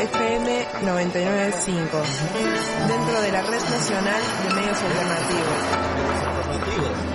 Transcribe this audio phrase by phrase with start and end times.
[0.00, 2.02] FM 995,
[2.88, 5.58] dentro de la Red Nacional de Medios Alternativos.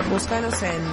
[0.08, 0.84] Búscanos en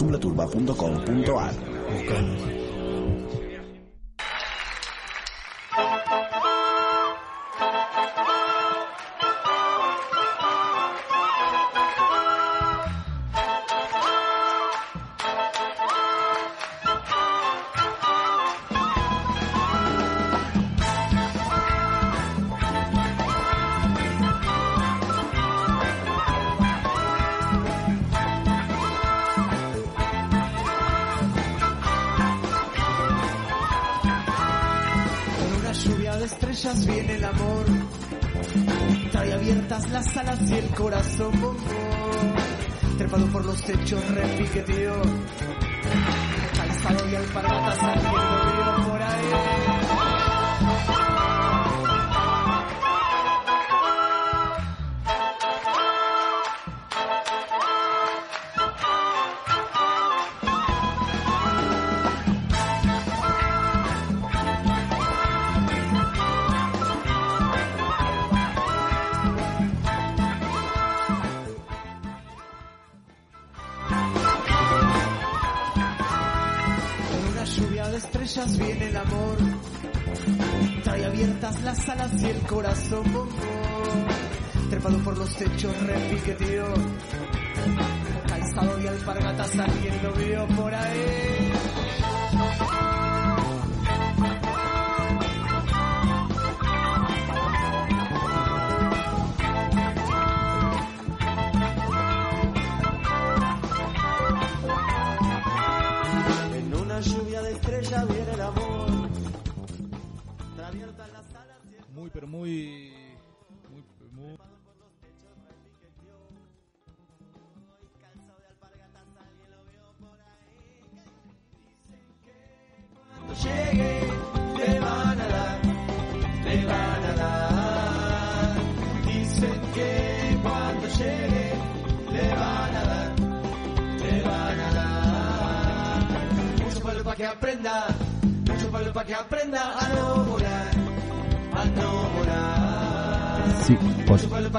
[0.00, 0.48] Turba,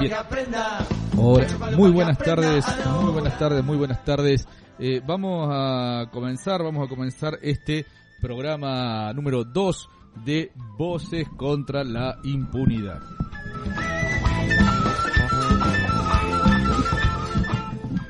[0.02, 0.14] bien.
[1.16, 1.46] Hola,
[1.76, 2.64] muy buenas tardes,
[3.00, 4.46] muy buenas tardes, muy buenas tardes.
[4.78, 7.86] Eh, vamos a comenzar, vamos a comenzar este
[8.20, 9.88] programa número 2
[10.24, 13.00] de Voces contra la Impunidad.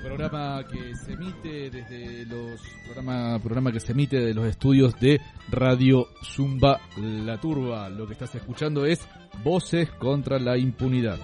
[0.03, 5.21] Programa que se emite desde los programa programa que se emite de los estudios de
[5.50, 7.89] Radio Zumba La Turba.
[7.89, 9.00] Lo que estás escuchando es
[9.43, 11.19] Voces contra la Impunidad.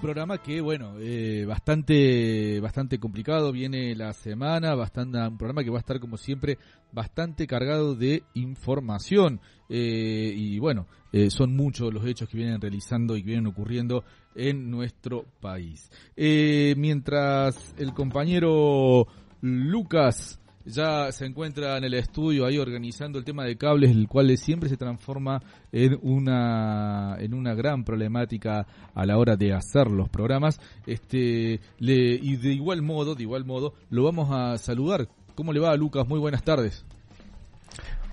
[0.00, 3.52] Programa que, bueno, eh, bastante, bastante complicado.
[3.52, 6.58] Viene la semana, bastante, un programa que va a estar, como siempre,
[6.90, 9.40] bastante cargado de información.
[9.68, 14.02] Eh, y bueno, eh, son muchos los hechos que vienen realizando y que vienen ocurriendo
[14.34, 15.90] en nuestro país.
[16.16, 19.06] Mientras el compañero
[19.42, 24.36] Lucas ya se encuentra en el estudio ahí organizando el tema de cables, el cual
[24.36, 25.42] siempre se transforma
[25.72, 30.60] en una en una gran problemática a la hora de hacer los programas.
[30.86, 35.08] Este le, y de igual modo, de igual modo, lo vamos a saludar.
[35.34, 36.06] ¿Cómo le va, Lucas?
[36.06, 36.84] Muy buenas tardes.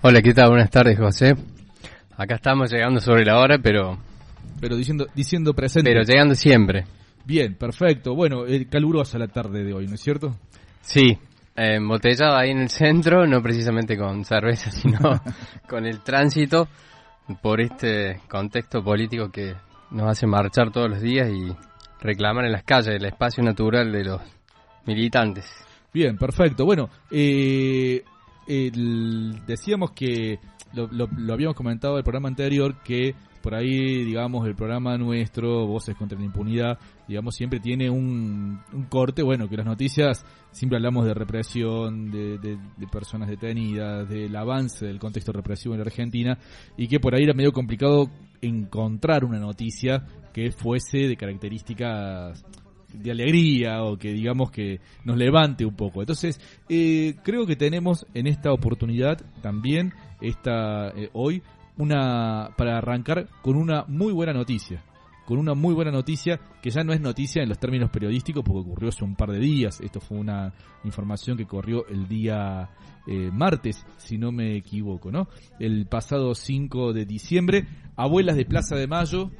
[0.01, 0.49] Hola, ¿qué tal?
[0.49, 1.35] Buenas tardes, José.
[2.15, 3.97] Acá estamos llegando sobre la hora, pero
[4.61, 5.89] Pero diciendo diciendo presente.
[5.91, 6.85] pero llegando siempre.
[7.25, 8.15] Bien, perfecto.
[8.15, 10.33] Bueno, eh, calurosa la tarde de hoy, ¿no es cierto?
[10.81, 11.17] Sí,
[11.57, 14.99] embotellado ahí en el centro, no precisamente con cerveza, sino
[15.67, 16.67] con el tránsito
[17.41, 19.55] por este contexto político que
[19.91, 21.53] nos hace marchar todos los días y
[22.01, 24.21] reclamar en las calles el espacio natural de los
[24.85, 25.45] militantes.
[25.93, 26.63] Bien, perfecto.
[26.65, 28.03] Bueno, eh,
[29.45, 30.39] decíamos que
[30.73, 34.97] lo, lo- lo habíamos comentado en el programa anterior que por ahí, digamos, el programa
[34.97, 38.59] nuestro, Voces contra la Impunidad, digamos, siempre tiene un,
[38.89, 44.35] corte, bueno, que las noticias siempre hablamos de represión, de, de- de personas detenidas, del
[44.35, 46.37] avance del contexto represivo en la Argentina,
[46.77, 48.09] y que por ahí era medio complicado
[48.41, 52.43] encontrar una noticia que fuese de características
[52.93, 56.01] de alegría o que digamos que nos levante un poco.
[56.01, 61.41] Entonces, eh, creo que tenemos en esta oportunidad también, esta eh, hoy,
[61.77, 64.83] una para arrancar con una muy buena noticia.
[65.27, 68.61] Con una muy buena noticia que ya no es noticia en los términos periodísticos porque
[68.61, 69.81] ocurrió hace un par de días.
[69.81, 70.53] Esto fue una
[70.85, 72.69] información que corrió el día
[73.05, 75.27] eh, martes, si no me equivoco, ¿no?
[75.59, 77.67] El pasado 5 de diciembre,
[77.97, 79.31] Abuelas de Plaza de Mayo,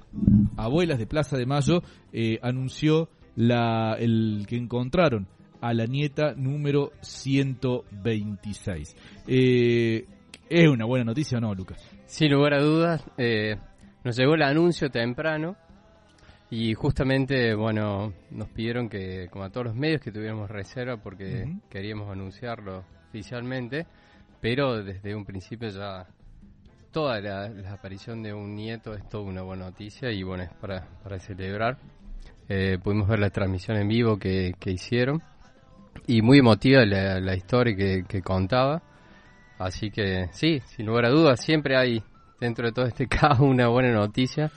[0.58, 5.26] Abuelas de Plaza de Mayo eh, anunció la, el que encontraron
[5.62, 8.94] a la nieta número 126.
[9.26, 10.06] Eh,
[10.50, 11.82] ¿Es una buena noticia o no, Lucas?
[12.08, 13.56] Sin lugar a dudas, eh,
[14.04, 15.56] nos llegó el anuncio temprano
[16.50, 21.58] y justamente, bueno, nos pidieron que, como a todos los medios, que tuviéramos reserva porque
[21.70, 23.86] queríamos anunciarlo oficialmente,
[24.40, 26.08] pero desde un principio ya
[26.92, 30.54] toda la, la aparición de un nieto es toda una buena noticia y bueno, es
[30.54, 31.78] para, para celebrar.
[32.48, 35.22] Eh, pudimos ver la transmisión en vivo que, que hicieron
[36.06, 38.82] y muy emotiva la, la historia que, que contaba.
[39.60, 42.02] Así que sí, sin lugar a dudas, siempre hay
[42.40, 44.50] dentro de todo este caos una buena noticia.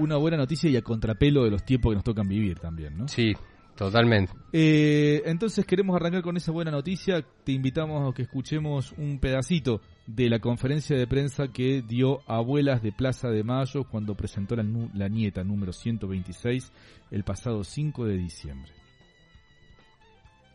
[0.00, 3.06] Una buena noticia y a contrapelo de los tiempos que nos tocan vivir también, ¿no?
[3.06, 3.34] Sí,
[3.76, 4.32] totalmente.
[4.52, 7.22] Eh, entonces queremos arrancar con esa buena noticia.
[7.44, 12.82] Te invitamos a que escuchemos un pedacito de la conferencia de prensa que dio Abuelas
[12.82, 14.64] de Plaza de Mayo cuando presentó la,
[14.94, 16.72] la nieta número 126
[17.10, 18.72] el pasado 5 de diciembre.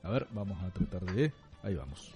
[0.02, 1.32] A ver, vamos a tratar de...
[1.64, 2.14] Ahí vamos.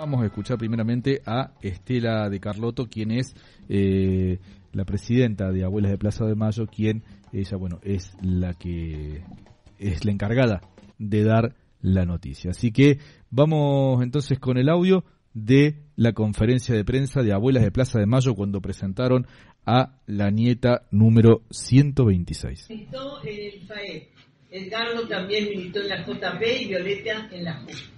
[0.00, 3.34] Vamos a escuchar primeramente a Estela de Carlotto, quien es
[3.68, 4.38] eh,
[4.72, 7.02] la presidenta de Abuelas de Plaza de Mayo, quien
[7.32, 9.24] ella, bueno, es la que
[9.76, 10.60] es la encargada
[11.00, 12.52] de dar la noticia.
[12.52, 13.00] Así que
[13.30, 15.02] vamos entonces con el audio
[15.34, 19.26] de la conferencia de prensa de Abuelas de Plaza de Mayo cuando presentaron
[19.66, 22.70] a la nieta número 126.
[22.70, 24.08] militó en el FAE.
[24.48, 27.97] Edgardo también militó en la JP y Violeta en la JUP.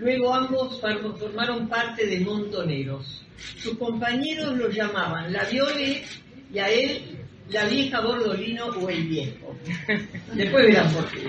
[0.00, 3.22] Luego ambos formaron parte de Montoneros.
[3.58, 6.02] Sus compañeros lo llamaban la Viole
[6.50, 7.18] y a él
[7.50, 9.54] la vieja Bordolino o el viejo.
[10.34, 11.28] Después verán por qué.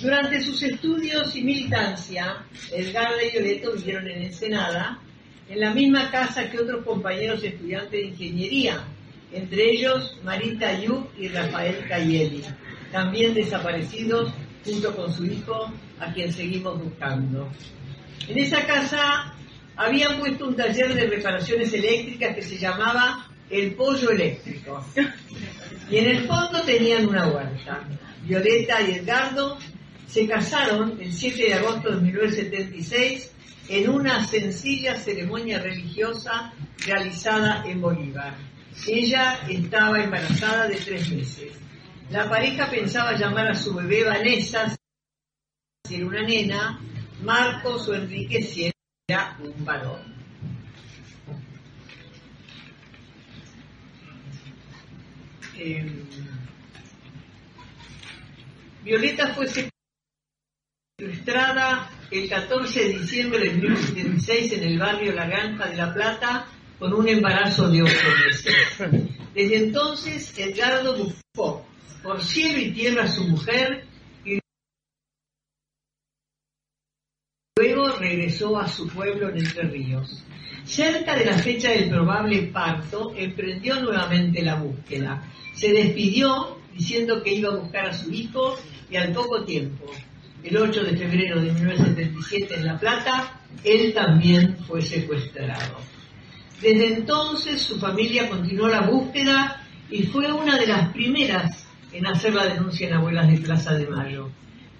[0.00, 2.38] Durante sus estudios y militancia,
[2.72, 4.98] Edgardo y Violeto vivieron en Ensenada,
[5.50, 8.82] en la misma casa que otros compañeros estudiantes de ingeniería,
[9.30, 12.42] entre ellos Marita Ayub y Rafael Cayeli,
[12.90, 14.32] también desaparecidos
[14.64, 17.50] junto con su hijo, a quien seguimos buscando.
[18.28, 19.34] En esa casa
[19.76, 24.84] habían puesto un taller de reparaciones eléctricas que se llamaba El Pollo Eléctrico.
[25.90, 27.82] Y en el fondo tenían una huerta.
[28.22, 29.58] Violeta y Edgardo
[30.06, 33.32] se casaron el 7 de agosto de 1976
[33.68, 36.52] en una sencilla ceremonia religiosa
[36.86, 38.34] realizada en Bolívar.
[38.86, 41.63] Ella estaba embarazada de tres meses.
[42.10, 44.76] La pareja pensaba llamar a su bebé Vanessa
[45.86, 46.80] si era una nena,
[47.22, 48.70] Marcos o Enrique si
[49.08, 50.14] era un varón.
[55.56, 56.04] Eh,
[58.82, 59.46] Violeta fue
[60.98, 66.46] secuestrada el 14 de diciembre de 1976 en el barrio La Granja de La Plata
[66.78, 68.78] con un embarazo de ocho meses.
[69.34, 71.66] Desde entonces, Edgardo buscó
[72.04, 73.86] por cielo y tierra a su mujer
[74.26, 74.38] y
[77.56, 80.22] luego regresó a su pueblo en Entre Ríos.
[80.64, 85.30] Cerca de la fecha del probable parto, emprendió nuevamente la búsqueda.
[85.54, 88.58] Se despidió diciendo que iba a buscar a su hijo
[88.90, 89.90] y al poco tiempo,
[90.42, 95.78] el 8 de febrero de 1977 en La Plata, él también fue secuestrado.
[96.60, 101.63] Desde entonces su familia continuó la búsqueda y fue una de las primeras
[101.94, 104.30] en hacer la denuncia en Abuelas de Plaza de Mayo.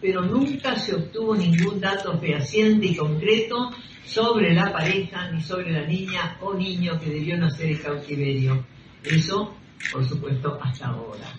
[0.00, 3.70] Pero nunca se obtuvo ningún dato fehaciente y concreto
[4.04, 8.66] sobre la pareja ni sobre la niña o niño que debió nacer en cautiverio.
[9.02, 9.54] Eso,
[9.92, 11.32] por supuesto, hasta ahora.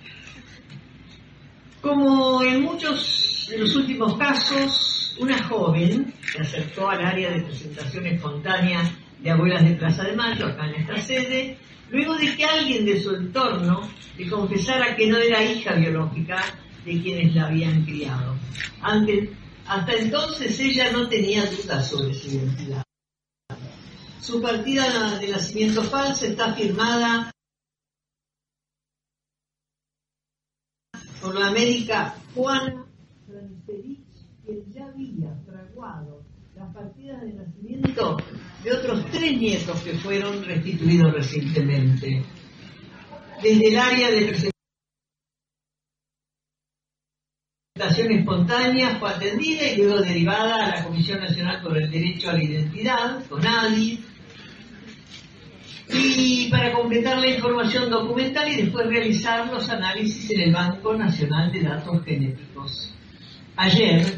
[1.82, 8.08] Como en muchos de los últimos casos, una joven se acercó al área de presentación
[8.08, 8.91] espontánea
[9.22, 11.58] de Abuelas de Plaza de Mayo, acá en esta sede,
[11.91, 13.88] luego de que alguien de su entorno
[14.18, 16.44] le confesara que no era hija biológica
[16.86, 18.36] de quienes la habían criado.
[19.68, 22.84] Hasta entonces ella no tenía dudas sobre su identidad.
[24.22, 27.32] Su partida de nacimiento falsa está firmada
[31.22, 32.86] por la médica Juana
[33.28, 34.06] Francerich,
[34.44, 36.24] quien ya había fraguado
[36.56, 38.18] las partidas de nacimiento
[38.64, 42.24] de otros tres nietos que fueron restituidos recientemente.
[43.46, 44.52] Desde el área de
[47.75, 52.34] presentación espontánea fue atendida y luego derivada a la Comisión Nacional por el Derecho a
[52.34, 54.04] la Identidad, CONADI,
[55.94, 61.52] y para completar la información documental y después realizar los análisis en el Banco Nacional
[61.52, 62.96] de Datos Genéticos.
[63.58, 64.18] Ayer,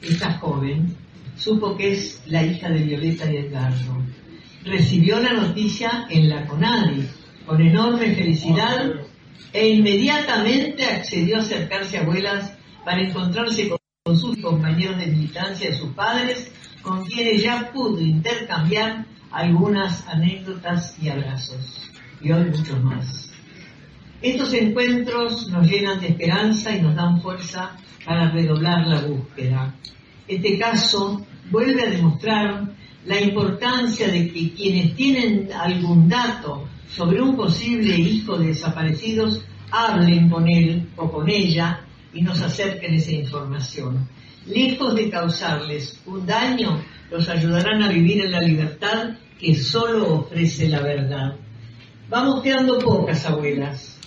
[0.00, 0.96] esta joven
[1.36, 4.02] supo que es la hija de Violeta y Edgardo.
[4.64, 7.06] Recibió la noticia en la CONADI
[7.46, 8.92] con enorme felicidad
[9.52, 12.52] e inmediatamente accedió a acercarse a abuelas
[12.84, 18.00] para encontrarse con, con sus compañeros de militancia de sus padres, con quienes ya pudo
[18.00, 23.30] intercambiar algunas anécdotas y abrazos, y hoy muchos más.
[24.20, 29.74] Estos encuentros nos llenan de esperanza y nos dan fuerza para redoblar la búsqueda.
[30.28, 32.72] Este caso vuelve a demostrar
[33.04, 40.28] la importancia de que quienes tienen algún dato sobre un posible hijo de desaparecidos hablen
[40.28, 41.80] con él o con ella
[42.12, 44.06] y nos acerquen esa información.
[44.46, 50.68] Lejos de causarles un daño, los ayudarán a vivir en la libertad que solo ofrece
[50.68, 51.36] la verdad.
[52.10, 53.98] Vamos quedando pocas abuelas.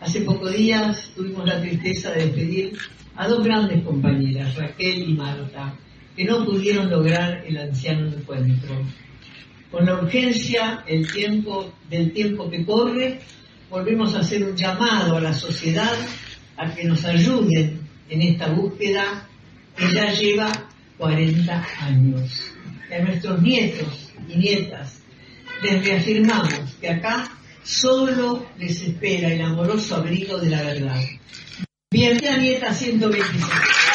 [0.00, 2.76] Hace pocos días tuvimos la tristeza de despedir
[3.14, 5.74] a dos grandes compañeras, Raquel y Marta,
[6.16, 8.74] que no pudieron lograr el anciano encuentro.
[9.76, 13.20] Con la urgencia el tiempo, del tiempo que corre,
[13.68, 15.92] volvemos a hacer un llamado a la sociedad
[16.56, 19.28] a que nos ayuden en esta búsqueda
[19.76, 20.50] que ya lleva
[20.96, 22.54] 40 años.
[22.90, 25.02] Y a nuestros nietos y nietas
[25.62, 27.30] les reafirmamos que acá
[27.62, 31.02] solo les espera el amoroso abrigo de la verdad.
[31.90, 33.85] Bienvenida nieta 126.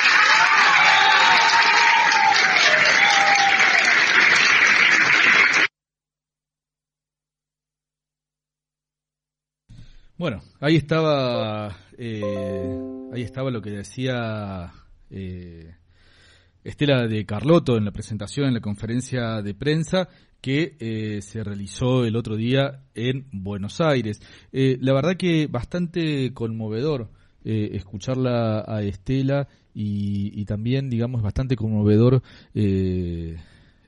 [10.21, 12.21] Bueno, ahí estaba, eh,
[13.11, 14.71] ahí estaba lo que decía
[15.09, 15.73] eh,
[16.63, 20.09] Estela de Carlotto en la presentación, en la conferencia de prensa
[20.39, 24.21] que eh, se realizó el otro día en Buenos Aires.
[24.51, 27.09] La verdad que bastante conmovedor
[27.43, 32.21] escucharla a Estela y, también, digamos, bastante conmovedor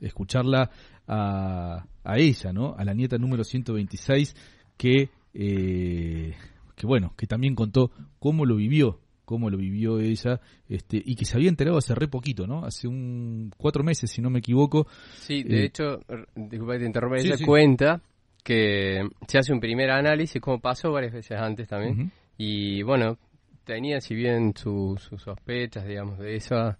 [0.00, 0.68] escucharla
[1.06, 2.74] a, a ella, ¿no?
[2.76, 4.34] A la nieta número 126
[4.76, 6.34] que, eh,
[6.76, 11.24] que bueno, que también contó cómo lo vivió cómo lo vivió ella, este, y que
[11.24, 12.66] se había enterado hace re poquito, ¿no?
[12.66, 14.86] Hace un cuatro meses, si no me equivoco.
[15.14, 16.00] Sí, de Eh, hecho,
[16.36, 17.44] disculpa que te interrumpa, Sí, ella sí.
[17.46, 18.02] cuenta
[18.42, 23.16] que se hace un primer análisis, como pasó varias veces antes también, y bueno,
[23.64, 26.76] tenía si bien su- sus sospechas, digamos, de eso,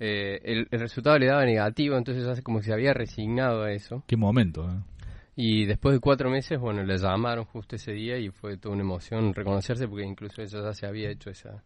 [0.00, 3.72] eh, el, el resultado le daba negativo, entonces hace como que se había resignado a
[3.72, 4.02] eso.
[4.06, 4.80] Qué momento, ¿eh?
[5.40, 8.82] Y después de cuatro meses, bueno, le llamaron justo ese día y fue toda una
[8.82, 11.62] emoción reconocerse porque incluso ella ya se había hecho esa,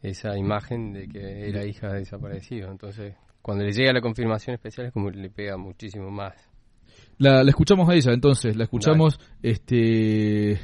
[0.00, 2.70] esa imagen de que era hija de desaparecido.
[2.70, 6.34] Entonces, cuando le llega la confirmación especial es como que le pega muchísimo más.
[7.18, 10.58] La, la escuchamos a ella, entonces, la escuchamos este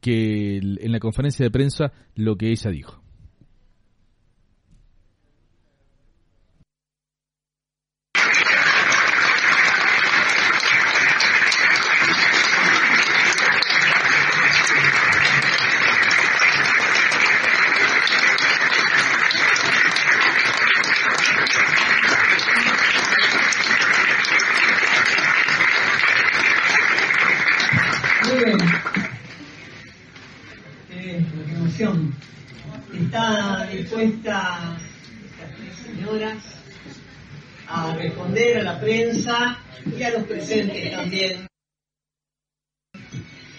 [0.00, 3.04] que en la conferencia de prensa lo que ella dijo.
[28.24, 28.58] Muy bien.
[30.88, 32.14] Qué emoción.
[33.14, 34.76] Está dispuesta
[35.24, 36.42] estas tres señoras
[37.68, 41.46] a responder a la prensa y a los presentes también.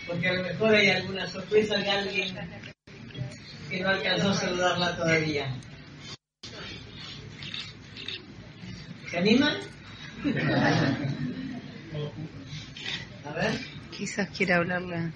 [0.05, 2.35] Porque a lo mejor hay alguna sorpresa de alguien
[3.69, 5.55] que no alcanzó a saludarla todavía.
[9.09, 9.55] ¿Se animan?
[13.23, 13.53] A ver.
[13.97, 15.13] Quizás quiera hablarle.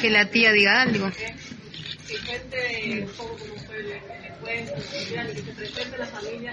[0.00, 1.10] Que la tía diga algo.
[1.10, 3.92] que cuente un poco cómo fue el,
[4.24, 6.52] encuentro, que se presente la familia.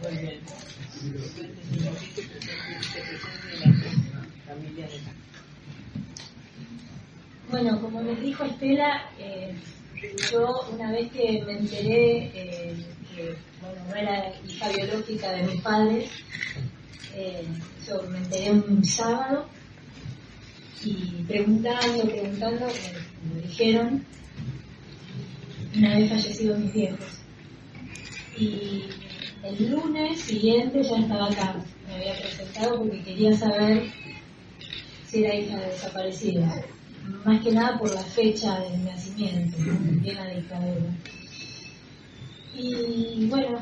[0.00, 0.40] Muy bien.
[7.50, 9.54] Bueno, como les dijo Estela, eh,
[10.32, 12.74] yo una vez que me enteré eh,
[13.14, 16.10] que bueno, no era hija biológica de mis padres,
[17.14, 17.44] eh,
[17.86, 19.46] yo me enteré un sábado
[20.84, 22.66] y preguntando, preguntando,
[23.34, 24.04] me, dijeron,
[25.76, 27.20] una vez fallecidos mis viejos.
[28.38, 28.84] Y
[29.42, 33.90] el lunes siguiente ya estaba acá, me había presentado porque quería saber
[35.06, 36.64] si era hija de desaparecida
[37.24, 40.90] más que nada por la fecha de mi nacimiento, en plena dictadura.
[42.56, 43.58] Y bueno,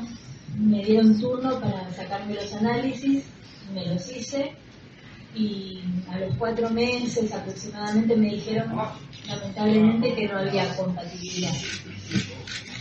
[0.57, 3.23] me dieron turno para sacarme los análisis,
[3.73, 4.53] me los hice
[5.35, 8.71] y a los cuatro meses aproximadamente me dijeron
[9.27, 11.53] lamentablemente que no había compatibilidad.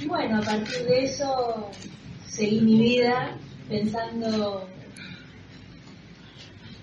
[0.01, 1.71] Y bueno, a partir de eso
[2.29, 3.37] seguí mi vida
[3.69, 4.69] pensando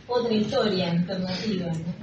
[0.07, 1.99] otra historia alternativa, ¿no?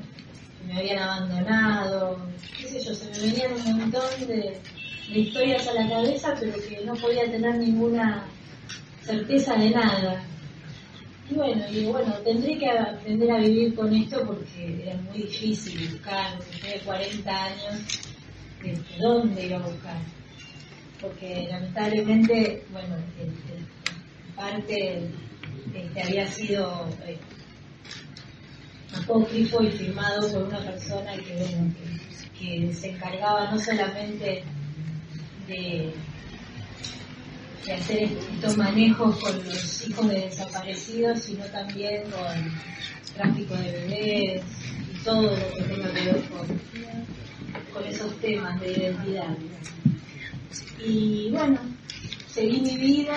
[0.66, 2.18] me habían abandonado,
[2.58, 4.60] qué sé yo, se me venían un montón de
[5.08, 8.24] historias a la cabeza, pero que no podía tener ninguna
[9.02, 10.24] certeza de nada.
[11.28, 15.90] Y bueno, y bueno, tendré que aprender a vivir con esto porque era muy difícil
[15.90, 18.00] buscar, después de 40 años,
[18.62, 19.96] de dónde iba a buscar.
[21.00, 22.96] Porque lamentablemente, bueno,
[24.36, 25.08] parte
[25.74, 27.18] este, había sido eh,
[28.94, 31.56] apócrifo y firmado por una persona que,
[32.38, 34.44] que se encargaba no solamente
[35.48, 35.92] de,
[37.66, 42.52] de hacer estos manejos con los hijos de desaparecidos, sino también con
[43.14, 44.42] tráfico de bebés
[44.92, 46.46] y todo lo que tenga que ver con,
[47.72, 49.36] con esos temas de identidad.
[50.78, 51.58] Y bueno,
[52.28, 53.16] seguí mi vida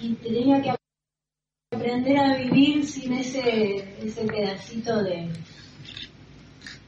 [0.00, 0.74] y tenía que
[1.72, 5.28] aprender a vivir sin ese, ese pedacito de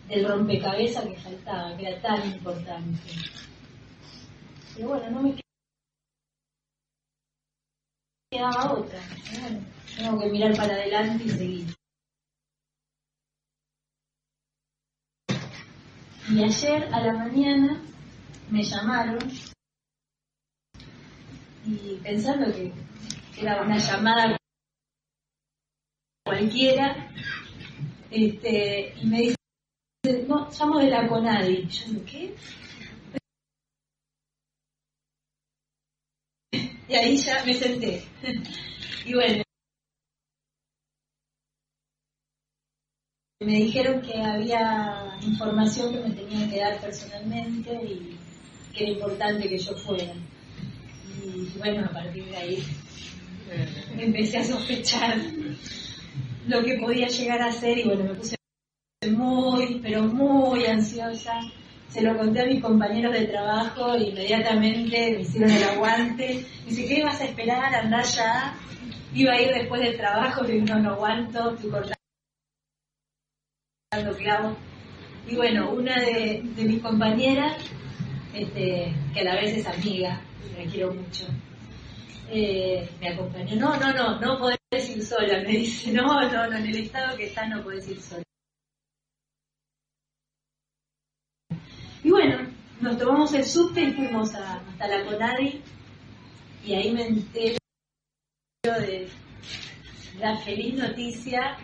[0.08, 2.98] del rompecabezas que faltaba, que era tan importante.
[4.74, 5.47] Pero bueno, no me
[8.30, 9.00] quedaba otra.
[9.96, 11.74] Tengo que mirar para adelante y seguir.
[16.30, 17.82] Y ayer a la mañana
[18.50, 19.18] me llamaron
[21.64, 22.72] y pensando que
[23.38, 24.36] era una llamada
[26.24, 27.10] cualquiera,
[28.10, 31.66] este, y me dice, no, llamo de la CONADI.
[31.66, 32.34] Yo digo, ¿qué?
[36.88, 38.02] Y ahí ya me senté.
[39.04, 39.42] Y bueno,
[43.40, 48.18] me dijeron que había información que me tenían que dar personalmente y
[48.74, 50.12] que era importante que yo fuera.
[51.22, 52.64] Y bueno, a partir de ahí
[53.98, 55.18] empecé a sospechar
[56.46, 58.36] lo que podía llegar a ser y bueno, me puse
[59.10, 61.40] muy, pero muy ansiosa.
[61.88, 66.44] Se lo conté a mis compañeros de trabajo e inmediatamente me hicieron el aguante.
[66.64, 67.74] Me dice, ¿qué ibas a esperar?
[67.74, 68.54] Andar ya.
[69.14, 71.94] Iba a ir después del trabajo, le digo, no, no aguanto, estoy cortando
[74.18, 74.56] clavos.
[75.26, 77.56] Y bueno, una de, de mis compañeras,
[78.34, 80.20] este, que a la vez es amiga,
[80.56, 81.26] la quiero mucho,
[82.30, 83.56] eh, me acompañó.
[83.56, 85.40] No, no, no, no podés ir sola.
[85.40, 88.22] Me dice, no, no, no, en el estado que está no podés ir sola.
[92.02, 92.46] Y bueno,
[92.80, 95.60] nos tomamos el subte y fuimos hasta la Conadi
[96.64, 97.58] y ahí me entero
[98.62, 99.08] de
[100.18, 101.56] la feliz noticia,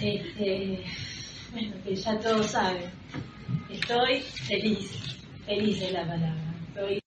[0.00, 0.84] este,
[1.52, 2.90] bueno, que ya todos saben.
[3.70, 4.90] Estoy feliz,
[5.46, 6.54] feliz es la palabra.
[6.68, 7.00] Estoy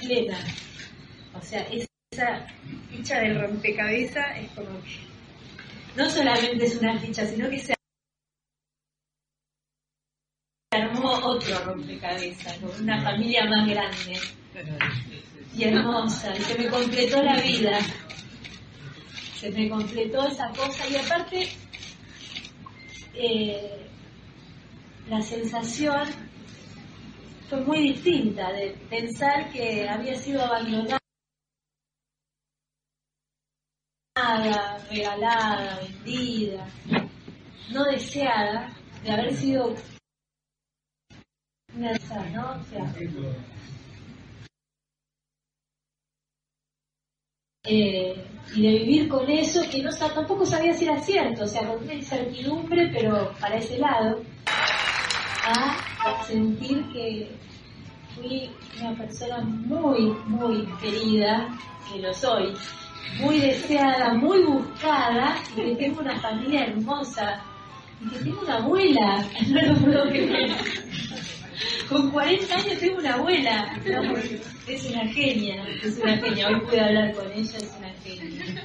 [0.00, 0.38] plena.
[1.34, 2.46] O sea, esa
[2.90, 5.11] ficha del rompecabezas es como que
[5.96, 7.74] no solamente es una ficha, sino que se
[10.70, 14.18] armó otro rompecabezas, con una familia más grande.
[15.54, 17.78] Y hermosa, y se me completó la vida.
[19.36, 20.88] Se me completó esa cosa.
[20.88, 21.48] Y aparte
[23.14, 23.86] eh,
[25.08, 26.08] la sensación
[27.50, 31.01] fue muy distinta de pensar que había sido abandonada,
[34.90, 36.66] regalada, vendida,
[37.70, 39.74] no deseada, de haber sido
[41.74, 42.52] ¿no?
[42.52, 42.94] O sea,
[47.64, 51.66] eh, y de vivir con eso que no tampoco sabía si era cierto, o sea,
[51.66, 54.22] con una incertidumbre, pero para ese lado,
[55.44, 57.30] a sentir que
[58.14, 61.48] fui una persona muy, muy querida,
[61.90, 62.54] que lo soy,
[63.20, 67.42] muy deseada, muy buscada, y que tengo una familia hermosa,
[68.00, 70.50] y que tengo una abuela, no lo puedo creer.
[71.88, 73.80] Con 40 años tengo una abuela.
[74.66, 76.48] Es una genia, es una genia.
[76.48, 78.62] Hoy pude hablar con ella, es una genia.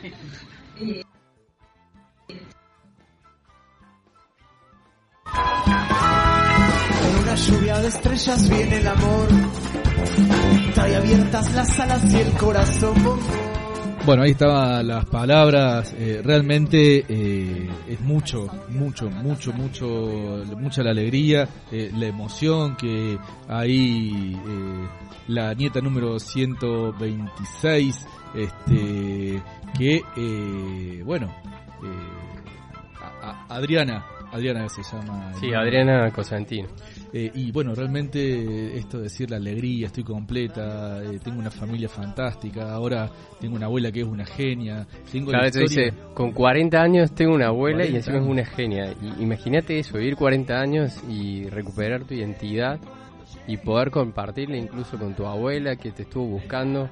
[7.02, 9.28] Con una lluvia de estrellas viene el amor.
[10.74, 13.57] Trae abiertas las alas y el corazón.
[14.08, 15.94] Bueno, ahí estaban las palabras.
[15.98, 23.18] eh, realmente eh, es mucho, mucho, mucho, mucho, mucha la alegría, eh, la emoción que
[23.50, 24.88] ahí eh,
[25.28, 29.44] la nieta número 126, este,
[29.78, 31.28] que, eh, bueno,
[31.84, 35.34] eh, a- Adriana, Adriana se llama.
[35.38, 36.70] Sí, Adriana Cosentino.
[37.14, 41.88] Eh, y bueno, realmente esto de decir la alegría, estoy completa, eh, tengo una familia
[41.88, 46.82] fantástica, ahora tengo una abuela que es una genia, tengo Claro, historia- dice, con 40
[46.82, 48.94] años tengo una abuela y 40 encima es una genia.
[49.20, 52.78] Imagínate eso, vivir 40 años y recuperar tu identidad
[53.48, 56.90] y poder compartirla incluso con tu abuela que te estuvo buscando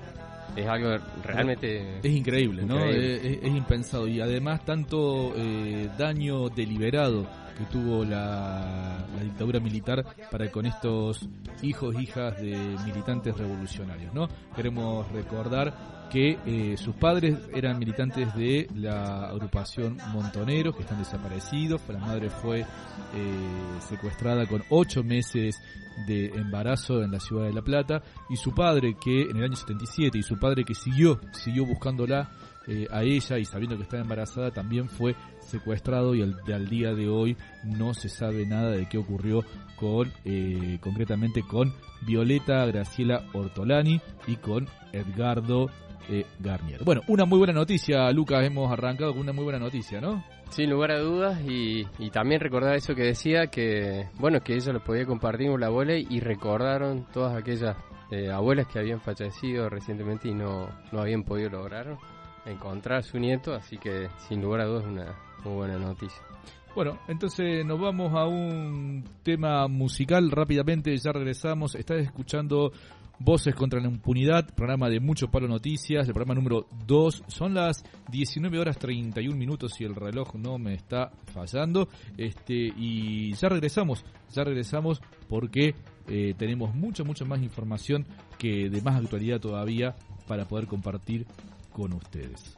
[0.55, 2.77] es algo realmente Es increíble, ¿no?
[2.77, 3.15] Increíble.
[3.17, 4.07] Es- es impensado.
[4.07, 7.25] Y además, tanto eh, daño deliberado
[7.57, 11.27] que tuvo la, la dictadura militar para con estos
[11.61, 14.27] hijos e hijas de militantes revolucionarios, ¿no?
[14.55, 21.81] Queremos recordar que eh, sus padres eran militantes de la agrupación Montoneros, que están desaparecidos.
[21.89, 22.65] La madre fue eh,
[23.79, 25.61] secuestrada con ocho meses
[26.07, 29.55] de embarazo en la ciudad de La Plata y su padre que en el año
[29.55, 32.29] 77 y su padre que siguió siguió buscándola
[32.67, 36.93] eh, a ella y sabiendo que estaba embarazada también fue secuestrado y al, al día
[36.93, 39.43] de hoy no se sabe nada de qué ocurrió
[39.75, 41.73] con eh, concretamente con
[42.05, 45.69] Violeta Graciela Ortolani y con Edgardo
[46.09, 46.83] eh, Garnier.
[46.83, 50.23] Bueno, una muy buena noticia, Lucas, hemos arrancado con una muy buena noticia, ¿no?
[50.49, 54.73] Sin lugar a dudas y, y también recordar eso que decía que bueno que ella
[54.73, 57.75] lo podía compartir con la abuela y recordaron todas aquellas
[58.11, 61.97] eh, abuelas que habían fallecido recientemente y no, no habían podido lograr
[62.45, 66.21] encontrar a su nieto así que sin lugar a dudas una muy buena noticia
[66.75, 71.75] Bueno, entonces nos vamos a un tema musical rápidamente, ya regresamos.
[71.75, 72.71] Estás escuchando
[73.19, 77.23] Voces contra la Impunidad, programa de Mucho Palo Noticias, el programa número 2.
[77.27, 81.87] Son las 19 horas 31 minutos si el reloj no me está fallando.
[82.17, 84.03] Este, y ya regresamos,
[84.33, 85.75] ya regresamos porque
[86.07, 88.05] eh, tenemos mucha, mucha más información
[88.37, 89.95] que de más actualidad todavía
[90.27, 91.25] para poder compartir
[91.75, 92.55] con ustedes.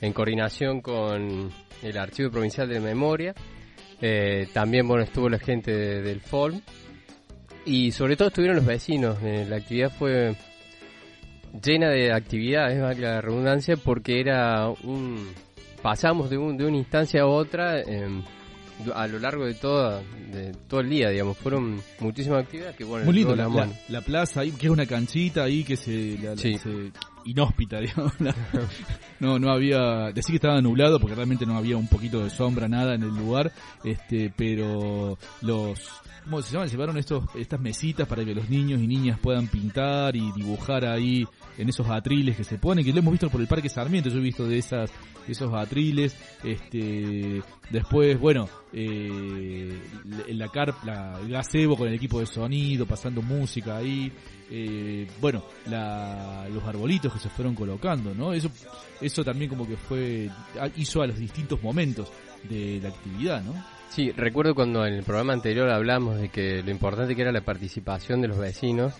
[0.00, 1.50] en coordinación con
[1.82, 3.34] el Archivo Provincial de Memoria.
[4.00, 6.60] Eh, también bueno, estuvo la gente de- del FOLM.
[7.66, 9.18] Y sobre todo estuvieron los vecinos.
[9.22, 10.34] Eh, la actividad fue
[11.62, 15.28] llena de actividades, valga la redundancia, porque era un...
[15.82, 18.22] Pasamos de, un, de una instancia a otra em,
[18.94, 21.36] a lo largo de, toda, de todo el día, digamos.
[21.38, 25.44] Fueron muchísimas actividades que, bueno, Muy lindo, luego la, plaza ahí, que es una canchita
[25.44, 26.58] ahí que se, la- la- Sí.
[26.58, 26.90] se-
[27.24, 28.12] inhóspita, digamos.
[28.20, 28.34] la-
[29.20, 32.68] no, no había, decir que estaba nublado porque realmente no había un poquito de sombra,
[32.68, 33.52] nada en el lugar,
[33.84, 35.80] este, pero los,
[36.24, 36.66] ¿cómo se llama?
[36.66, 41.26] Llevaron estos, estas mesitas para que los niños y niñas puedan pintar y dibujar ahí
[41.58, 44.18] en esos atriles que se ponen, que lo hemos visto por el Parque Sarmiento, yo
[44.18, 44.90] he visto de esas,
[45.26, 49.78] de esos atriles, este, después, bueno, eh,
[50.28, 54.12] la, car la, gazebo con el equipo de sonido, pasando música ahí,
[54.50, 58.32] eh, bueno, la, los arbolitos que se fueron colocando, ¿no?
[58.32, 58.50] Eso,
[59.00, 60.30] eso también como que fue,
[60.76, 62.10] hizo a los distintos momentos
[62.48, 63.54] de la actividad, ¿no?
[63.90, 67.40] Sí, recuerdo cuando en el programa anterior hablamos de que lo importante que era la
[67.40, 68.94] participación de los vecinos.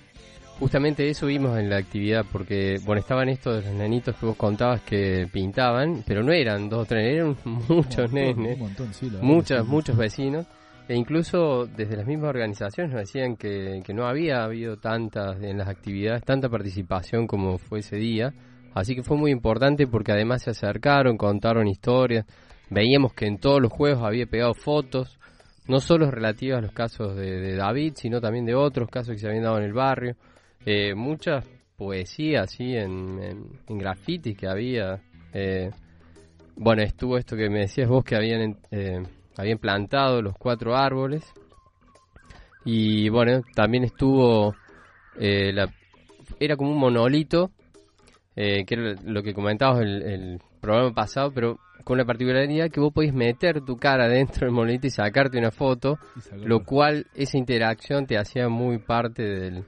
[0.58, 4.82] Justamente eso vimos en la actividad, porque, bueno, estaban estos los nenitos que vos contabas
[4.82, 9.10] que pintaban, pero no eran dos o tres, eran muchos montón, nenes, un montón, sí,
[9.22, 10.46] muchos, muchos vecinos,
[10.86, 15.56] e incluso desde las mismas organizaciones nos decían que, que no había habido tantas en
[15.56, 18.34] las actividades, tanta participación como fue ese día,
[18.74, 22.26] así que fue muy importante porque además se acercaron, contaron historias,
[22.70, 25.18] veíamos que en todos los juegos había pegado fotos,
[25.66, 29.28] no solo relativas a los casos de, David, sino también de otros casos que se
[29.28, 30.16] habían dado en el barrio,
[30.66, 35.00] eh, muchas poesías así en, en, graffiti que había,
[35.32, 35.70] eh,
[36.56, 39.02] bueno, estuvo esto que me decías vos que habían eh,
[39.40, 41.24] habían plantado los cuatro árboles.
[42.64, 44.54] Y bueno también estuvo
[45.18, 45.72] eh, la,
[46.38, 47.50] era como un monolito
[48.42, 52.80] eh, que era lo que comentabas el, el programa pasado pero con la particularidad que
[52.80, 55.98] vos podías meter tu cara dentro del monolito y sacarte una foto
[56.48, 59.64] lo cual esa interacción te hacía muy parte del,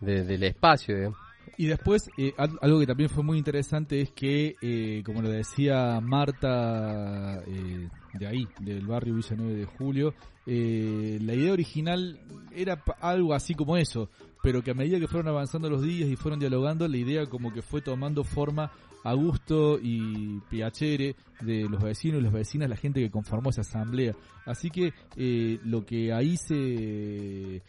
[0.00, 1.18] de- del espacio digamos.
[1.58, 5.28] Y después, eh, al- algo que también fue muy interesante es que, eh, como lo
[5.28, 10.14] decía Marta eh, de ahí, del barrio Villa 9 de Julio,
[10.46, 12.18] eh, la idea original
[12.54, 14.08] era algo así como eso,
[14.42, 17.52] pero que a medida que fueron avanzando los días y fueron dialogando, la idea como
[17.52, 18.72] que fue tomando forma
[19.04, 23.62] a gusto y piacere de los vecinos y las vecinas, la gente que conformó esa
[23.62, 24.14] asamblea.
[24.44, 27.62] Así que eh, lo que ahí se...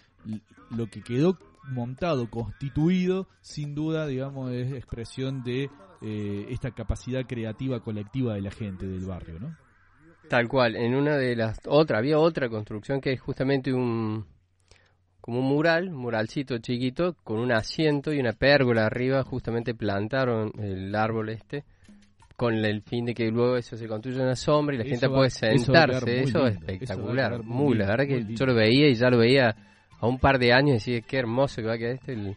[0.71, 1.38] lo que quedó
[1.71, 5.69] montado, constituido, sin duda, digamos, es expresión de
[6.01, 9.55] eh, esta capacidad creativa colectiva de la gente del barrio, ¿no?
[10.29, 14.25] Tal cual, en una de las otra había otra construcción que es justamente un
[15.23, 20.51] como un mural, un muralcito chiquito con un asiento y una pérgola arriba, justamente plantaron
[20.59, 21.63] el árbol este
[22.36, 25.07] con el fin de que luego eso se construya una sombra y la Eso gente
[25.07, 28.33] va- puede sentarse, eso es lindo, espectacular, muy muy, la verdad que lindo.
[28.33, 29.55] yo lo veía y ya lo veía
[29.99, 32.36] a un par de años y decía qué hermoso que va a quedar este el-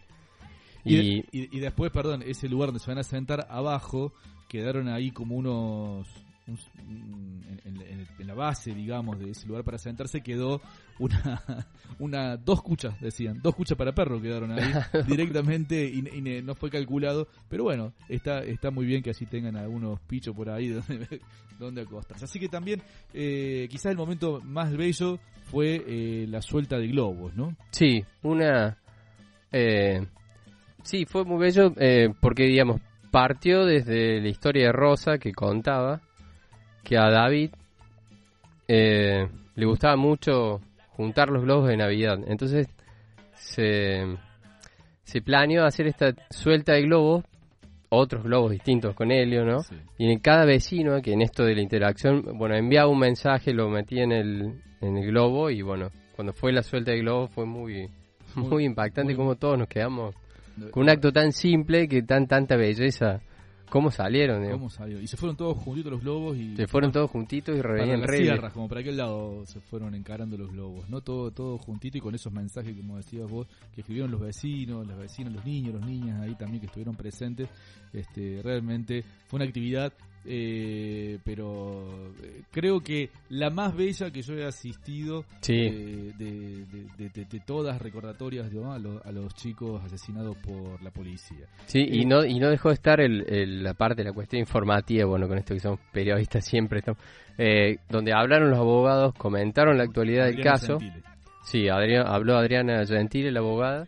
[0.84, 4.12] y- y después, perdón, ese lugar donde se van a sentar abajo,
[4.48, 6.06] quedaron ahí como unos...
[6.48, 10.60] un- en, en- en- en la base, digamos, de ese lugar para sentarse quedó
[10.98, 11.42] una,
[11.98, 14.72] una dos cuchas, decían, dos cuchas para perro quedaron ahí
[15.06, 16.02] directamente y,
[16.42, 20.48] no fue calculado, pero bueno, está está muy bien que así tengan algunos pichos por
[20.50, 21.20] ahí donde,
[21.58, 22.24] donde acostarse.
[22.24, 22.82] Así que también,
[23.12, 25.18] eh, quizás el momento más bello
[25.50, 27.56] fue eh, la suelta de globos, ¿no?
[27.70, 28.76] Sí, una...
[29.52, 30.04] Eh,
[30.82, 32.80] sí, fue muy bello eh, porque, digamos,
[33.10, 36.00] partió desde la historia de Rosa que contaba
[36.86, 37.50] que a David
[38.68, 40.60] eh, le gustaba mucho
[40.96, 42.18] juntar los globos de Navidad.
[42.26, 42.68] Entonces
[43.34, 44.04] se,
[45.04, 47.24] se planeó hacer esta suelta de globos,
[47.88, 49.60] otros globos distintos con helio, ¿no?
[49.60, 49.76] Sí.
[49.98, 53.68] Y en cada vecino, que en esto de la interacción, bueno, enviaba un mensaje, lo
[53.68, 57.46] metía en el, en el globo y bueno, cuando fue la suelta de globo fue
[57.46, 57.88] muy,
[58.34, 60.14] muy, Muy- impactante muy- como todos nos quedamos
[60.70, 63.20] con un acto tan simple que tan tanta belleza
[63.70, 64.42] cómo salieron.
[64.42, 64.58] digamos.
[64.58, 65.00] ¿Cómo salió?
[65.00, 66.56] Y se fueron todos juntitos los globos y...
[66.56, 69.94] Se fueron todos juntitos y para revenían las sierras, como para aquel lado se fueron
[69.94, 71.00] encarando los globos, ¿no?
[71.00, 74.98] Todo, todo juntito y con esos mensajes, como decías vos, que escribieron los vecinos, las
[74.98, 77.48] vecinas, los niños, los niñas ahí también que estuvieron presentes.
[77.92, 79.92] Este, realmente fue una actividad,
[80.28, 85.54] eh, pero eh, creo que la más bella que yo he asistido Sí.
[85.54, 86.64] eh, de,
[86.98, 88.72] de- de- todas recordatorias ¿no?
[88.72, 91.46] a, lo- a los chicos asesinados por la policía.
[91.66, 94.12] Sí, y Eh, no, y no dejó de estar el, el- la parte de la
[94.14, 97.00] cuestión informativa, bueno, con esto que somos periodistas siempre, estamos,
[97.90, 100.78] donde hablaron los abogados, comentaron la actualidad del caso.
[100.80, 101.02] Gentile.
[101.44, 103.86] Sí, Adrián, habló Adriana Gentile, la abogada,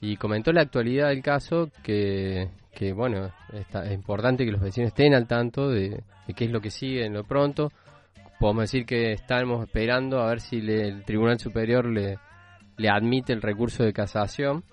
[0.00, 4.88] y comentó la actualidad del caso que, que bueno, está, es importante que los vecinos
[4.88, 7.70] estén al tanto de, de qué es lo que sigue en lo pronto.
[8.40, 12.18] Podemos decir que estamos esperando a ver si le- el Tribunal Superior le,
[12.76, 14.64] le admite el recurso de casación.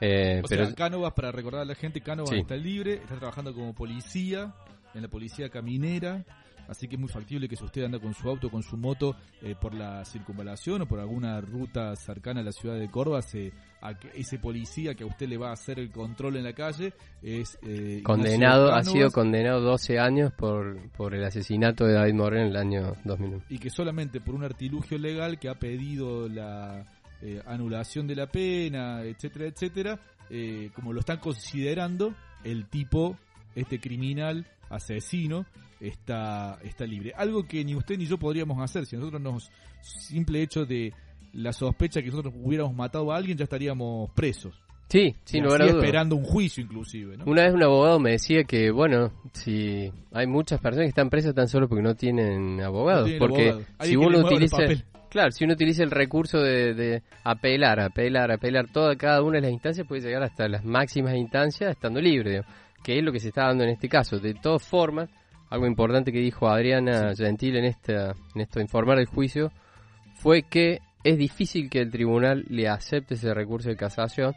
[0.00, 2.38] Eh, O pero sea, Cánovas, para recordar a la gente, Cánovas Sí.
[2.38, 4.54] está libre, está trabajando como policía,
[4.94, 6.24] en la policía caminera,
[6.68, 9.16] así que es muy factible que si usted anda con su auto, con su moto,
[9.42, 13.52] eh, por la circunvalación o por alguna ruta cercana a la ciudad de Córdoba, se,
[13.80, 16.52] a que ese policía que a usted le va a hacer el control en la
[16.52, 16.92] calle
[17.22, 17.58] es...
[17.62, 22.50] eh, condenado, ha sido condenado 12 años por, por el asesinato de David Moreno en
[22.50, 23.42] el año 2001.
[23.48, 26.84] y que solamente por un artilugio legal que ha pedido la
[27.20, 30.00] eh, anulación de la pena, etcétera, etcétera,
[30.30, 32.14] eh, como lo están considerando,
[32.44, 33.16] el tipo,
[33.56, 35.46] este criminal, asesino,
[35.80, 37.12] está, está libre.
[37.16, 38.86] Algo que ni usted ni yo podríamos hacer.
[38.86, 39.50] Si nosotros nos,
[39.80, 40.92] simple hecho de
[41.32, 44.54] la sospecha que nosotros hubiéramos matado a alguien, ya estaríamos presos.
[44.88, 45.84] Sí, sin lugar a dudas.
[45.84, 47.24] esperando un juicio inclusive, ¿no?
[47.26, 51.34] Una vez un abogado me decía que, bueno, si hay muchas personas que están presas
[51.34, 53.02] tan solo porque no tienen abogados.
[53.02, 53.66] No tienen porque abogado.
[53.82, 54.56] si uno utiliza,
[55.10, 59.42] claro, si uno utiliza el recurso de, de apelar, apelar, apelar toda cada una de
[59.42, 62.42] las instancias, puede llegar hasta las máximas instancias estando libre,
[62.82, 64.18] que es lo que se está dando en este caso.
[64.18, 65.10] De todas formas,
[65.50, 69.50] algo importante que dijo Adriana Gentil en esta, en esto de informar del juicio,
[70.14, 74.34] fue que es difícil que el tribunal le acepte ese recurso de casación,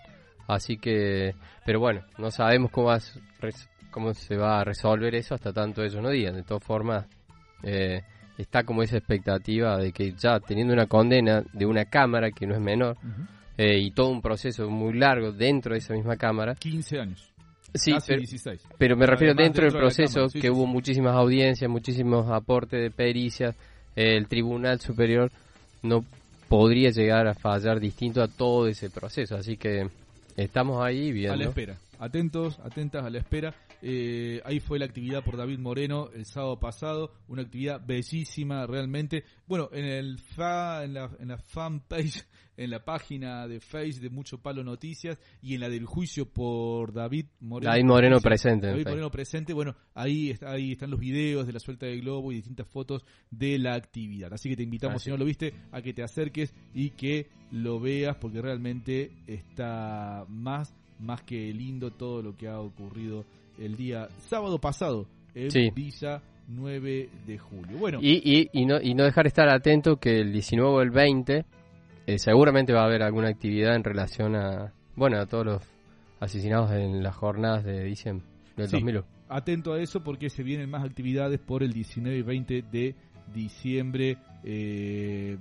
[0.47, 1.33] así que,
[1.65, 3.01] pero bueno, no sabemos cómo, va a
[3.89, 6.35] cómo se va a resolver eso hasta tanto ellos no digan.
[6.35, 7.07] De todas formas,
[7.63, 8.01] eh,
[8.37, 12.55] está como esa expectativa de que ya teniendo una condena de una cámara que no
[12.55, 12.97] es menor
[13.57, 17.30] eh, y todo un proceso muy largo dentro de esa misma cámara, 15 años.
[17.73, 18.61] Sí, Casi pero, 16.
[18.77, 20.71] pero me refiero Además, dentro del dentro proceso sí, que sí, hubo sí.
[20.71, 23.55] muchísimas audiencias, muchísimos aportes de pericias,
[23.95, 25.31] el Tribunal Superior
[25.83, 26.03] no
[26.47, 29.87] podría llegar a fallar distinto a todo ese proceso, así que
[30.35, 31.33] estamos ahí viendo.
[31.33, 31.77] A la espera.
[31.99, 33.53] Atentos, atentas a la espera.
[33.81, 37.11] Eh, ahí fue la actividad por David Moreno el sábado pasado.
[37.27, 39.23] Una actividad bellísima, realmente.
[39.47, 42.23] Bueno, en el fa, en la, en la fanpage,
[42.57, 46.93] en la página de Face de Mucho Palo Noticias y en la del juicio por
[46.93, 47.71] David Moreno.
[47.71, 48.87] David Moreno presente en David.
[48.87, 49.53] Moreno presente.
[49.53, 53.03] Bueno, ahí, está, ahí están los videos de la suelta del globo y distintas fotos
[53.31, 54.31] de la actividad.
[54.31, 57.79] Así que te invitamos, si no lo viste, a que te acerques y que lo
[57.79, 63.25] veas porque realmente está más, más que lindo todo lo que ha ocurrido
[63.59, 65.69] el día sábado pasado en Sí.
[65.73, 67.77] Villa 9 de julio.
[67.77, 70.81] Bueno, Y, y, y, no, y no dejar de estar atento que el 19 o
[70.81, 71.45] el 20
[72.07, 75.61] eh, seguramente va a haber alguna actividad en relación a, bueno, a todos los
[76.19, 78.25] asesinados en las jornadas de diciembre
[78.57, 78.73] del Sí.
[78.77, 79.05] 2001.
[79.29, 82.95] atento a eso porque se vienen más actividades por el 19 y 20 de
[83.33, 85.37] diciembre, eh,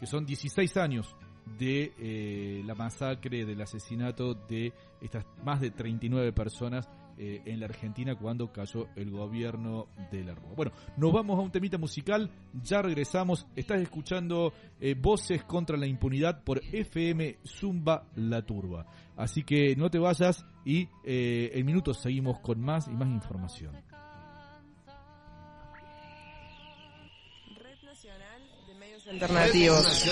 [0.00, 1.14] que son 16 años
[1.58, 6.88] de eh, la masacre, del asesinato de estas más de 39 personas
[7.18, 10.54] eh, en la Argentina cuando cayó el gobierno de la Rúa.
[10.56, 12.30] Bueno, nos vamos a un temita musical,
[12.62, 18.86] ya regresamos, estás escuchando eh, Voces contra la Impunidad por FM Zumba La Turba.
[19.16, 23.91] Así que no te vayas y eh, en minutos seguimos con más y más información.
[29.12, 30.06] Alternativos.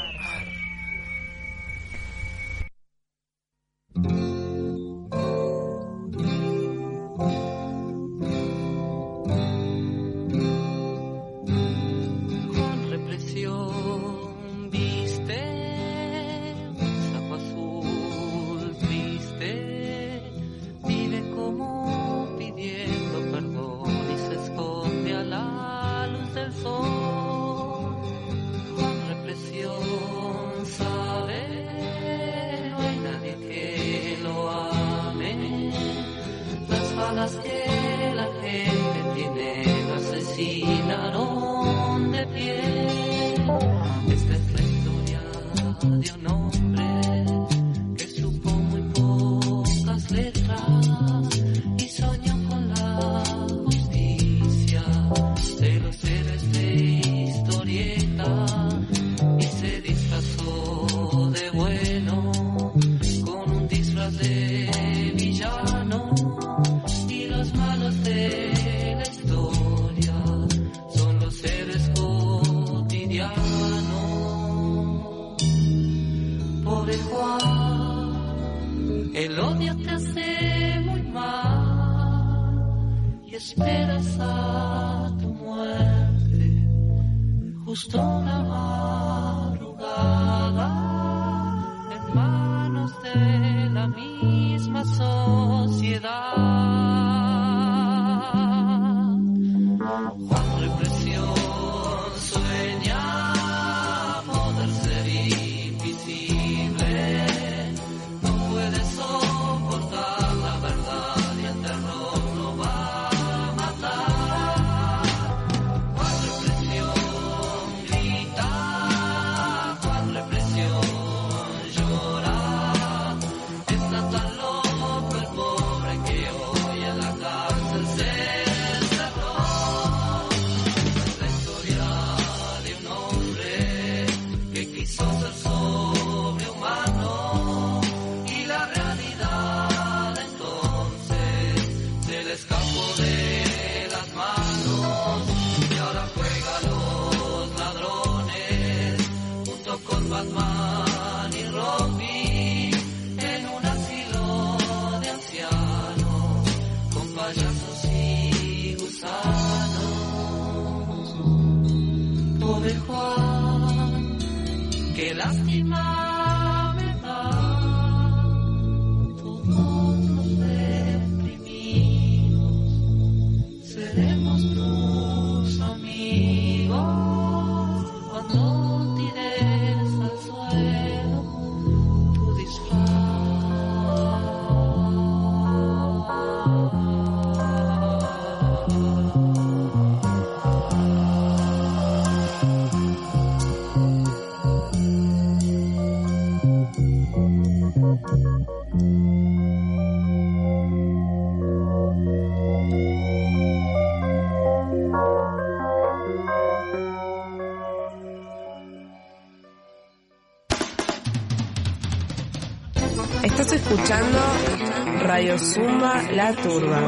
[215.36, 216.80] Radio Zumba La Turba.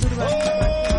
[0.01, 0.27] turba.
[0.27, 0.90] Hola,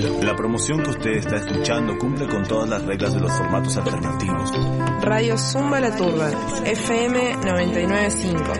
[0.00, 4.52] La promoción que usted está escuchando cumple con todas las reglas de los formatos alternativos.
[5.02, 6.30] Radio Zumba La Turba,
[6.64, 8.52] FM 995.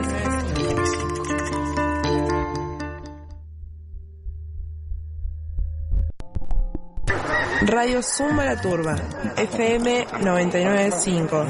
[7.66, 8.96] Radio Zumba La Turba,
[9.36, 11.46] FM 995.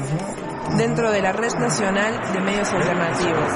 [0.77, 3.51] Dentro de la Red Nacional de Medios Alternativos.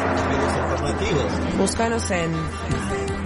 [1.60, 2.32] Búscanos en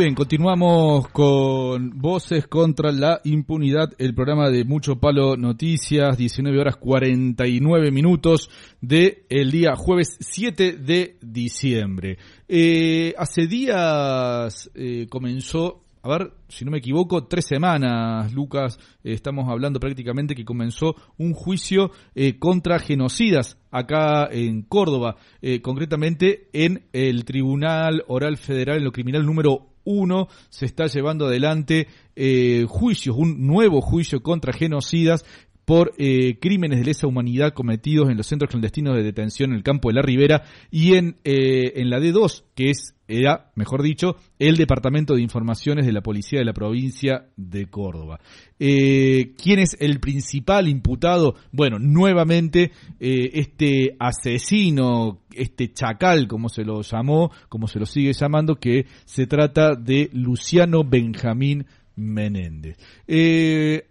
[0.00, 6.76] Bien, continuamos con Voces contra la Impunidad, el programa de Mucho Palo Noticias, 19 horas
[6.76, 8.48] 49 minutos
[8.80, 12.16] de el día jueves 7 de diciembre.
[12.48, 19.12] Eh, hace días eh, comenzó, a ver, si no me equivoco, tres semanas, Lucas, eh,
[19.12, 21.90] estamos hablando prácticamente que comenzó un juicio
[22.38, 25.16] contra genocidas acá en Córdoba,
[25.60, 31.88] concretamente en el Tribunal Oral Federal en lo criminal número uno se está llevando adelante
[32.16, 35.24] eh, juicios, un nuevo juicio contra genocidas
[35.64, 39.62] por eh, crímenes de lesa humanidad cometidos en los centros clandestinos de detención en el
[39.62, 44.16] campo de la Ribera y en, eh, en la D2, que es era, mejor dicho,
[44.38, 48.20] el Departamento de Informaciones de la Policía de la provincia de Córdoba.
[48.58, 51.34] Eh, ¿Quién es el principal imputado?
[51.52, 58.12] Bueno, nuevamente eh, este asesino, este chacal, como se lo llamó, como se lo sigue
[58.12, 62.76] llamando, que se trata de Luciano Benjamín Menéndez.
[63.06, 63.86] Eh,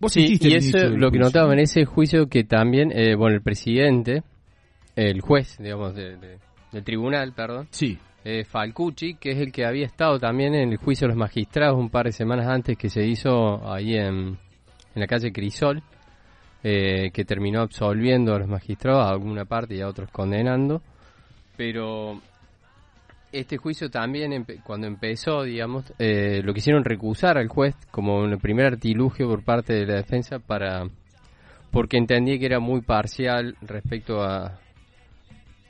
[0.00, 3.42] vos Sí, y eso lo que notaba en ese juicio que también, eh, bueno, el
[3.42, 4.22] presidente,
[4.96, 6.38] el juez, digamos, de- de-
[6.72, 7.98] del tribunal, perdón, Sí.
[8.24, 11.78] Eh, Falcucci, que es el que había estado también en el juicio de los magistrados
[11.78, 14.38] un par de semanas antes que se hizo ahí en,
[14.94, 15.82] en la calle Crisol,
[16.62, 20.82] eh, que terminó absolviendo a los magistrados a alguna parte y a otros condenando,
[21.56, 22.20] pero
[23.32, 28.66] este juicio también, cuando empezó, digamos, eh, lo quisieron recusar al juez como un primer
[28.66, 30.88] artilugio por parte de la defensa para
[31.70, 34.58] porque entendía que era muy parcial respecto a,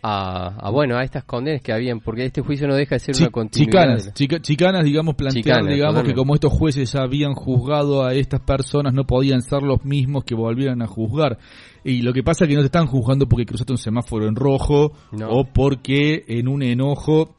[0.02, 3.14] a, a, bueno a estas condenas que habían porque este juicio no deja de ser
[3.18, 8.14] una continuidad chicanas, chica- digamos, plantear, Chicanas, digamos, que como estos jueces habían juzgado a
[8.14, 11.38] estas personas, no podían ser los mismos que volvieran a juzgar.
[11.84, 14.36] Y lo que pasa es que no te están juzgando porque cruzaste un semáforo en
[14.36, 15.30] rojo No.
[15.30, 17.34] o porque en un enojo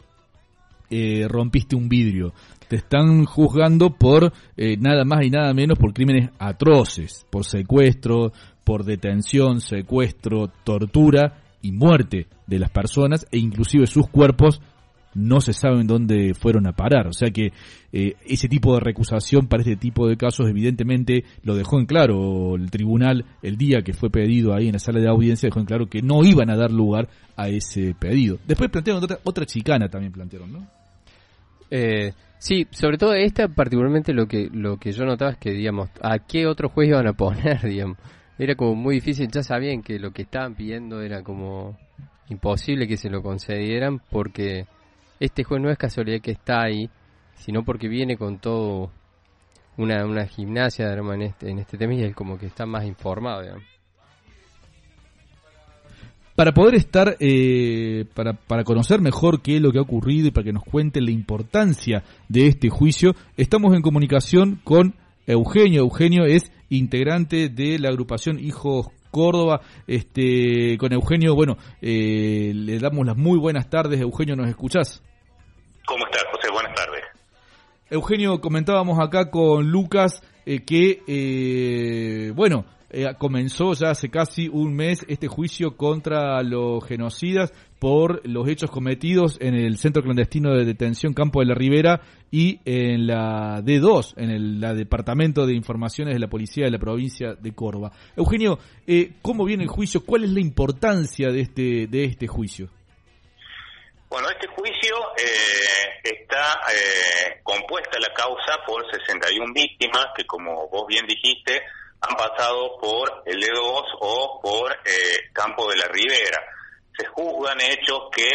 [0.90, 2.34] eh, rompiste un vidrio.
[2.68, 8.32] Te están juzgando por eh, nada más y nada menos por crímenes atroces, por secuestro,
[8.64, 14.62] por detención, secuestro, tortura y muerte de las personas e inclusive sus cuerpos
[15.14, 17.08] no se saben dónde fueron a parar.
[17.08, 17.52] O sea que
[17.92, 22.56] eh, ese tipo de recusación para este tipo de casos evidentemente lo dejó en claro
[22.56, 25.66] el tribunal el día que fue pedido ahí en la sala de audiencia, dejó en
[25.66, 28.38] claro que no iban a dar lugar a ese pedido.
[28.48, 30.68] Después plantearon otra, otra chicana también plantearon, ¿no?
[31.72, 35.90] Eh, sí, sobre todo esta particularmente lo que lo que yo notaba es que digamos
[36.02, 37.98] a qué otro juez iban a poner, digamos.
[38.40, 41.78] Era como muy difícil, ya sabían que lo que estaban pidiendo era como
[42.30, 44.66] imposible que se lo concedieran porque
[45.20, 46.90] este juez no es casualidad que está ahí,
[47.36, 48.92] sino porque viene con todo
[49.76, 53.42] una, una gimnasia en este en este tema y es como que está más informado,
[53.42, 53.66] digamos.
[56.34, 60.32] Para poder estar, eh, para, para conocer mejor qué es lo que ha ocurrido y
[60.32, 64.96] para que nos cuente la importancia de este juicio, estamos en comunicación con
[65.28, 65.82] Eugenio.
[65.82, 69.62] Eugenio es integrante de la agrupación Hijos Córdoba.
[69.88, 74.00] Este, con Eugenio, bueno, eh, le damos las muy buenas tardes.
[74.00, 75.04] Eugenio, ¿nos escuchás?
[75.86, 76.52] ¿Cómo estás, José?
[76.52, 77.04] Buenas tardes.
[77.90, 84.74] Eugenio, comentábamos acá con Lucas eh, que, eh, bueno, eh, comenzó ya hace casi un
[84.76, 90.66] mes este juicio contra los genocidas por los hechos cometidos en el centro clandestino de
[90.66, 96.20] detención Campo de la Ribera y en la D2, en el Departamento de Informaciones de
[96.20, 97.92] la Policía de la provincia de Córdoba.
[98.16, 100.06] Eugenio, eh, ¿cómo viene el juicio?
[100.06, 102.70] ¿Cuál es la importancia de este, de este juicio?
[104.10, 110.88] Bueno, este juicio eh, está eh, compuesta la causa por 61 víctimas que, como vos
[110.88, 111.62] bien dijiste,
[112.02, 116.42] han pasado por el D2 o por eh, Campo de la Ribera.
[117.00, 118.28] Se juzgan hechos que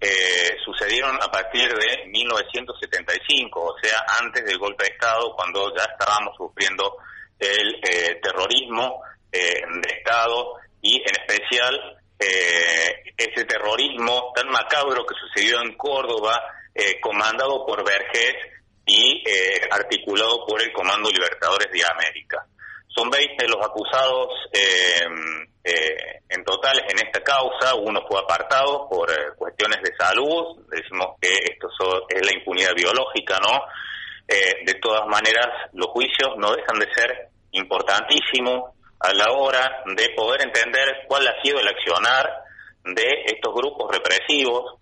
[0.00, 5.84] eh, sucedieron a partir de 1975, o sea, antes del golpe de Estado, cuando ya
[5.84, 6.98] estábamos sufriendo
[7.38, 9.02] el eh, terrorismo
[9.32, 16.40] eh, de Estado y en especial eh, ese terrorismo tan macabro que sucedió en Córdoba,
[16.74, 18.36] eh, comandado por Vergés
[18.86, 19.24] y
[19.70, 22.46] articulado por el Comando Libertadores de América.
[22.88, 24.28] Son 20 los acusados
[25.64, 31.16] eh, en totales en esta causa, uno fue apartado por eh, cuestiones de salud, decimos
[31.20, 33.62] que esto so- es la impunidad biológica, ¿no?
[34.26, 40.10] Eh, de todas maneras, los juicios no dejan de ser importantísimos a la hora de
[40.10, 42.28] poder entender cuál ha sido el accionar
[42.84, 44.78] de estos grupos represivos,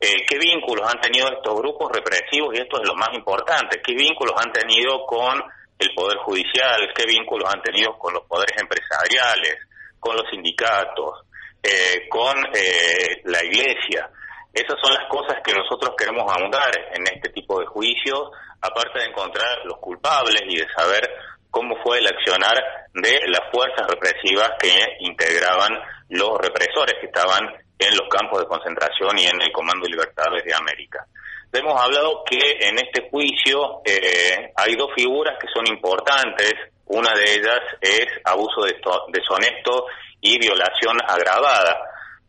[0.00, 3.94] eh, qué vínculos han tenido estos grupos represivos, y esto es lo más importante, qué
[3.94, 5.42] vínculos han tenido con
[5.78, 9.56] el Poder Judicial, qué vínculos han tenido con los poderes empresariales,
[9.98, 11.26] con los sindicatos,
[11.62, 14.10] eh, con eh, la Iglesia.
[14.52, 18.30] Esas son las cosas que nosotros queremos ahondar en este tipo de juicios,
[18.60, 21.08] aparte de encontrar los culpables y de saber
[21.50, 22.56] cómo fue el accionar
[22.94, 25.72] de las fuerzas represivas que integraban
[26.08, 27.46] los represores que estaban
[27.78, 31.06] en los campos de concentración y en el Comando Libertadores de América.
[31.52, 36.54] Hemos hablado que en este juicio eh, hay dos figuras que son importantes.
[36.88, 38.62] Una de ellas es abuso
[39.08, 39.86] deshonesto
[40.20, 41.78] y violación agravada.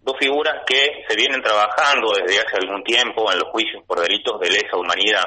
[0.01, 4.39] Dos figuras que se vienen trabajando desde hace algún tiempo en los juicios por delitos
[4.39, 5.26] de lesa humanidad.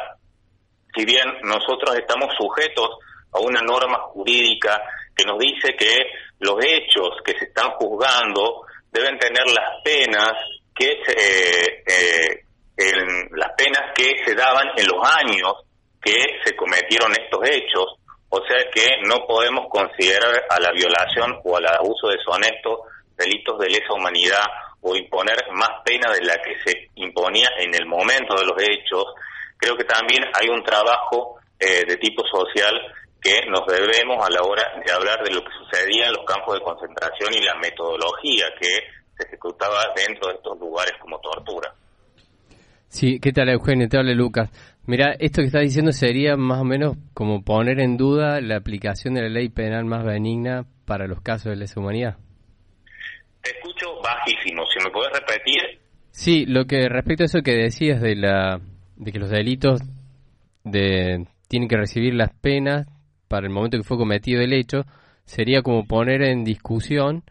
[0.95, 2.99] Si bien nosotros estamos sujetos
[3.33, 4.83] a una norma jurídica
[5.17, 5.97] que nos dice que
[6.41, 10.33] los hechos que se están juzgando deben tener las penas
[10.75, 12.45] que se, eh,
[13.31, 15.55] las penas que se daban en los años
[16.03, 17.99] que se cometieron estos hechos,
[18.35, 23.69] o sea que no podemos considerar a la violación o al abuso deshonesto delitos de
[23.69, 24.41] lesa humanidad
[24.81, 29.05] o imponer más pena de la que se imponía en el momento de los hechos.
[29.59, 32.75] Creo que también hay un trabajo eh, de tipo social
[33.21, 36.55] que nos debemos a la hora de hablar de lo que sucedía en los campos
[36.55, 38.81] de concentración y la metodología que
[39.15, 41.71] se ejecutaba dentro de estos lugares como tortura.
[42.89, 43.89] Sí, ¿qué tal Eugenio?
[43.91, 44.51] Te habla Lucas.
[44.85, 49.15] Mira, esto que estás diciendo sería más o menos como poner en duda la aplicación
[49.15, 52.17] de la ley penal más benigna para los casos de lesa humanidad.
[53.43, 55.81] Te escucho bajísimo, si me puedes repetir.
[56.11, 58.61] Sí, lo que respecto a eso que decías de la
[58.97, 59.81] de que los delitos
[60.65, 62.87] de tienen que recibir las penas
[63.29, 64.85] para el momento que fue cometido el hecho,
[65.25, 67.25] sería como poner en discusión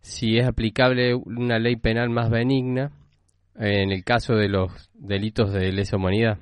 [0.00, 2.92] si es aplicable una ley penal más benigna
[3.56, 6.38] en el caso de los delitos de lesa humanidad.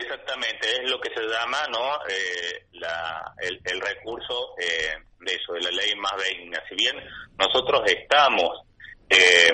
[0.00, 5.52] Exactamente, es lo que se llama no eh, la, el, el recurso eh, de eso,
[5.52, 6.62] de la ley más benigna.
[6.68, 6.96] Si bien
[7.38, 8.62] nosotros estamos
[9.10, 9.52] eh,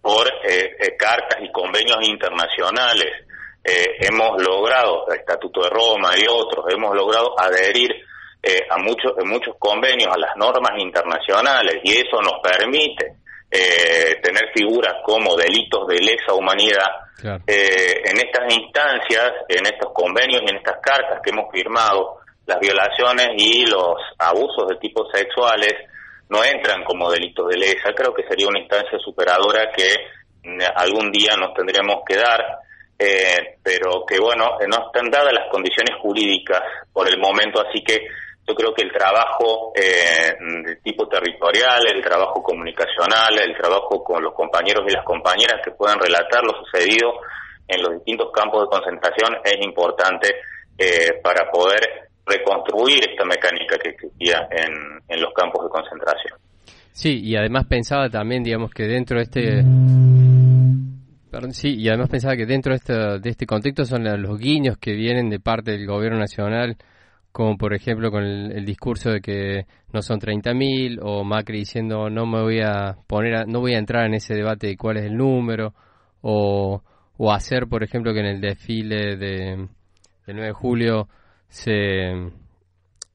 [0.00, 3.26] por eh, eh, cartas y convenios internacionales,
[3.62, 7.90] eh, hemos logrado, el Estatuto de Roma y otros, hemos logrado adherir
[8.68, 13.16] a muchos, en muchos convenios a las normas internacionales y eso nos permite
[13.56, 16.90] eh, tener figuras como delitos de lesa humanidad
[17.46, 22.58] eh, en estas instancias, en estos convenios y en estas cartas que hemos firmado, las
[22.58, 25.72] violaciones y los abusos de tipo sexuales
[26.28, 27.94] no entran como delitos de lesa.
[27.94, 29.94] Creo que sería una instancia superadora que
[30.42, 32.44] mm, algún día nos tendríamos que dar,
[32.98, 36.60] eh, pero que bueno, eh, no están dadas las condiciones jurídicas
[36.92, 38.04] por el momento, así que
[38.46, 44.22] yo creo que el trabajo eh, de tipo territorial, el trabajo comunicacional, el trabajo con
[44.22, 47.12] los compañeros y las compañeras que puedan relatar lo sucedido
[47.66, 50.28] en los distintos campos de concentración es importante
[50.76, 56.38] eh, para poder reconstruir esta mecánica que existía en, los campos de concentración.
[56.92, 59.64] Sí, y además pensaba también, digamos, que dentro de este...
[61.50, 64.92] Sí, y además pensaba que dentro de este, de este contexto son los guiños que
[64.92, 66.76] vienen de parte del gobierno nacional,
[67.34, 72.26] como por ejemplo con el, discurso de que no son 30.000, o Macri diciendo no
[72.26, 75.06] me voy a poner, a- no voy a entrar en ese debate de cuál es
[75.06, 75.74] el número,
[76.22, 76.80] o,
[77.16, 79.68] o hacer, por ejemplo, que en el desfile de,
[80.26, 81.08] del 9 de julio
[81.48, 82.30] se,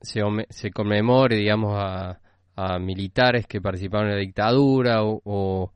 [0.01, 2.19] se, se conmemore, digamos, a,
[2.57, 5.71] a militares que participaron en la dictadura o, o,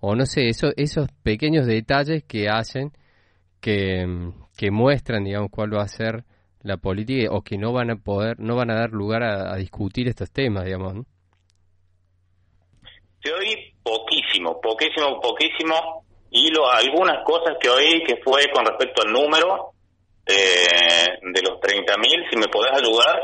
[0.00, 2.92] o no sé, eso, esos pequeños detalles que hacen
[3.62, 6.26] que, que muestran, digamos, cuál va a ser
[6.66, 9.56] la política o que no van a poder, no van a dar lugar a, a
[9.56, 10.94] discutir estos temas, digamos.
[10.94, 11.06] ¿no?
[13.22, 19.02] Te oí poquísimo, poquísimo, poquísimo, y lo, algunas cosas que oí que fue con respecto
[19.02, 19.72] al número
[20.26, 23.20] eh, de los 30.000, si me podés ayudar,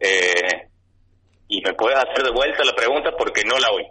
[0.00, 0.68] eh,
[1.48, 3.86] y me podés hacer de vuelta la pregunta porque no la oí.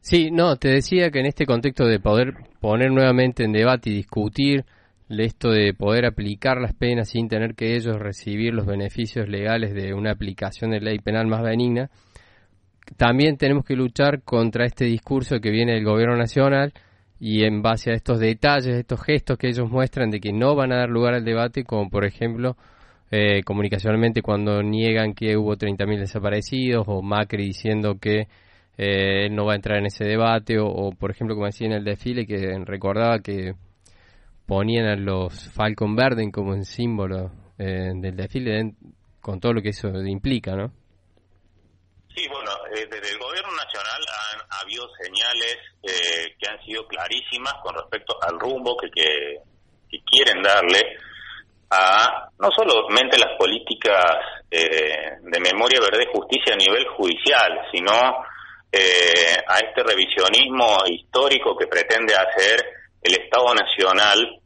[0.00, 3.94] Sí, no, te decía que en este contexto de poder poner nuevamente en debate y
[3.94, 4.64] discutir
[5.08, 9.94] esto de poder aplicar las penas sin tener que ellos recibir los beneficios legales de
[9.94, 11.90] una aplicación de ley penal más benigna,
[12.96, 16.72] también tenemos que luchar contra este discurso que viene del gobierno nacional
[17.20, 20.72] y en base a estos detalles, estos gestos que ellos muestran de que no van
[20.72, 22.56] a dar lugar al debate, como por ejemplo
[23.10, 28.28] eh, comunicacionalmente cuando niegan que hubo 30.000 desaparecidos o Macri diciendo que
[28.76, 31.66] eh, él no va a entrar en ese debate o, o, por ejemplo como decía
[31.66, 33.54] en el desfile que recordaba que
[34.48, 38.76] ponían a los Falcon Verden como un símbolo eh, del desfile en-
[39.20, 40.72] con todo lo que eso implica, ¿no?
[42.16, 44.00] Sí, bueno, eh, desde el gobierno nacional
[44.32, 49.36] han habido señales eh, que han sido clarísimas con respecto al rumbo que, que,
[49.90, 50.96] que quieren darle
[51.70, 54.16] a no solamente las políticas
[54.50, 57.92] eh, de memoria, verdad y justicia a nivel judicial, sino
[58.72, 64.40] eh, a este revisionismo histórico que pretende hacer el Estado Nacional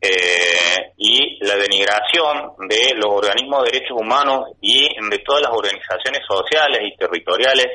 [0.00, 6.20] eh, y la denigración de los organismos de derechos humanos y de todas las organizaciones
[6.28, 7.66] sociales y territoriales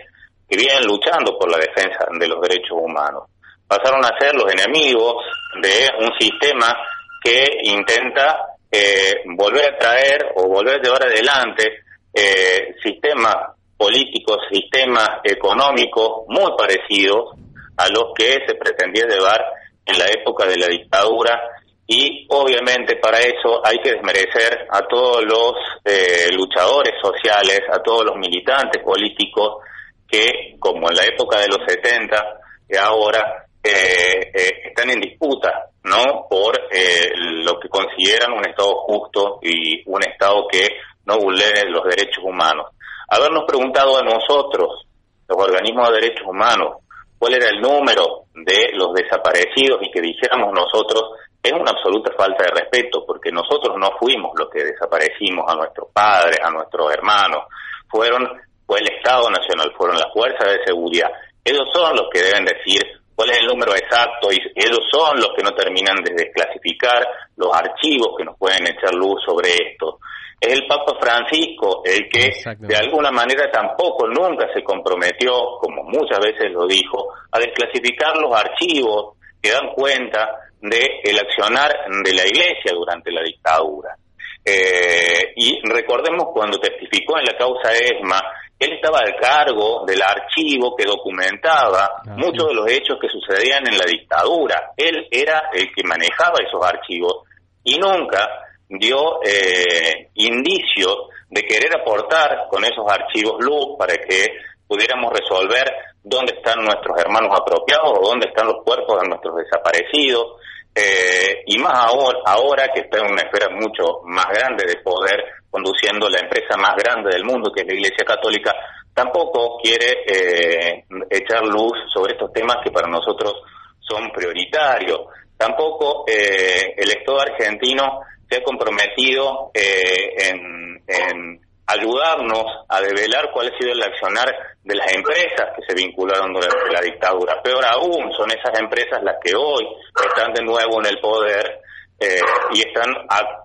[0.48, 3.24] que vienen luchando por la defensa de los derechos humanos.
[3.68, 5.24] Pasaron a ser los enemigos
[5.62, 6.76] de un sistema
[7.24, 13.36] que intenta eh, volver a traer o volver a llevar adelante eh, sistemas
[13.76, 17.36] políticos, sistemas económicos muy parecidos
[17.78, 19.44] a los que se pretendía llevar
[19.90, 21.42] en la época de la dictadura
[21.88, 28.06] y obviamente para eso hay que desmerecer a todos los eh, luchadores sociales, a todos
[28.06, 29.64] los militantes políticos
[30.08, 35.70] que, como en la época de los 70, y ahora eh, eh, están en disputa,
[35.84, 36.28] ¿no?
[36.30, 40.68] Por eh, lo que consideran un Estado justo y un Estado que
[41.06, 42.68] no vulnere los derechos humanos.
[43.10, 44.86] Habernos preguntado a nosotros,
[45.28, 46.78] los organismos de derechos humanos,
[47.20, 52.44] cuál era el número de los desaparecidos y que dijéramos nosotros es una absoluta falta
[52.44, 57.44] de respeto, porque nosotros no fuimos los que desaparecimos a nuestros padres, a nuestros hermanos,
[57.88, 58.28] fueron
[58.66, 61.10] fue el Estado Nacional, fueron las fuerzas de seguridad.
[61.44, 62.84] Ellos son los que deben decir
[63.16, 67.04] cuál es el número exacto y ellos son los que no terminan de desclasificar
[67.36, 70.00] los archivos que nos pueden echar luz sobre esto.
[70.40, 76.20] Es el Papa Francisco el que de alguna manera tampoco nunca se comprometió, como muchas
[76.20, 81.72] veces lo dijo, a desclasificar los archivos que dan cuenta de el accionar
[82.04, 83.96] de la Iglesia durante la dictadura.
[84.44, 88.22] Eh, y recordemos cuando testificó en la causa ESMA,
[88.58, 93.78] él estaba al cargo del archivo que documentaba muchos de los hechos que sucedían en
[93.78, 94.72] la dictadura.
[94.76, 97.24] Él era el que manejaba esos archivos
[97.64, 98.28] y nunca
[98.70, 104.28] dio eh, indicios de querer aportar con esos archivos luz para que
[104.68, 105.66] pudiéramos resolver
[106.04, 110.38] dónde están nuestros hermanos apropiados o dónde están los cuerpos de nuestros desaparecidos.
[110.74, 115.26] Eh, y más ahora, ahora que está en una esfera mucho más grande de poder,
[115.50, 118.56] conduciendo la empresa más grande del mundo, que es la Iglesia Católica,
[118.94, 123.34] tampoco quiere eh, echar luz sobre estos temas que para nosotros
[123.80, 125.02] son prioritarios.
[125.36, 133.58] Tampoco eh, el Estado argentino se ha comprometido eh, en, ayudarnos a develar cuál ha
[133.60, 134.28] sido el accionar
[134.64, 137.40] de las empresas que se vincularon durante la dictadura.
[137.44, 139.68] Peor aún, son esas empresas las que hoy
[140.04, 141.62] están de nuevo en el poder
[142.00, 142.22] eh,
[142.54, 142.92] y están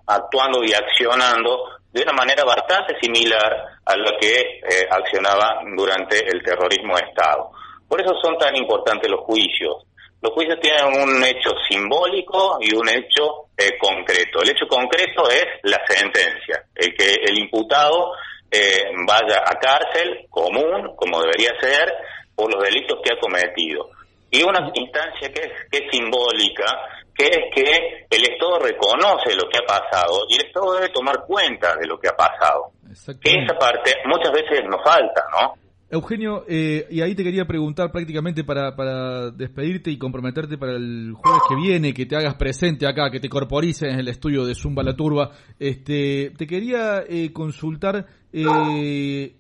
[0.06, 6.42] actuando y accionando de una manera bastante similar a lo que eh, accionaba durante el
[6.42, 7.50] terrorismo de Estado.
[7.86, 9.84] Por eso son tan importantes los juicios.
[10.24, 14.40] Los juicios tienen un hecho simbólico y un hecho eh, concreto.
[14.40, 18.12] El hecho concreto es la sentencia, el que el imputado
[18.50, 21.92] eh, vaya a cárcel común, como debería ser,
[22.34, 23.90] por los delitos que ha cometido.
[24.30, 26.72] Y una instancia que es, que es simbólica,
[27.14, 31.26] que es que el Estado reconoce lo que ha pasado y el Estado debe tomar
[31.26, 32.72] cuenta de lo que ha pasado.
[33.20, 35.63] Que esa parte muchas veces nos falta, ¿no?
[35.94, 41.12] Eugenio, eh, y ahí te quería preguntar prácticamente para, para despedirte y comprometerte para el
[41.14, 44.54] jueves que viene, que te hagas presente acá, que te corporices en el estudio de
[44.54, 45.30] Zumba La Turba.
[45.58, 49.36] Este, te quería eh, consultar eh,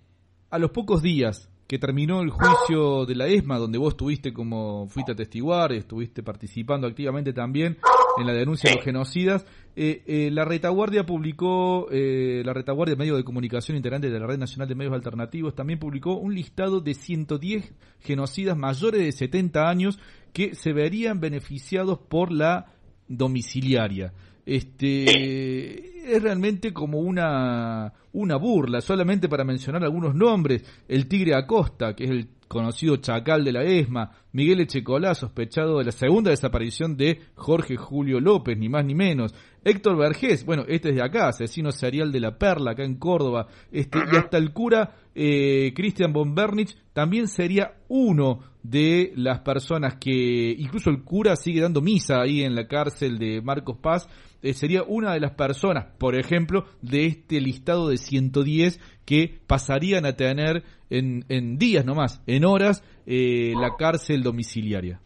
[0.50, 4.86] a los pocos días que terminó el juicio de la ESMA, donde vos estuviste como
[4.88, 7.78] fuiste a testiguar, estuviste participando activamente también
[8.18, 9.44] en la denuncia de los genocidas,
[9.76, 14.38] eh, eh, la retaguardia publicó, eh, la retaguardia medio de comunicación integrante de la Red
[14.38, 19.98] Nacional de Medios Alternativos, también publicó un listado de 110 genocidas mayores de 70 años
[20.32, 22.72] que se verían beneficiados por la
[23.08, 24.12] domiciliaria.
[24.46, 31.94] Este es realmente como una una burla, solamente para mencionar algunos nombres, el Tigre Acosta,
[31.94, 36.96] que es el conocido chacal de la ESMA, Miguel Echecolá, sospechado de la segunda desaparición
[36.96, 39.34] de Jorge Julio López, ni más ni menos,
[39.64, 43.48] Héctor Vergés, bueno, este es de acá, asesino serial de la Perla, acá en Córdoba,
[43.72, 49.96] este, y hasta el cura eh, Christian von Bernich también sería uno de las personas
[49.96, 54.08] que, incluso el cura sigue dando misa ahí en la cárcel de Marcos Paz,
[54.42, 60.06] eh, sería una de las personas, por ejemplo, de este listado de 110 que pasarían
[60.06, 65.00] a tener en, en días nomás, en horas, eh, la cárcel domiciliaria.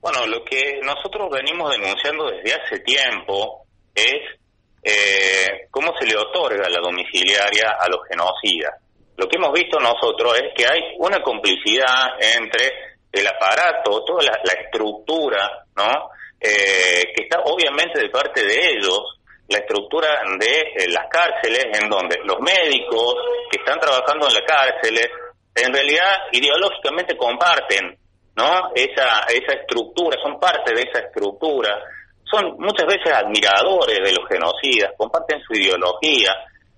[0.00, 3.64] Bueno, lo que nosotros venimos denunciando desde hace tiempo
[3.94, 4.38] es
[4.82, 8.83] eh, cómo se le otorga la domiciliaria a los genocidas.
[9.16, 14.52] Lo que hemos visto nosotros es que hay una complicidad entre el aparato, toda la,
[14.52, 16.10] estructura, ¿no?
[16.40, 20.08] Eh, que está obviamente de parte de ellos, la estructura
[20.38, 23.14] de eh, las cárceles, en donde los médicos
[23.50, 25.08] que están trabajando en las cárceles,
[25.54, 27.96] en realidad ideológicamente comparten,
[28.36, 28.72] ¿no?
[28.74, 31.78] Esa, esa estructura, son parte de esa estructura,
[32.24, 36.34] son muchas veces admiradores de los genocidas, comparten su ideología,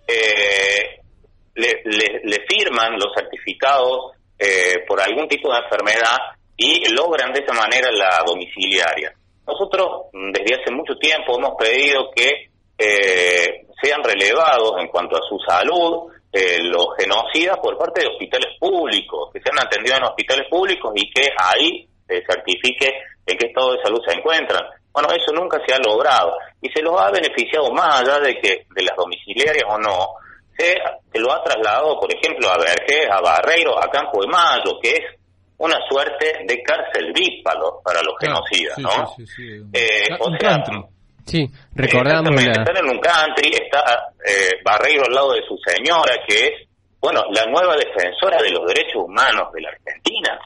[0.07, 1.01] eh,
[1.57, 6.17] le, le, le firman los certificados eh, por algún tipo de enfermedad
[6.57, 9.13] y logran de esa manera la domiciliaria.
[9.47, 15.23] Nosotros mm, desde hace mucho tiempo hemos pedido que eh, sean relevados en cuanto a
[15.29, 20.47] su salud eh, los genocidas por parte de hospitales públicos, que sean atendidos en hospitales
[20.51, 22.93] públicos y que ahí se certifique
[23.25, 24.65] en qué estado de salud se encuentran.
[24.93, 28.67] Bueno, eso nunca se ha logrado y se los ha beneficiado más allá de que
[28.75, 30.15] de las domiciliarias o no,
[30.57, 30.75] se,
[31.13, 34.91] se lo ha trasladado, por ejemplo, a Vergés, a Barreiro, a Campo de Mayo, que
[34.91, 35.01] es
[35.59, 38.91] una suerte de cárcel VIP para los, para los genocidas, ¿no?
[39.73, 40.65] Eh, o sea,
[41.25, 41.45] Sí,
[41.75, 42.63] recordamos Exactamente, la...
[42.63, 46.69] están en un country, está eh, Barreiro al lado de su señora, que es,
[47.01, 50.39] bueno, la nueva defensora de los derechos humanos de la Argentina,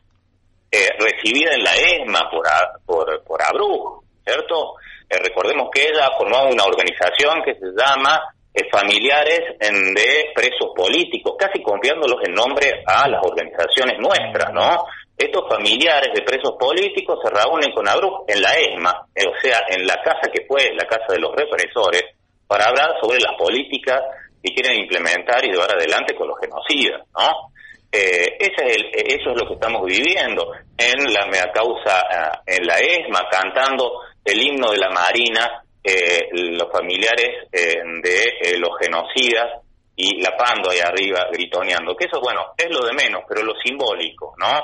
[0.72, 4.74] eh, recibida en la ESMA por, A- por, por Abruz, ¿cierto?
[5.10, 8.18] Eh, recordemos que ella formó una organización que se llama
[8.54, 14.84] eh, Familiares de Presos Políticos, casi confiándolos en nombre a las organizaciones nuestras, ¿no?
[15.16, 19.60] Estos familiares de presos políticos se reúnen con Abruz en la ESMA, eh, o sea,
[19.68, 22.02] en la casa que fue la casa de los represores,
[22.46, 24.00] para hablar sobre las políticas
[24.42, 27.52] que quieren implementar y llevar adelante con los genocidas, ¿no?
[27.92, 32.40] Eh, ese es el- eso es lo que estamos viviendo en la mea causa, ah,
[32.46, 38.58] en la ESMA, cantando el himno de la Marina, eh, los familiares eh, de eh,
[38.58, 39.62] los genocidas
[39.96, 43.54] y la Pando ahí arriba gritoneando, que eso, bueno, es lo de menos, pero lo
[43.62, 44.60] simbólico, ¿no?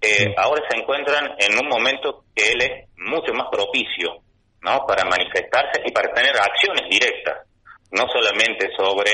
[0.00, 4.22] Eh, ahora se encuentran en un momento que él es mucho más propicio,
[4.62, 4.84] ¿no?
[4.86, 7.46] Para manifestarse y para tener acciones directas,
[7.92, 9.12] no solamente sobre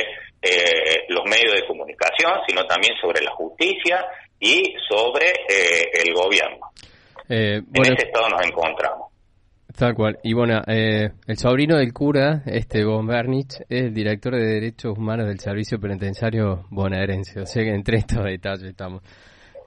[1.09, 4.07] los medios de comunicación, sino también sobre la justicia
[4.39, 6.71] y sobre eh, el gobierno.
[7.29, 9.13] eh, En ese estado nos encontramos.
[9.77, 10.19] Tal cual.
[10.23, 14.97] Y bueno, eh, el sobrino del cura, este Von Bernich, es el director de Derechos
[14.97, 17.41] Humanos del Servicio Penitenciario bonaerense.
[17.41, 19.03] O sea que entre estos detalles estamos.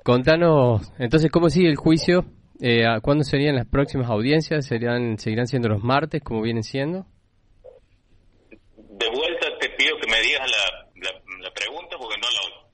[0.04, 2.26] Contanos, entonces, ¿cómo sigue el juicio?
[2.60, 4.66] Eh, ¿a ¿Cuándo serían las próximas audiencias?
[4.66, 7.06] ¿Serían, ¿Seguirán siendo los martes, como vienen siendo?
[8.50, 11.12] De vuelta te pido que me digas la, la,
[11.44, 12.70] la pregunta porque no la oigo.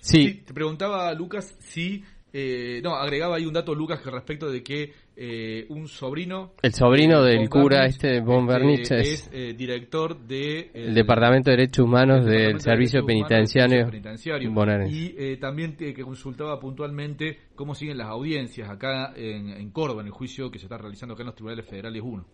[0.00, 0.42] Sí.
[0.46, 2.02] Te preguntaba Lucas si.
[2.32, 6.52] eh, no, agregaba ahí un dato Lucas que respecto de que eh, un sobrino.
[6.62, 10.70] El sobrino eh, del Von cura, Bernich, este Von Bernich, este, es, eh, director de.
[10.74, 14.50] el Departamento de Derechos Humanos del Departamento de Servicio Derechos Humanos del Penitenciario, Servicio Penitenciario.
[14.52, 14.94] bonaerense.
[14.96, 20.00] Y eh, también te- que consultaba puntualmente cómo siguen las audiencias acá en, en Córdoba,
[20.00, 22.26] en el juicio que se está realizando acá en los tribunales federales 1.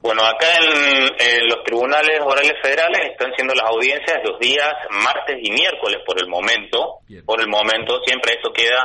[0.00, 4.72] Bueno, acá en, en los tribunales orales federales están siendo las audiencias los días
[5.04, 6.98] martes y miércoles por el momento.
[7.24, 8.82] Por el momento, siempre esto queda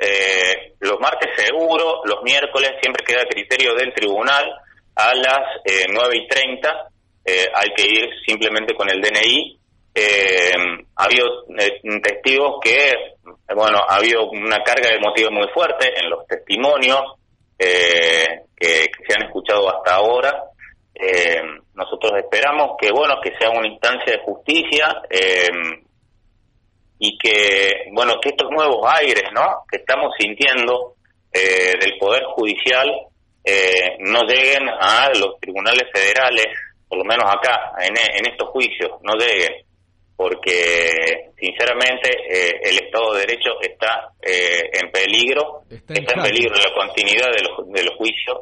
[0.00, 4.44] eh, los martes seguro, los miércoles siempre queda criterio del tribunal
[4.96, 6.88] a las eh, 9 y 30.
[7.24, 9.58] eh, hay que ir simplemente con el DNI.
[9.94, 10.52] Eh,
[10.96, 11.26] ha habido
[11.58, 16.26] eh, testigos que, eh, bueno, ha habido una carga de motivo muy fuerte en los
[16.26, 17.02] testimonios
[17.58, 20.44] eh, que, que se han escuchado hasta ahora.
[20.94, 21.40] Eh,
[21.74, 25.48] nosotros esperamos que, bueno, que sea una instancia de justicia eh,
[27.02, 29.64] y que, bueno, que estos nuevos aires, ¿no?
[29.68, 30.94] Que estamos sintiendo
[31.32, 32.88] eh, del Poder Judicial
[33.42, 36.46] eh, no lleguen a los tribunales federales,
[36.86, 39.64] por lo menos acá, en, en estos juicios, no lleguen,
[40.14, 46.74] porque sinceramente eh, el Estado de Derecho está eh, en peligro, está, en peligro la
[46.74, 48.40] continuidad de los, de los juicios,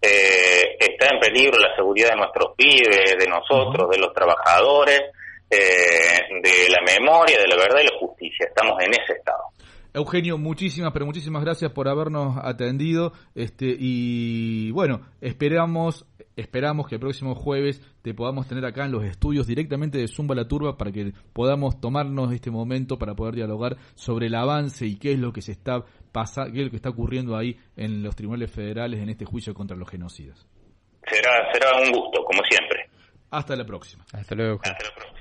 [0.00, 5.02] eh, está en peligro la seguridad de nuestros pibes, de nosotros, de los trabajadores,
[5.50, 8.46] eh, de la memoria, de la verdad y la justicia.
[8.48, 9.44] Estamos en ese estado.
[9.96, 13.12] Eugenio, muchísimas, pero muchísimas gracias por habernos atendido.
[13.34, 16.04] Este, y bueno, esperamos,
[16.36, 20.34] esperamos que el próximo jueves te podamos tener acá en los estudios directamente de Zumba
[20.34, 24.98] la Turba para que podamos tomarnos este momento para poder dialogar sobre el avance y
[24.98, 25.82] qué es lo que se está
[26.12, 29.54] pasa, qué es lo que está ocurriendo ahí en los tribunales federales en este juicio
[29.54, 30.46] contra los genocidas.
[31.08, 32.90] Será, será un gusto, como siempre.
[33.30, 34.04] Hasta la próxima.
[34.12, 34.60] Hasta luego.
[34.62, 35.15] Hasta la próxima.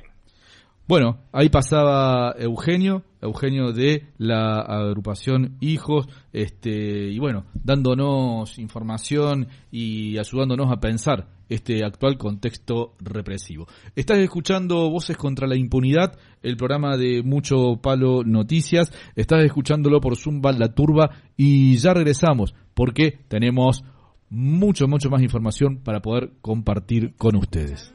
[0.87, 10.19] Bueno, ahí pasaba Eugenio, Eugenio de la agrupación Hijos, este, y bueno, dándonos información y
[10.19, 13.67] ayudándonos a pensar este actual contexto represivo.
[13.95, 20.15] Estás escuchando Voces contra la Impunidad, el programa de Mucho Palo Noticias, estás escuchándolo por
[20.17, 23.83] Zumba La Turba y ya regresamos porque tenemos
[24.29, 27.91] mucho, mucho más información para poder compartir con ustedes.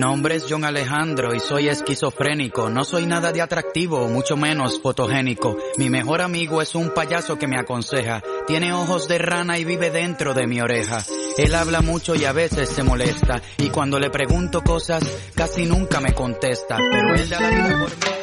[0.01, 2.71] nombre es John Alejandro y soy esquizofrénico.
[2.71, 5.59] No soy nada de atractivo, mucho menos fotogénico.
[5.77, 8.23] Mi mejor amigo es un payaso que me aconseja.
[8.47, 11.05] Tiene ojos de rana y vive dentro de mi oreja.
[11.37, 13.43] Él habla mucho y a veces se molesta.
[13.59, 15.03] Y cuando le pregunto cosas,
[15.35, 16.77] casi nunca me contesta.
[16.77, 18.20] Pero él da la vida por.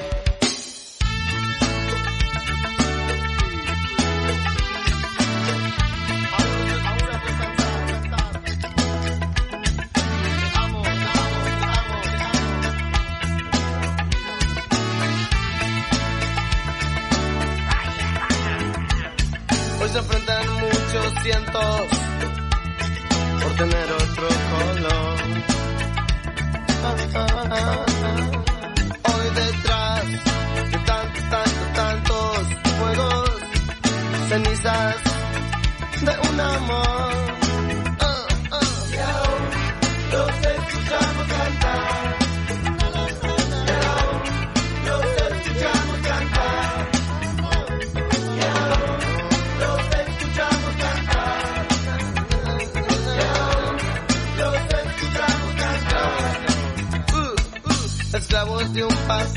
[58.73, 59.28] de un paso.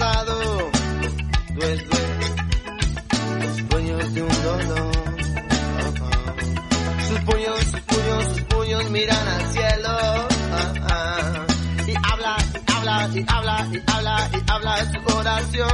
[13.09, 15.67] y habla y habla y habla de su oración.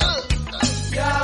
[0.00, 1.23] Uh, uh, yeah.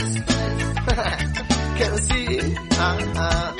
[1.76, 2.56] Can't see.
[2.72, 3.59] Uh, uh.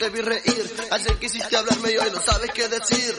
[0.00, 0.76] te vi reír.
[0.90, 3.14] Ayer quisiste hablarme y hoy no sabes qué decir.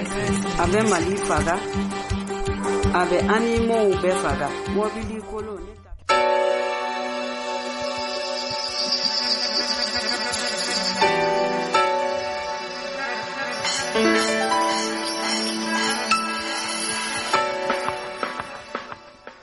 [0.59, 1.59] abe mali faga
[2.94, 3.90] abe animow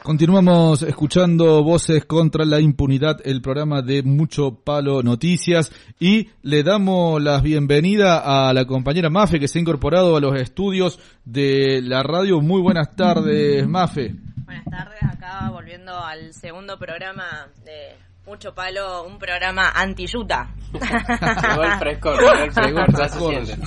[0.04, 7.24] Continuamos escuchando Voces contra la Impunidad, el programa de Mucho Palo Noticias, y le damos
[7.24, 12.04] la bienvenida a la compañera Mafe que se ha incorporado a los estudios de la
[12.04, 12.42] radio.
[12.42, 14.14] Muy buenas tardes, Mafe.
[14.44, 20.56] Buenas tardes, acá volviendo al segundo programa de Mucho Palo, un programa anti-yuta.
[20.72, 23.58] Llegó el frescor, llegó el frescor, se.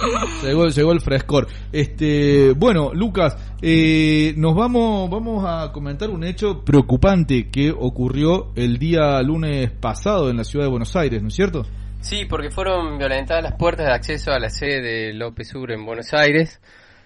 [0.43, 1.47] Llegó, llegó el frescor.
[1.71, 8.79] Este, bueno, Lucas, eh, nos vamos, vamos a comentar un hecho preocupante que ocurrió el
[8.79, 11.67] día lunes pasado en la ciudad de Buenos Aires, ¿no es cierto?
[12.01, 15.85] Sí, porque fueron violentadas las puertas de acceso a la sede de López Sur en
[15.85, 16.61] Buenos Aires.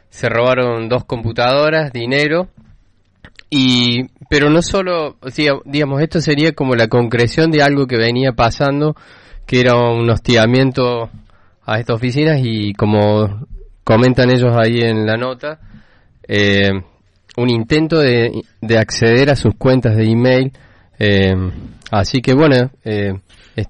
[0.08, 2.48] Se robaron dos computadoras, dinero.
[3.50, 5.16] Y, pero no solo,
[5.64, 8.94] digamos, esto sería como la concreción de algo que venía pasando,
[9.44, 11.10] que era un hostigamiento
[11.66, 13.46] a estas oficinas y como
[13.82, 15.58] comentan ellos ahí en la nota,
[16.28, 16.70] eh,
[17.36, 20.52] un intento de, de acceder a sus cuentas de email.
[20.98, 21.34] Eh,
[21.90, 23.14] así que bueno, eh,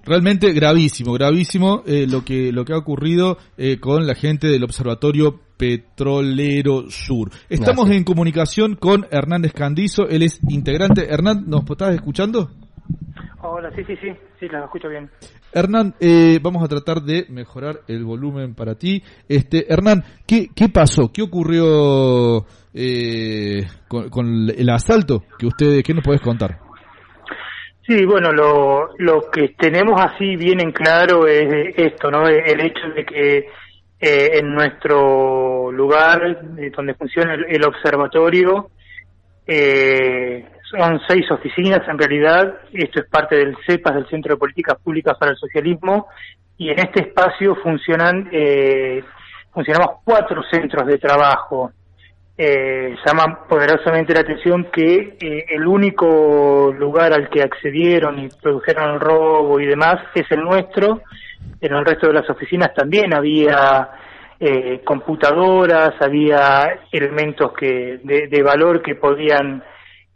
[0.05, 4.65] Realmente gravísimo, gravísimo eh, lo que lo que ha ocurrido eh, con la gente del
[4.65, 7.31] Observatorio Petrolero Sur.
[7.48, 7.98] Estamos Gracias.
[7.98, 11.12] en comunicación con Hernández Candizo, él es integrante.
[11.12, 12.51] Hernán, ¿nos estás escuchando?
[13.43, 14.09] Hola, sí, sí, sí,
[14.39, 15.11] sí, la escucho bien.
[15.52, 19.02] Hernán, eh, vamos a tratar de mejorar el volumen para ti.
[19.28, 21.11] Este, Hernán, ¿qué, qué pasó?
[21.12, 25.24] ¿Qué ocurrió eh, con, con el asalto?
[25.39, 26.70] que usted, ¿Qué nos podés contar?
[27.91, 32.29] Sí, bueno, lo, lo que tenemos así bien en claro es esto, ¿no?
[32.29, 33.39] El hecho de que
[33.99, 36.23] eh, en nuestro lugar
[36.57, 38.71] eh, donde funciona el, observatorio
[39.45, 44.79] eh, son seis oficinas en realidad, esto es parte del CEPAS, del Centro de Políticas
[44.81, 46.07] Públicas para el Socialismo,
[46.59, 49.03] y en este espacio funcionan, eh,
[49.53, 51.73] funcionamos cuatro centros de trabajo.
[52.43, 58.95] Eh, llama poderosamente la atención que eh, el único lugar al que accedieron y produjeron
[58.95, 61.03] el robo y demás es el nuestro.
[61.61, 63.91] En el resto de las oficinas también había
[64.41, 69.62] eh, computadoras, había elementos que de, de valor que podían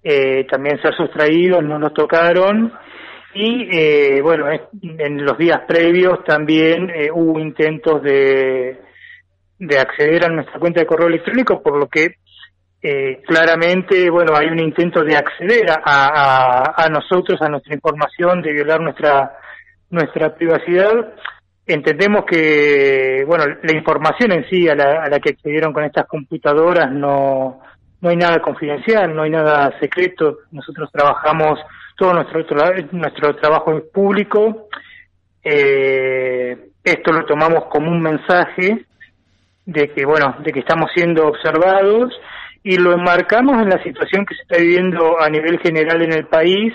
[0.03, 2.73] eh, también ser sustraídos, no nos tocaron.
[3.35, 4.47] Y eh, bueno,
[4.81, 8.84] en los días previos también eh, hubo intentos de,
[9.59, 12.17] de acceder a nuestra cuenta de correo electrónico, por lo que
[12.83, 18.53] eh, claramente, bueno, hay un intento de acceder a, a, nosotros, a nuestra información, de
[18.53, 19.39] violar nuestra
[19.95, 21.15] nuestra privacidad.
[21.67, 26.07] Entendemos que, bueno, la información en sí a la, a la que accedieron con estas
[26.07, 27.61] computadoras no,
[28.03, 30.41] no hay nada confidencial, no hay nada secreto.
[30.51, 31.59] Nosotros trabajamos,
[31.97, 32.45] todo nuestro,
[32.93, 34.69] nuestro trabajo es público.
[35.43, 38.85] Eh, esto lo tomamos como un mensaje
[39.67, 42.13] de que, bueno, de que estamos siendo observados
[42.63, 46.27] y lo enmarcamos en la situación que se está viviendo a nivel general en el
[46.27, 46.73] país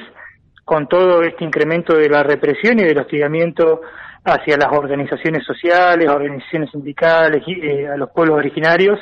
[0.63, 3.81] con todo este incremento de la represión y del hostigamiento
[4.23, 8.99] hacia las organizaciones sociales, organizaciones sindicales, y, eh, a los pueblos originarios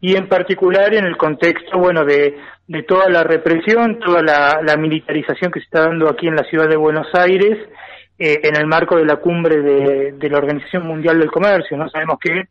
[0.00, 2.36] y en particular en el contexto, bueno, de,
[2.68, 6.44] de toda la represión, toda la, la militarización que se está dando aquí en la
[6.44, 7.58] ciudad de Buenos Aires
[8.18, 11.88] eh, en el marco de la cumbre de, de la Organización Mundial del Comercio, ¿no?
[11.88, 12.44] Sabemos que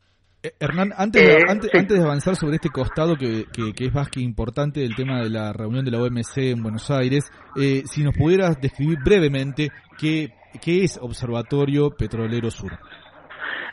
[0.59, 1.77] Hernán, antes, de, Eh, antes, sí.
[1.77, 5.21] antes de avanzar sobre este costado que, que, que es más que importante del tema
[5.21, 9.69] de la reunión de la OMC en Buenos Aires, eh, si nos pudieras describir brevemente
[9.97, 12.71] qué, qué es Observatorio Petrolero Sur.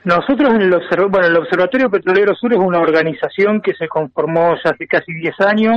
[0.05, 4.55] Nosotros en el, observ- bueno, el Observatorio Petrolero Sur es una organización que se conformó
[4.63, 5.77] ya hace casi 10 años.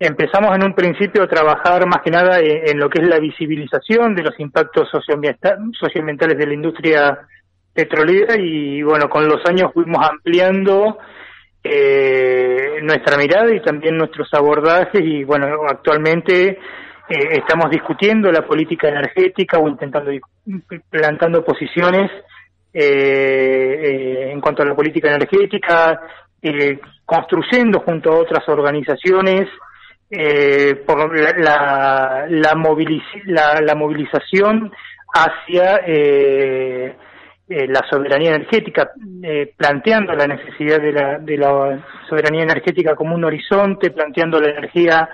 [0.00, 3.18] Empezamos en un principio a trabajar más que nada en, en lo que es la
[3.20, 7.18] visibilización de los impactos socioambienta- socioambientales de la industria
[7.74, 10.98] petrolera y bueno, con los años fuimos ampliando
[11.64, 16.58] eh, nuestra mirada y también nuestros abordajes y bueno, actualmente eh,
[17.30, 20.10] estamos discutiendo la política energética o intentando
[20.90, 22.10] plantando posiciones
[22.74, 26.00] eh, eh, en cuanto a la política energética,
[26.42, 29.48] eh, construyendo junto a otras organizaciones
[30.84, 34.70] por la, la, la, movilici- la- la movilización
[35.14, 36.94] hacia eh,
[37.48, 38.90] eh, la soberanía energética,
[39.22, 44.50] eh, planteando la necesidad de la, de la soberanía energética como un horizonte, planteando la
[44.50, 45.08] energía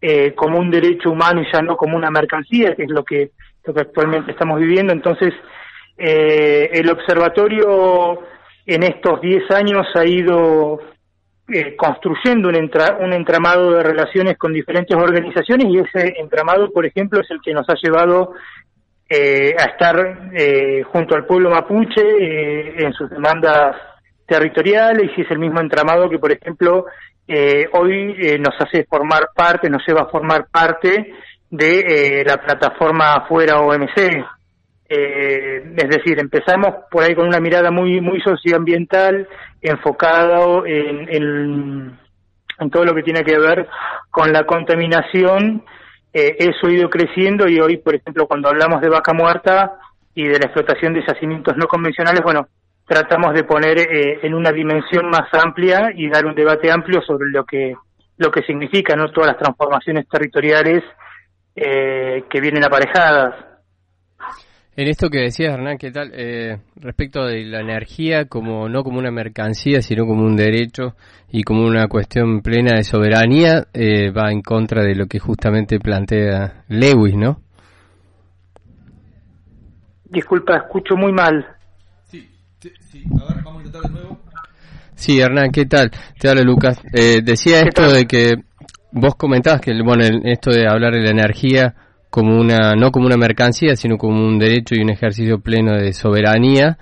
[0.00, 3.30] eh, como un derecho humano y ya no como una mercancía, que es lo que,
[3.64, 4.92] lo que actualmente estamos viviendo.
[4.92, 5.32] Entonces,
[5.96, 8.20] eh, el observatorio
[8.66, 10.80] en estos 10 años ha ido
[11.48, 16.86] eh, construyendo un, entra- un entramado de relaciones con diferentes organizaciones y ese entramado, por
[16.86, 18.32] ejemplo, es el que nos ha llevado
[19.08, 23.76] eh, a estar eh, junto al pueblo mapuche eh, en sus demandas
[24.26, 26.86] territoriales y es el mismo entramado que, por ejemplo,
[27.26, 31.14] eh, hoy eh, nos hace formar parte, nos lleva a formar parte
[31.50, 34.24] de eh, la plataforma Afuera OMC.
[34.86, 39.26] Es decir, empezamos por ahí con una mirada muy muy socioambiental,
[39.60, 41.98] enfocado en, en,
[42.60, 43.66] en todo lo que tiene que ver
[44.10, 45.64] con la contaminación.
[46.16, 49.78] Eh, eso ha ido creciendo y hoy, por ejemplo, cuando hablamos de vaca muerta
[50.14, 52.46] y de la explotación de yacimientos no convencionales, bueno,
[52.86, 57.28] tratamos de poner eh, en una dimensión más amplia y dar un debate amplio sobre
[57.30, 57.74] lo que
[58.16, 60.84] lo que significa no todas las transformaciones territoriales
[61.56, 63.34] eh, que vienen aparejadas.
[64.76, 66.10] En esto que decías, Hernán, ¿qué tal?
[66.14, 70.96] Eh, respecto de la energía, como no como una mercancía, sino como un derecho
[71.30, 75.78] y como una cuestión plena de soberanía, eh, va en contra de lo que justamente
[75.78, 77.40] plantea Lewis, ¿no?
[80.06, 81.46] Disculpa, escucho muy mal.
[84.96, 85.90] Sí, Hernán, ¿qué tal?
[86.18, 86.80] Te habla Lucas.
[86.92, 88.34] Eh, decía esto de que
[88.92, 91.74] vos comentabas que, bueno, el- esto de hablar de la energía
[92.14, 95.92] como una, no como una mercancía, sino como un derecho y un ejercicio pleno de
[95.92, 96.78] soberanía,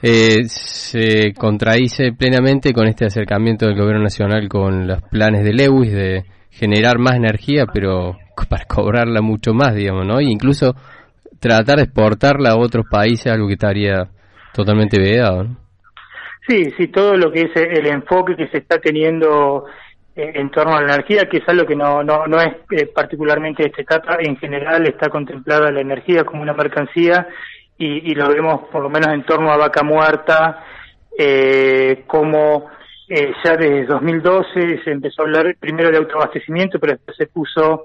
[0.00, 5.92] eh, se contradice plenamente con este acercamiento del gobierno nacional con los planes de Lewis
[5.92, 6.22] de
[6.52, 8.16] generar más energía, pero
[8.48, 10.20] para cobrarla mucho más, digamos, ¿no?
[10.20, 10.76] E incluso
[11.40, 14.08] tratar de exportarla a otros países, algo que estaría
[14.54, 15.56] totalmente vedado, ¿no?
[16.46, 19.64] Sí, sí, todo lo que es el enfoque que se está teniendo
[20.16, 23.66] en torno a la energía, que es algo que no, no, no es eh, particularmente
[23.66, 27.28] esta etapa, en general está contemplada la energía como una mercancía
[27.76, 30.64] y, y lo vemos por lo menos en torno a Vaca Muerta,
[31.18, 32.70] eh, como
[33.08, 37.84] eh, ya desde 2012 se empezó a hablar primero de autoabastecimiento, pero después se puso,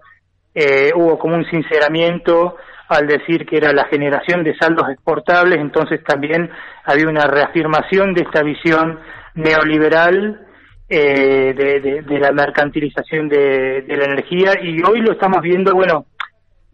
[0.55, 2.55] eh, hubo como un sinceramiento
[2.87, 6.49] al decir que era la generación de saldos exportables, entonces también
[6.85, 8.99] había una reafirmación de esta visión
[9.35, 10.47] neoliberal
[10.91, 16.05] eh, de, la mercantilización de, de la energía y hoy lo estamos viendo, bueno,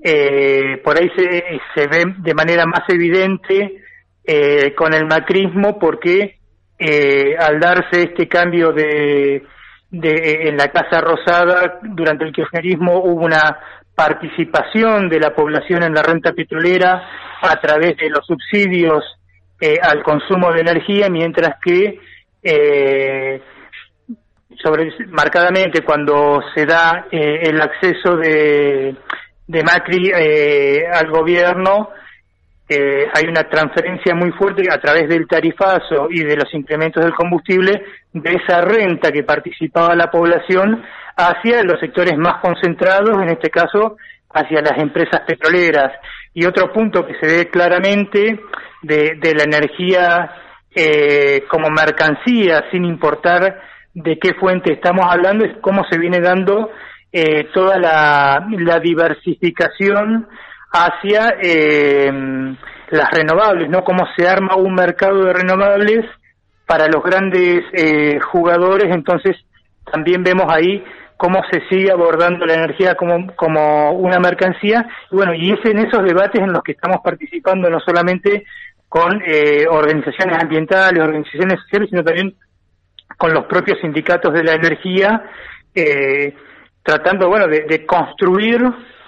[0.04, 3.84] eh, por ahí se, se ve de manera más evidente
[4.26, 6.40] eh, con el macrismo porque
[6.80, 9.44] eh, al darse este cambio de
[9.90, 13.58] en la Casa Rosada durante el kirchnerismo hubo una
[13.96, 17.08] participación de la población en la renta petrolera
[17.42, 19.04] a través de los subsidios
[19.60, 22.00] eh, al consumo de energía, mientras que
[22.44, 23.42] eh,
[24.62, 28.96] sobre marcadamente cuando se da eh, el acceso de,
[29.48, 31.90] de Macri eh, al gobierno
[32.70, 37.82] hay una transferencia muy fuerte a través del tarifazo y de los incrementos del combustible
[38.12, 40.84] de esa renta que participaba la población
[41.16, 43.98] hacia los sectores más concentrados, en este caso
[44.30, 45.94] hacia las empresas petroleras.
[46.34, 48.40] Y otro punto que se ve claramente
[48.84, 50.32] de, de la energía
[50.76, 53.60] eh, como mercancía, sin importar
[54.04, 56.70] de qué fuente estamos hablando, es cómo se viene dando
[57.12, 58.48] eh, toda la,
[58.80, 60.28] diversificación
[60.72, 62.12] hacia eh,
[62.92, 63.84] las renovables, ¿no?
[63.84, 66.06] Cómo se arma un mercado de renovables
[66.68, 69.36] para los grandes eh, jugadores, entonces
[69.92, 70.84] también vemos ahí
[71.16, 75.80] cómo se sigue abordando la energía como, como una mercancía, y bueno, y es en
[75.80, 78.46] esos debates en los que estamos participando no solamente
[78.88, 82.36] con eh, organizaciones ambientales, organizaciones sociales, sino también
[83.18, 85.24] con los propios sindicatos de la energía,
[85.74, 86.34] eh,
[86.84, 88.62] tratando, bueno, de, de construir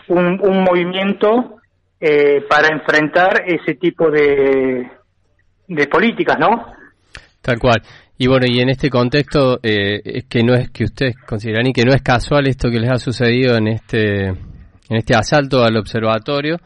[0.07, 1.59] un, un movimiento
[1.99, 4.89] eh, para enfrentar ese tipo de,
[5.67, 6.73] de políticas, ¿no?
[7.41, 7.81] Tal cual.
[8.17, 11.73] Y bueno, y en este contexto, eh, es que no es que ustedes consideran y
[11.73, 14.35] que no es casual esto que les ha sucedido en este, en
[14.89, 16.57] este asalto al observatorio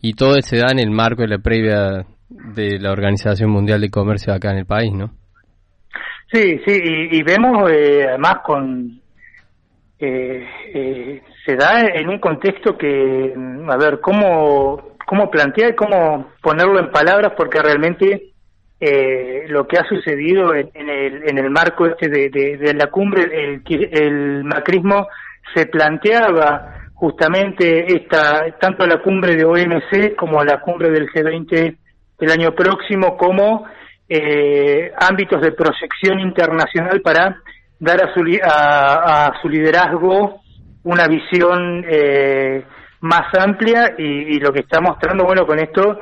[0.00, 3.90] y todo se da en el marco de la previa de la Organización Mundial de
[3.90, 5.10] Comercio acá en el país, ¿no?
[6.32, 9.00] Sí, sí, y, y vemos eh, además con...
[9.98, 15.76] Eh, eh, se da en un contexto que, mm, a ver, cómo, cómo plantear y
[15.76, 18.32] cómo ponerlo en palabras, porque realmente
[18.80, 23.22] eh, lo que ha sucedido en, en el, en el marco este de, la cumbre,
[23.22, 25.06] el, el macrismo
[25.54, 31.76] se planteaba justamente esta tanto la cumbre de OMC como la cumbre del G20
[32.18, 33.66] del año próximo como
[34.14, 37.38] eh, ámbitos de proyección internacional para
[37.78, 40.42] dar a su, a, su liderazgo
[40.84, 42.62] una visión eh,
[43.00, 45.98] más amplia y, y lo que está mostrando, bueno, con esto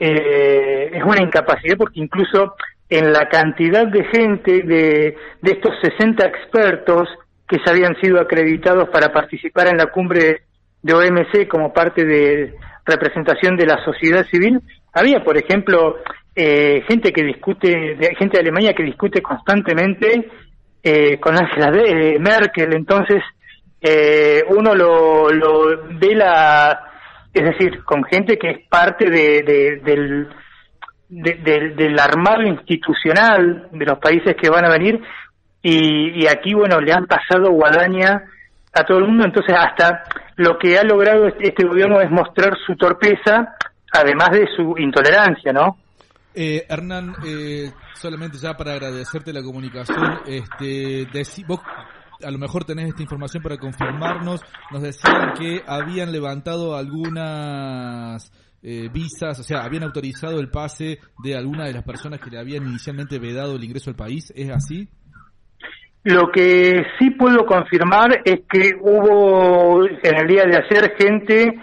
[0.00, 2.56] eh, es una incapacidad porque incluso
[2.88, 7.08] en la cantidad de gente de, de estos 60 expertos
[7.46, 10.42] que ya habían sido acreditados para participar en la cumbre
[10.82, 12.54] de OMC como parte de
[12.84, 14.60] representación de la sociedad civil,
[14.92, 15.98] había, por ejemplo,
[16.36, 20.28] eh, gente que discute, de, gente de Alemania que discute constantemente
[20.82, 23.22] eh, con Angela eh, Merkel, entonces
[23.80, 26.90] eh, uno lo, lo ve la,
[27.32, 30.28] es decir, con gente que es parte de, de- del,
[31.08, 35.00] de- del- del armado institucional de los países que van a venir.
[35.62, 38.22] Y, y aquí, bueno, le han pasado guadaña
[38.74, 40.02] a todo el mundo, entonces hasta
[40.36, 43.54] lo que ha logrado este, este gobierno es mostrar su torpeza,
[43.92, 45.78] además de su intolerancia, ¿no?
[46.34, 51.06] Eh, Hernán, eh, solamente ya para agradecerte la comunicación, este,
[51.46, 51.60] vos
[52.24, 54.40] a lo mejor tenés esta información para confirmarnos,
[54.72, 58.32] nos decían que habían levantado algunas
[58.62, 62.38] eh, visas, o sea, habían autorizado el pase de alguna de las personas que le
[62.38, 64.88] habían inicialmente vedado el ingreso al país, ¿es así?
[66.02, 71.54] Lo que sí puedo confirmar es que hubo en el día de ayer gente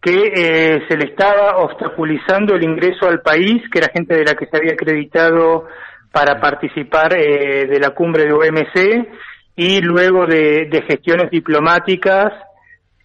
[0.00, 4.34] que eh, se le estaba obstaculizando el ingreso al país, que era gente de la
[4.34, 5.66] que se había acreditado
[6.12, 9.08] para participar eh, de la cumbre de OMC
[9.56, 12.32] y luego de, gestiones diplomáticas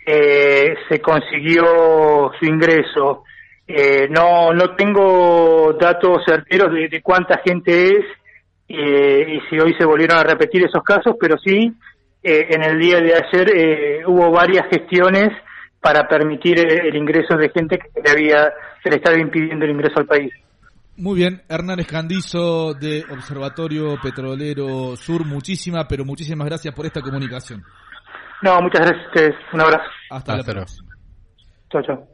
[0.06, 3.24] eh, se consiguió su ingreso.
[3.66, 8.06] Eh, no, no tengo datos certeros de, de cuánta gente es
[8.68, 11.74] eh, y si hoy se volvieron a repetir esos casos, pero sí,
[12.24, 15.30] en el día de ayer hubo varias gestiones
[15.82, 18.54] para permitir el ingreso de gente que le, había,
[18.84, 20.32] se le estaba impidiendo el ingreso al país.
[20.98, 27.64] Muy bien, Hernán Escandizo de Observatorio Petrolero Sur, muchísimas, pero muchísimas gracias por esta comunicación.
[28.42, 29.36] No, muchas gracias a ustedes.
[29.54, 29.90] Un abrazo.
[30.10, 30.96] Hasta, la próxima.
[31.72, 32.11] Chao, chao.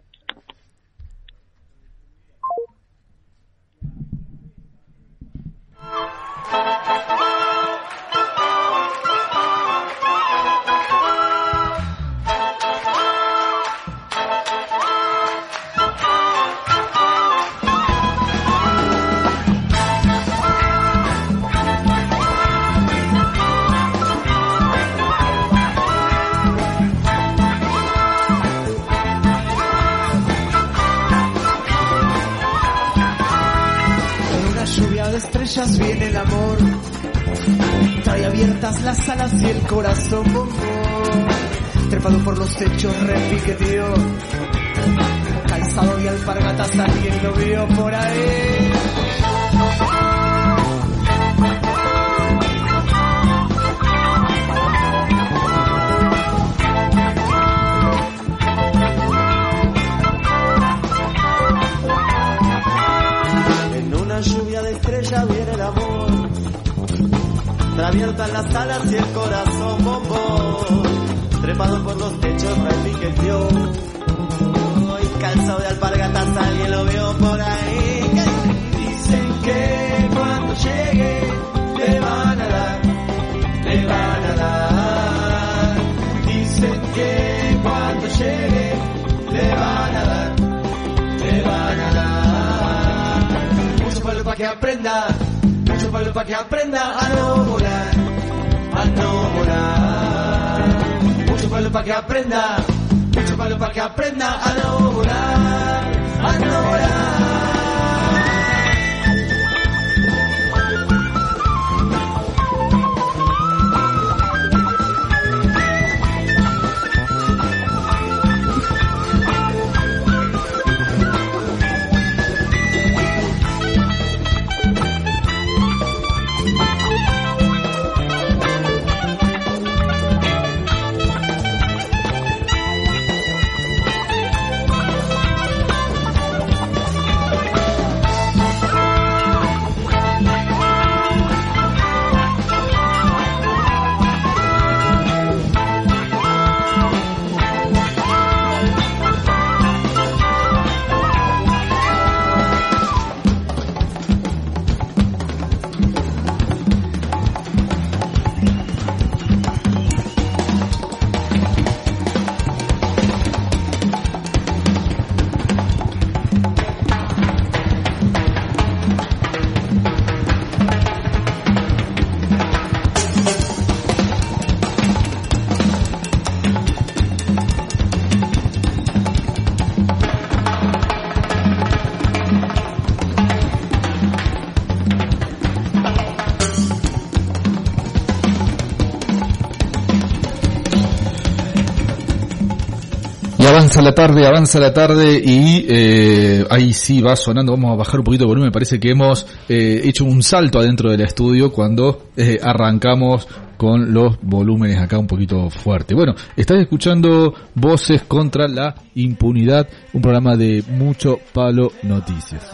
[193.67, 197.99] Avanza la tarde, avanza la tarde y eh, ahí sí va sonando, vamos a bajar
[197.99, 201.51] un poquito el volumen, me parece que hemos eh, hecho un salto adentro del estudio
[201.51, 203.27] cuando eh, arrancamos
[203.57, 205.93] con los volúmenes acá un poquito fuerte.
[205.93, 212.49] Bueno, estás escuchando Voces contra la Impunidad, un programa de mucho palo noticias.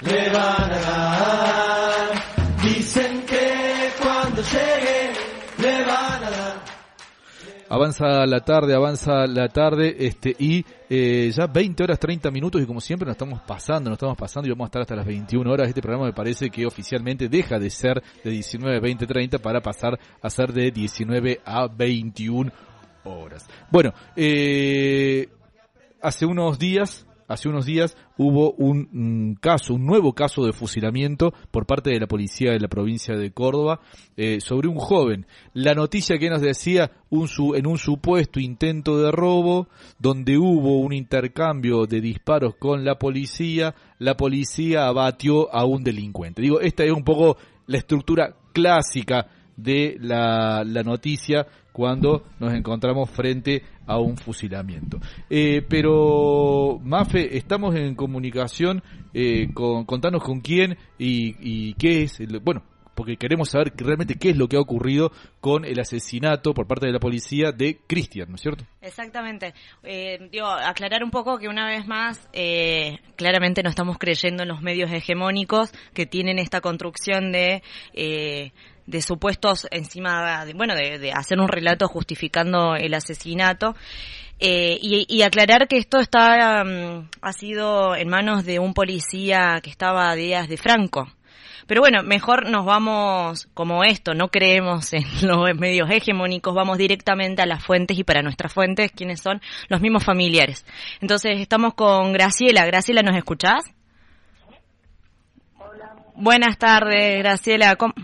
[0.00, 0.30] Le
[7.84, 12.64] Avanza la tarde, avanza la tarde, este, y eh, ya 20 horas 30 minutos y
[12.64, 15.52] como siempre nos estamos pasando, nos estamos pasando y vamos a estar hasta las 21
[15.52, 15.68] horas.
[15.68, 19.60] Este programa me parece que oficialmente deja de ser de 19 a 20, 30 para
[19.60, 22.50] pasar a ser de 19 a 21
[23.04, 23.46] horas.
[23.70, 25.28] Bueno, eh,
[26.00, 31.32] hace unos días, hace unos días hubo un mm, caso, un nuevo caso de fusilamiento
[31.50, 33.80] por parte de la policía de la provincia de Córdoba
[34.16, 35.26] eh, sobre un joven.
[35.52, 39.68] La noticia que nos decía un en un supuesto intento de robo
[39.98, 46.42] donde hubo un intercambio de disparos con la policía, la policía abatió a un delincuente.
[46.42, 47.36] Digo, esta es un poco
[47.66, 49.26] la estructura clásica
[49.56, 55.00] de la noticia cuando nos encontramos frente a un fusilamiento.
[55.28, 58.80] Eh, pero, Mafe, estamos en comunicación,
[59.12, 62.62] eh, con, contanos con quién y, qué es, el- bueno,
[62.94, 65.10] porque queremos saber realmente qué es lo que ha ocurrido
[65.40, 68.64] con el asesinato por parte de la policía de Cristian, ¿no es cierto?
[68.80, 69.52] Exactamente.
[69.82, 74.48] Eh, digo, aclarar un poco que una vez más, eh, claramente no estamos creyendo en
[74.48, 77.64] los medios hegemónicos que tienen esta construcción de,
[77.94, 78.52] eh,
[78.86, 83.74] de supuestos encima, de, bueno, de, de hacer un relato justificando el asesinato.
[84.40, 89.60] Eh, y, y aclarar que esto está, mm, ha sido en manos de un policía
[89.62, 91.08] que estaba a días de Franco.
[91.66, 97.40] Pero bueno, mejor nos vamos como esto, no creemos en los medios hegemónicos, vamos directamente
[97.42, 99.40] a las fuentes y para nuestras fuentes, ¿quiénes son?
[99.68, 100.66] Los mismos familiares.
[101.00, 102.66] Entonces estamos con Graciela.
[102.66, 103.64] Graciela, ¿nos escuchás?
[106.16, 107.76] Buenas tardes, Graciela.
[107.76, 107.94] ¿Cómo-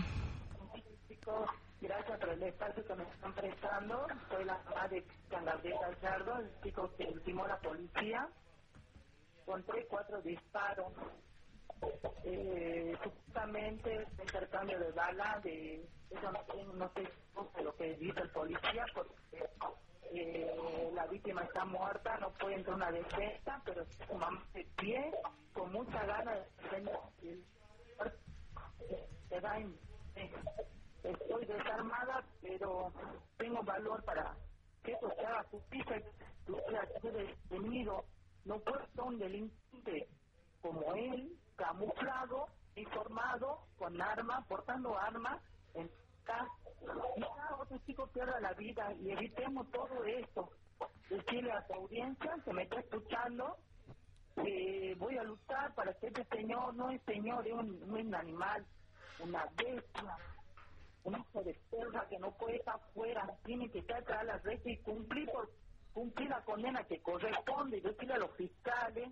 [1.81, 4.07] Gracias por el espacio que me están prestando.
[4.29, 5.77] Soy la mamá de Cristian Gabriel
[6.61, 6.73] Que
[7.07, 8.33] ultimó la policía.
[9.45, 10.93] Con tres, cuatro disparos.
[12.23, 17.13] Eh, supuestamente este intercambio de bala, de eso no, no sé
[17.63, 19.15] lo que dice el policía, porque
[20.11, 25.13] eh, la víctima está muerta, no puede entrar una defensa, pero su mamá de pie,
[25.53, 26.05] con mucha
[26.61, 26.99] defender.
[29.29, 29.79] Se da en-
[31.03, 32.93] estoy desarmada, pero
[33.37, 34.37] tengo valor para
[34.83, 38.05] que haga justicia, que sea detenido.
[38.45, 40.07] No puede ser un delincuente
[40.61, 45.39] como él, camuflado, informado, con arma, portando arma,
[45.73, 45.89] en
[46.23, 46.51] casa.
[47.15, 50.49] Quizá otro chico pierda la vida y evitemos todo esto.
[51.09, 53.57] Decirle a tu audiencia que me está escuchando
[54.35, 58.65] que voy a luchar para que este señor no es señor, es un, un animal,
[59.19, 60.17] una bestia,
[61.03, 64.43] un hijo de perra que no puede estar afuera, tiene que estar atrás de las
[64.43, 65.49] redes y cumplir por
[65.93, 69.09] cumplir la condena que corresponde y decirle a los fiscales,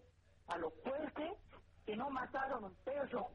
[0.47, 1.33] a los jueces,
[1.85, 3.27] que no mataron un perro,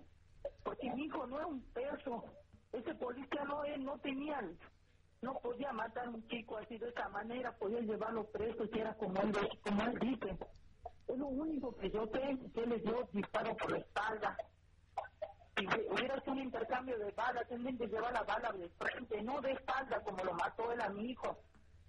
[0.62, 2.24] porque mi hijo no es un perro,
[2.72, 4.40] ese policía no es, no tenía,
[5.22, 8.94] no podía matar a un chico así de esa manera, podía llevarlo preso si era
[8.94, 9.32] como él,
[9.62, 10.38] como él dice.
[11.06, 14.36] Es lo único que yo sé, que le dio disparo por la espalda.
[15.56, 19.22] Si hu- hubiera sido un intercambio de balas, tendrían que llevar la bala de frente,
[19.22, 21.38] no de espalda como lo mató él a mi hijo.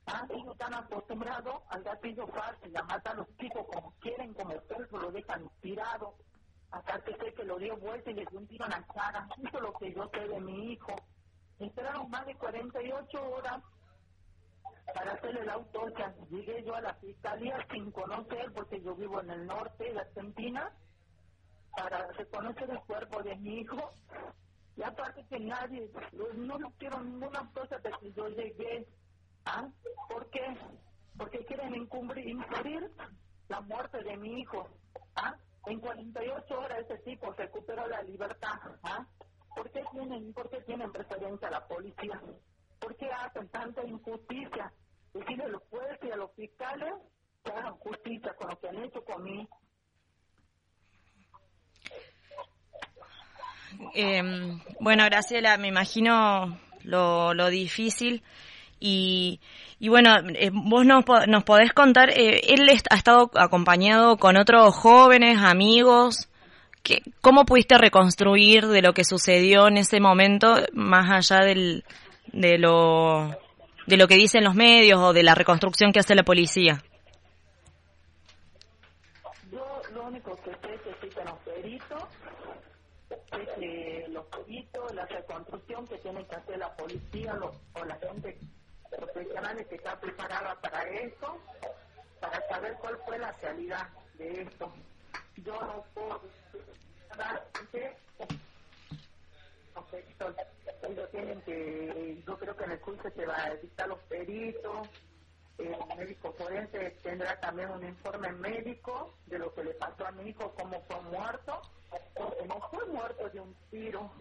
[0.07, 4.53] Ah, ellos están acostumbrados al gatillo fácil, a matar a los chicos como quieren, como
[4.67, 6.15] perro, lo dejan tirado.
[6.71, 9.27] Hasta que sé que lo dio vuelta y le dio un tiro en la cara.
[9.37, 10.93] Eso es lo que yo sé de mi hijo.
[11.59, 13.63] Esperaron más de 48 horas
[14.93, 16.15] para hacerle la autopsia.
[16.29, 20.73] Llegué yo a la fiscalía sin conocer, porque yo vivo en el norte de Argentina,
[21.76, 23.91] para reconocer el cuerpo de mi hijo.
[24.77, 28.88] Y aparte que nadie, no- lo quiero ninguna cosa de que yo llegué.
[29.45, 29.68] ¿Ah?
[30.10, 30.41] ¿Por qué?
[31.18, 32.91] Porque quieren encubrir, encubrir
[33.47, 34.68] la muerte de mi hijo.
[35.15, 35.35] ¿Ah?
[35.68, 38.60] En 48 horas ese tipo recuperó la libertad.
[38.84, 39.06] ¿Ah?
[39.56, 42.22] ¿Por qué tienen, por qué tienen preferencia a la policía?
[42.80, 44.73] ¿Por qué hacen tanta injusticia?
[45.14, 46.93] Decirle a los jueces y a los fiscales
[47.43, 49.26] que hagan justicia con lo que han hecho con
[53.93, 54.22] Eh,
[54.80, 58.23] bueno, Graciela, me imagino lo, lo difícil
[58.80, 59.39] y,
[59.80, 64.76] y bueno, eh, vos nos, nos podés contar, eh, él ha estado acompañado con otros
[64.76, 66.30] jóvenes, amigos,
[66.84, 71.84] que, ¿cómo pudiste reconstruir de lo que sucedió en ese momento, más allá de,
[72.60, 73.35] lo,
[73.88, 76.84] de lo que dicen los medios o de la reconstrucción que hace la policía?
[84.10, 88.45] los peritos, la reconstrucción que tiene que hacer la policía lo- o la gente
[88.90, 91.48] profesional que está preparada para esto,
[92.19, 93.84] para saber cuál fue la realidad
[94.14, 94.73] de esto.
[95.38, 96.34] Yo no puedo
[97.18, 97.52] dar
[100.82, 104.91] ellos tienen que, yo creo que en el curso se va a dictar los peritos,
[105.57, 110.30] el médico forense tendrá también un informe médico de lo que le pasó a mi
[110.30, 111.72] hijo, cómo fue muerto,
[112.15, 114.11] porque no fue muerto de un tiro,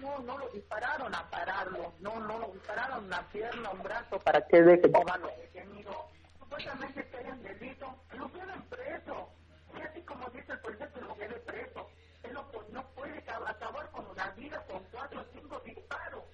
[0.00, 4.18] no, no, lo dispararon a pararlo, no, no lo dispararon una pierna, un brazo.
[4.20, 5.96] Para que que llevan los detenidos.
[6.38, 9.28] Supuestamente hayan delito, lo lleven preso,
[9.76, 11.88] y así como dice el policía que lo lleve preso,
[12.22, 16.24] él no, no puede acab- acabar con una vida con cuatro o cinco disparos.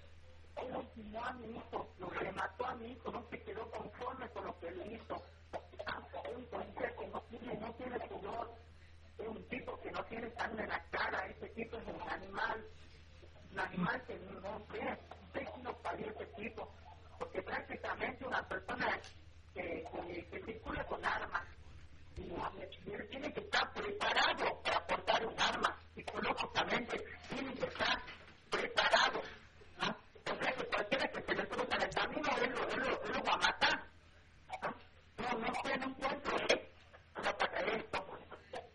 [0.56, 4.46] Él lastimó a mi hijo, lo remató a mi hijo, no se quedó conforme con
[4.46, 5.22] lo que él hizo.
[6.34, 7.22] Un policía que no
[7.60, 8.50] no tiene pudor,
[9.18, 12.64] es un tipo que no tiene sangre en la cara, ese tipo es un animal,
[13.52, 14.98] un animal que no sé,
[15.32, 16.70] sé nos parió ese tipo,
[17.18, 19.00] porque prácticamente una persona
[19.54, 19.84] que,
[20.30, 21.42] que, circula con armas,
[23.10, 27.98] tiene que estar preparado para portar un arma, psicológicamente tiene que estar
[28.50, 29.22] preparado.
[29.78, 33.32] O sea que cualquiera que se le cruza el camino, él lo, él lo, va
[33.32, 33.86] a matar.
[34.62, 34.74] ¿no?
[35.18, 36.38] No, no no encuentro
[37.22, 38.06] no para esto.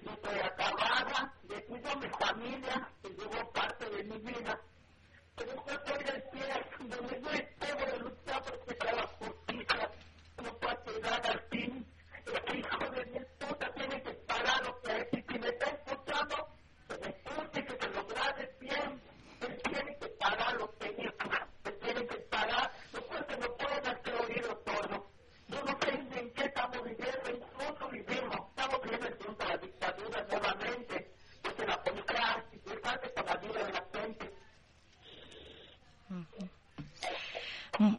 [0.01, 2.09] Yo estoy acabada, le cuido a mi
[2.41, 4.59] familia, que llevo parte de mi vida.
[5.35, 5.63] Pero
[6.03, 9.91] del pie, donde yo espero de luchar porque la justicia
[10.43, 11.40] no puedo llegar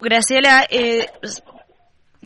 [0.03, 1.07] Graciela, eh,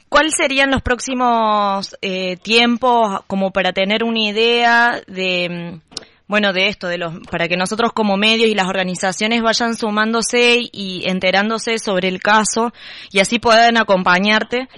[0.08, 5.48] ¿cuáles serían los próximos eh, tiempos como para tener una idea de,
[5.84, 5.96] mm,
[6.26, 10.58] bueno, de esto, de los, para que nosotros como medios y las organizaciones vayan sumándose
[10.72, 12.72] y enterándose sobre el caso
[13.12, 14.68] y así puedan acompañarte?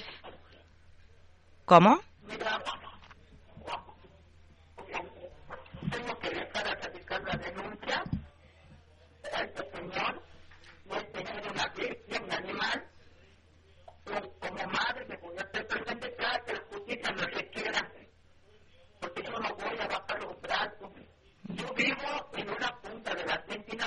[1.65, 2.01] ¿Cómo?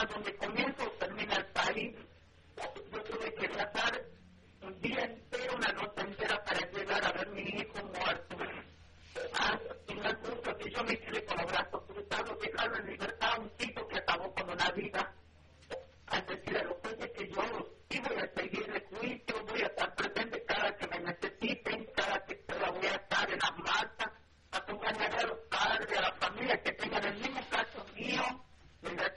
[0.02, 1.96] Donde comienza o termina el país.
[2.92, 4.02] Yo tuve que viajar
[4.64, 8.36] un día entero, una noche entera para llegar a ver a mi hijo muerto.
[9.36, 12.88] Ah, y no es justo que yo me quede con los brazos cruzados, dejarlo en
[12.88, 15.14] libertad a un tipo que acabó con una vida.
[16.08, 17.42] Al decir a los jueces que yo
[17.90, 22.26] sí voy a seguir el juicio, voy a estar presente cada que me necesiten, cada
[22.26, 24.12] que pueda voy a estar en las marchas,
[24.52, 28.24] acompañar a los padres, a las familias que tengan el mismo caso mío,
[28.82, 29.11] me ha sido fácil, acá no puede ser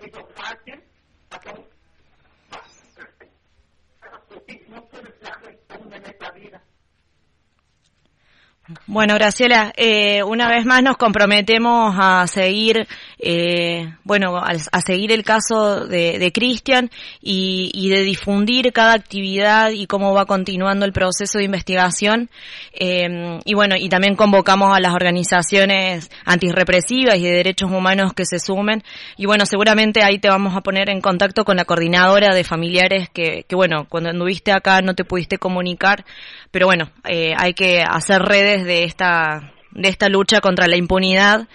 [8.87, 12.89] Bueno, Graciela, eh, una vez más nos comprometemos a seguir,
[13.27, 16.91] eh, bueno, a, a seguir el caso de, de Cristian
[17.23, 22.29] y, y de difundir cada actividad y cómo va continuando el proceso de investigación.
[22.73, 28.27] Eh, y bueno, y también convocamos a las organizaciones antirrepresivas y de derechos humanos que
[28.27, 28.83] se sumen.
[29.17, 33.09] Y bueno, seguramente ahí te vamos a poner en contacto con la coordinadora de familiares
[33.09, 36.05] que, que bueno, cuando anduviste acá no te pudiste comunicar,
[36.51, 41.49] pero bueno, eh, hay que hacer redes de esta, de esta lucha contra la impunidad.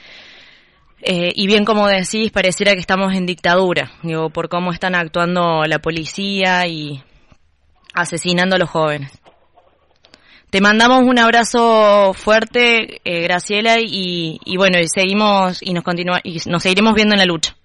[1.01, 5.63] Eh, y bien como decís, pareciera que estamos en dictadura, digo, por cómo están actuando
[5.65, 7.01] la policía y
[7.93, 9.11] asesinando a los jóvenes.
[10.49, 16.19] Te mandamos un abrazo fuerte, eh, Graciela, y, y bueno, y seguimos y nos continúa
[16.23, 17.55] y nos seguiremos viendo en la lucha.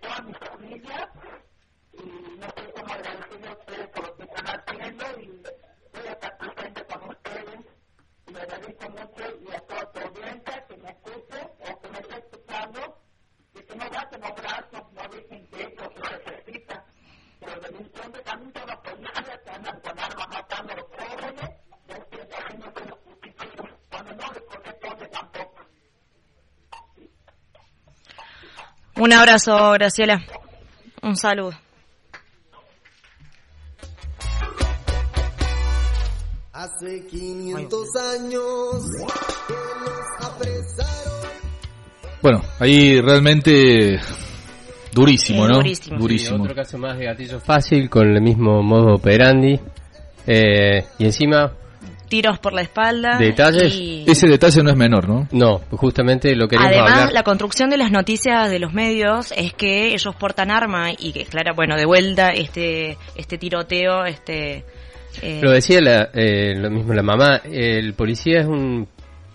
[0.00, 1.10] toda mi familia
[1.92, 2.02] y
[2.38, 5.42] no sé cómo agradecerle a ustedes por lo que están haciendo y
[5.92, 7.60] voy a estar presente con ustedes
[8.26, 11.98] y le agradezco mucho y a toda tu audiencia que me escuche o que me
[11.98, 12.98] esté escuchando
[13.54, 16.84] y que no bajen los brazos, no dejen que eso se repita.
[17.40, 21.50] Pero denunciando también toda la policía que andan con armas matando a los jóvenes,
[21.88, 23.48] es que también no se justicia
[23.90, 25.56] cuando no les corresponde tampoco.
[28.96, 30.20] Un abrazo, Graciela.
[31.02, 31.67] Un saludo.
[36.74, 38.84] Hace Hace 500 años
[39.46, 41.28] que los apresaron.
[42.22, 43.98] Bueno, ahí realmente
[44.92, 45.62] durísimo, ¿no?
[45.62, 49.58] Sí, otro caso más de gatillo fácil con el mismo modo operandi.
[50.26, 51.52] Eh, y encima,
[52.08, 53.18] Tiros por la espalda.
[53.18, 53.74] detalles.
[53.74, 55.28] y- Ese detalle no es menor, ¿no?
[55.30, 57.12] No, justamente lo queremos Además, hablar.
[57.12, 61.24] la construcción de las noticias de los medios es que ellos portan arma y que,
[61.24, 64.64] claro, bueno, de vuelta este este tiroteo, este...
[65.22, 68.86] eh, Lo decía la, eh, lo mismo la mamá, el policía es un,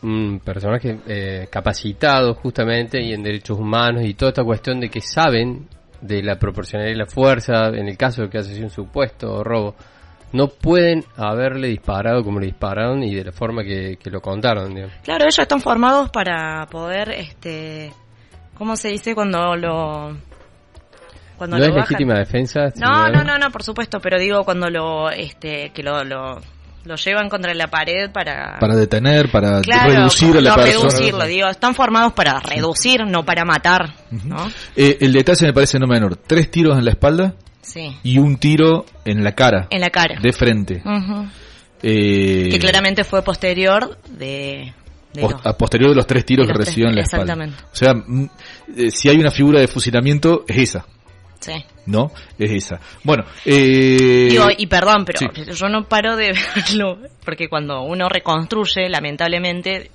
[0.04, 5.02] un personaje eh, capacitado justamente y en derechos humanos y toda esta cuestión de que
[5.02, 5.68] saben
[6.02, 9.76] de la proporcionalidad de la fuerza, en el caso de que sido un supuesto robo,
[10.34, 14.74] no pueden haberle disparado como le dispararon y de la forma que, que lo contaron.
[14.74, 14.96] digamos.
[15.04, 17.94] Claro, ellos están formados para poder, este...
[18.58, 20.16] ¿Cómo se dice cuando lo...
[21.44, 21.88] Cuando no lo es bajan?
[21.92, 22.72] legítima defensa.
[22.76, 26.40] No, no, no, no, por supuesto, pero digo cuando lo, este, que lo, lo,
[26.86, 28.58] lo llevan contra la pared para...
[28.60, 30.90] Para detener, para Claro, reducir a la no persona.
[30.90, 33.94] reducirlo, digo, están formados para reducir, no para matar,
[34.26, 34.50] ¿no?
[34.76, 36.16] Eh, el detalle me parece no menor.
[36.18, 39.68] Tres tiros en la espalda Sí, y un tiro en la cara.
[39.70, 40.20] en la cara.
[40.22, 40.82] De frente.
[41.82, 44.74] Eh, Que claramente fue posterior de...
[45.44, 47.34] a posterior de los tres tiros que recibió en la espalda.
[47.34, 47.64] exactamente.
[47.72, 48.30] O sea, mm,
[48.78, 50.86] eh, si hay una figura de fusilamiento, es esa,
[51.44, 51.66] Sí.
[51.86, 52.12] ¿no?
[52.40, 52.80] Es esa.
[53.04, 55.28] Bueno, eh, Digo, y perdón, pero sí.
[55.54, 59.92] yo no paro de verlo, porque cuando uno reconstruye, lamentablemente,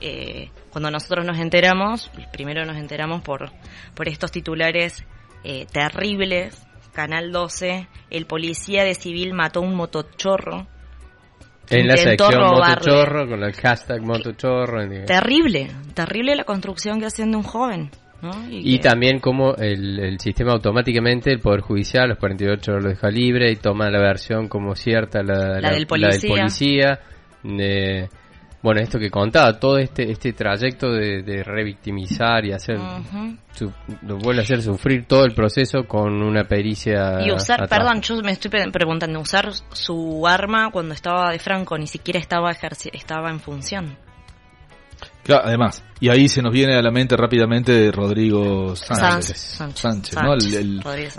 [0.00, 3.50] eh, cuando nosotros nos enteramos, primero nos enteramos por,
[3.94, 5.04] por estos titulares
[5.44, 10.66] eh, terribles, Canal 12, el policía de civil mató un motochorro.
[11.70, 12.74] En la Intentó sección robarle.
[12.76, 14.88] motochorro, con el hashtag motochorro.
[15.06, 17.90] Terrible, terrible la construcción que hacen de un joven.
[18.22, 18.30] ¿No?
[18.50, 22.84] Y Y que- también como el, el sistema automáticamente, el Poder Judicial, los 48 horas
[22.84, 26.30] lo deja libre y toma la versión como cierta, la, La del policía.
[26.30, 27.00] policía.
[27.44, 28.08] Eh,
[28.60, 33.36] bueno, esto que contaba, todo este este trayecto de, de revictimizar y hacer, Ujú.
[33.52, 33.72] su-
[34.02, 37.20] lo vuelve a hacer sufrir todo el proceso con una pericia.
[37.24, 37.78] Y usar, atrás.
[37.78, 42.50] perdón, yo me estoy preguntando, usar su arma cuando estaba de Franco ni siquiera estaba
[42.50, 43.96] estaba en función.
[45.28, 49.80] Claro, además, y ahí se nos viene a la mente rápidamente Rodrigo Sánchez, Sánchez, Sánchez,
[49.82, 50.32] Sánchez, ¿no?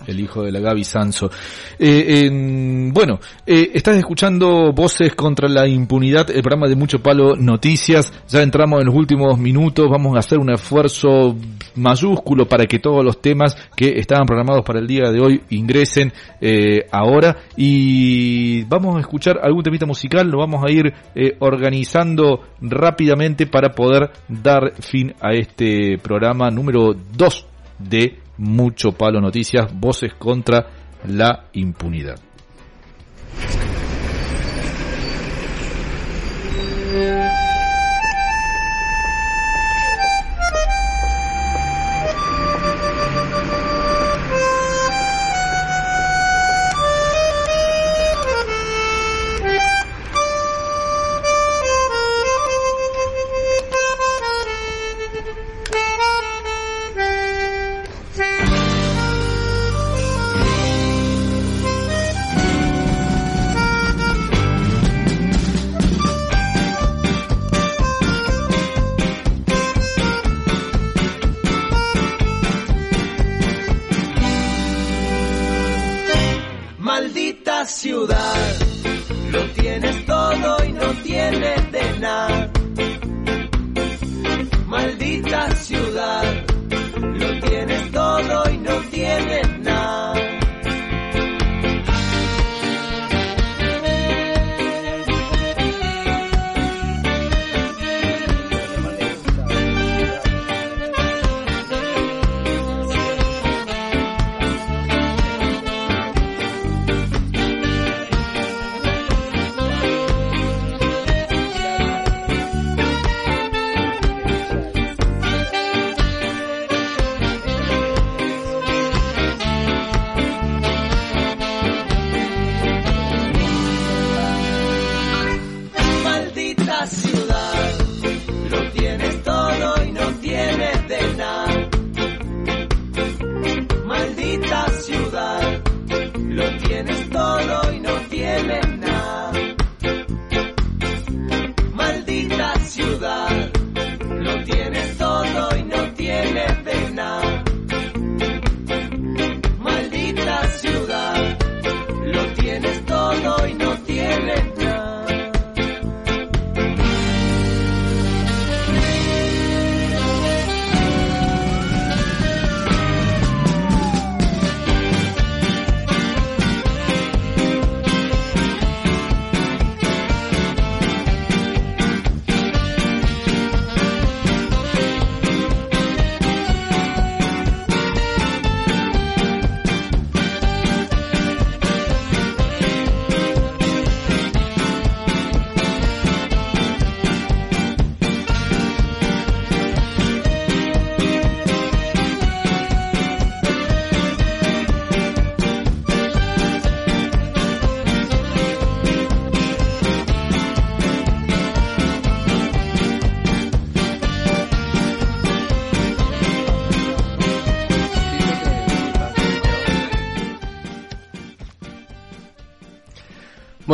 [0.07, 1.29] El, hijo de la Gaby Sanso.
[1.77, 7.35] Eh, en- bueno, eh, estás escuchando Voces contra la Impunidad, el programa de Mucho Palo
[7.35, 8.11] Noticias.
[8.27, 11.35] Ya entramos en los últimos minutos, vamos a hacer un esfuerzo
[11.75, 16.11] mayúsculo para que todos los temas que estaban programados para el día de hoy ingresen
[16.41, 22.41] eh, ahora y vamos a escuchar algún temita musical, lo vamos a ir eh, organizando
[22.59, 27.45] rápidamente para poder dar fin a este programa número 2
[27.79, 30.67] de Mucho Palo Noticias, Voces contra
[31.07, 32.28] la Impunidad.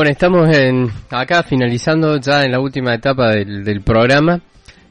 [0.06, 4.40] Bueno, estamos en, acá finalizando ya en la última etapa del, programa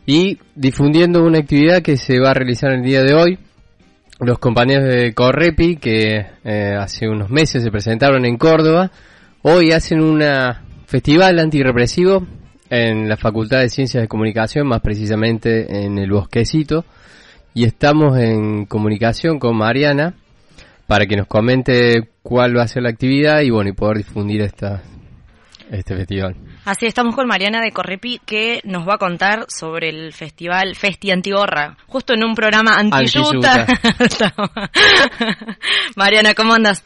[0.04, 3.38] y difundiendo una actividad que se va a realizar el día de hoy.
[4.18, 8.90] Los compañeros de Correpi, que eh, hace unos meses se presentaron en Córdoba,
[9.42, 10.20] hoy hacen un
[10.86, 12.26] festival antirrepresivo
[12.68, 16.84] en la Facultad de Ciencias de Comunicación, más precisamente en el Bosquecito,
[17.54, 20.14] y estamos en comunicación con Mariana
[20.88, 24.40] para que nos comente cuál va a ser la actividad y bueno y poder difundir
[24.42, 24.82] esta
[25.78, 26.36] este festival.
[26.64, 31.10] Así estamos con Mariana de Correpi que nos va a contar sobre el festival Festi
[31.10, 33.66] Antigorra, justo en un programa anti-yuta.
[35.96, 36.84] Mariana, ¿cómo andas?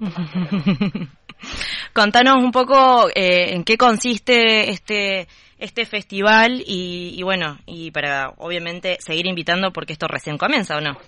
[1.92, 5.28] Contanos un poco eh, en qué consiste este
[5.60, 10.80] este festival y, y, bueno y para obviamente seguir invitando porque esto recién comienza o
[10.80, 10.98] no.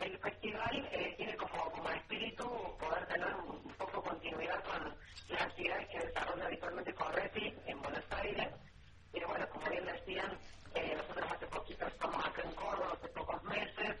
[0.00, 2.44] El festival eh, tiene como, como espíritu
[2.78, 4.94] poder tener un poco continuidad con
[5.28, 8.48] las actividades que desarrolla habitualmente Correpi en Buenos Aires.
[9.12, 10.30] Pero bueno, como bien decían,
[10.74, 13.96] eh, nosotros hace poquito estamos acá en Córdoba, hace pocos meses,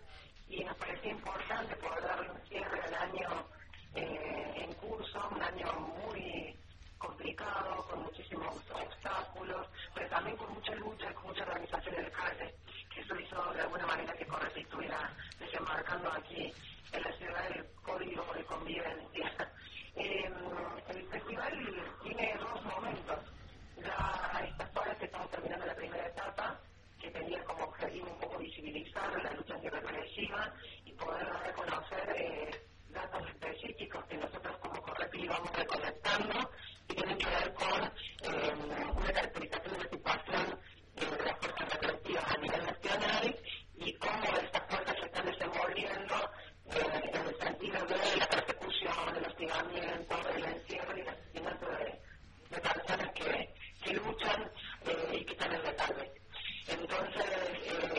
[0.48, 3.28] y nos parecía importante poder darle un cierre al año
[3.94, 5.72] eh, en curso, un año
[6.04, 6.56] muy
[6.98, 12.54] complicado, con muchísimos obstáculos, pero también con mucha lucha, con mucha organización en el calle,
[12.94, 13.04] que
[13.34, 16.52] de alguna manera que Correpi estuviera desembarcando aquí
[16.92, 19.32] en la ciudad del código de convivencia.
[19.96, 20.28] Eh,
[20.88, 21.52] el festival
[22.02, 23.16] tiene dos momentos.
[23.80, 26.58] Ya estas horas que estamos terminando la primera etapa,
[27.00, 30.52] que tenía como objetivo un poco visibilizar la lucha antirrepresiva
[30.84, 36.50] y poder reconocer eh, datos específicos que nosotros como Correpi vamos recolectando
[36.88, 37.82] y tienen que ver con
[38.22, 38.54] eh,
[38.96, 40.60] una caracterización de la situación
[40.96, 43.36] eh, de las fuerzas represivas a nivel nacional
[43.76, 46.14] y cómo estas fuerzas se están desenvolviendo
[46.66, 53.10] eh, en el sentido de la persecución, el el encierro y el asesinato de, personas
[53.12, 54.50] que, que luchan
[55.12, 55.74] y que están en la.
[56.66, 57.24] Entonces,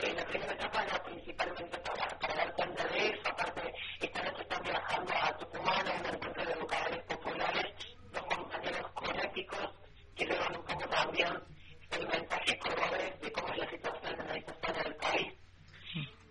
[0.04, 4.64] en la primera etapa era principalmente para, dar cuenta de eso, aparte esta noche están
[4.64, 7.74] viajando a Tucumán en un encuentro de educadores populares,
[8.12, 9.70] los compañeros conéticos
[10.16, 11.44] que llevan un poco también
[11.92, 15.34] el mensaje cordobés de cómo es la situación en esta zona del país.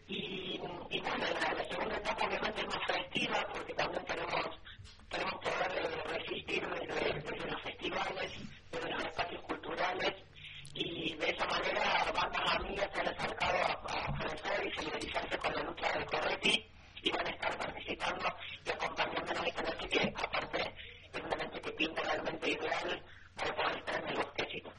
[0.09, 4.59] Y, bueno, la, la segunda etapa obviamente es más festiva porque también tenemos
[5.45, 8.33] poder eh, resistir desde, desde los festivales,
[8.73, 10.15] desde los espacios culturales
[10.75, 11.83] y de esa manera
[12.17, 16.65] bandas amigas se han acercado a, a conocer y solidarizarse con la lucha de Correpi
[17.03, 18.27] y van a estar participando
[18.65, 20.61] y acompañándonos esta noche que aparte
[21.13, 23.03] es una noche que pinta realmente ideal
[23.37, 24.71] para poder estar en el bosquecito.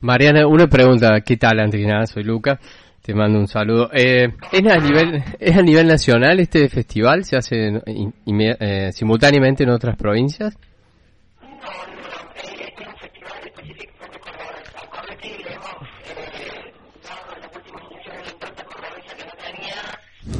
[0.00, 1.60] Mariana, una pregunta, ¿qué tal?
[1.60, 2.58] Antes que nada, soy Luca,
[3.00, 3.90] te mando un saludo.
[3.92, 7.24] Eh, ¿es, a nivel, ¿Es a nivel nacional este festival?
[7.24, 10.58] ¿Se hace in, in, eh, simultáneamente en otras provincias?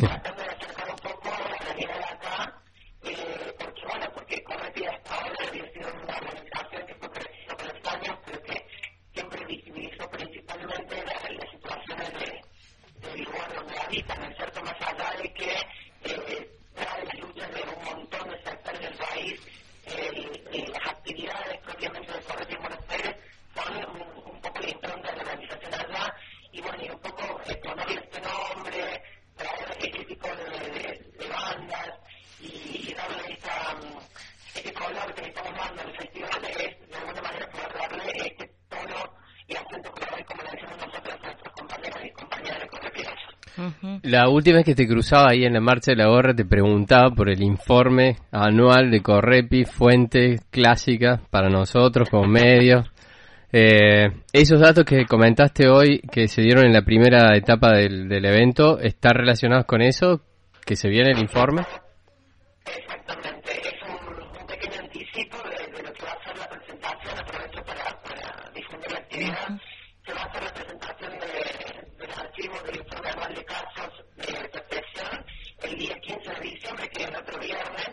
[0.00, 2.62] Tratando de acercar un poco la realidad acá,
[3.02, 7.68] eh, porque bueno, porque Correpi hasta ahora había sido una organización que fue creciendo con
[7.68, 8.66] los años, pero que
[9.12, 14.62] siempre visibilizó principalmente la, las situaciones de, del lugar donde habitan, ¿no es cierto?
[14.62, 15.50] Más allá de que
[16.04, 19.40] eh, las luchas de un montón de sectores del país,
[19.86, 23.16] eh, eh, las actividades propiamente de Correpi en Buenos Aires
[23.54, 26.14] son un, un poco la impronta de la organización allá,
[26.52, 29.02] y bueno, y un poco eh, ponerle este nombre,
[29.36, 31.90] traer este tipo de, de, de bandas
[32.40, 33.76] y darle esta,
[34.54, 38.50] este color que le estamos dando al festival es de alguna manera poder darle este
[38.68, 39.14] tono
[39.46, 43.20] y acento color como le decimos nosotros a nuestros compañeros y compañeras de Correpiras.
[44.04, 47.08] La última vez que te cruzaba ahí en la marcha de la gorra te preguntaba
[47.14, 52.86] por el informe anual de Correpi, fuente clásica para nosotros como medios.
[53.50, 58.26] Eh, esos datos que comentaste hoy, que se dieron en la primera etapa del, del
[58.26, 60.20] evento, ¿están relacionados con eso?
[60.66, 61.62] ¿Que se viene el informe?
[62.66, 67.18] Exactamente, es un, un pequeño anticipo de, de, lo que va a ser la presentación,
[67.18, 69.60] aprovecho para, para difundir la actividad,
[70.04, 74.04] que va a ser la presentación de, de los archivos del informe anual de casos
[74.16, 75.24] de protección
[75.62, 77.90] el día 15 de diciembre, que es el otro viernes,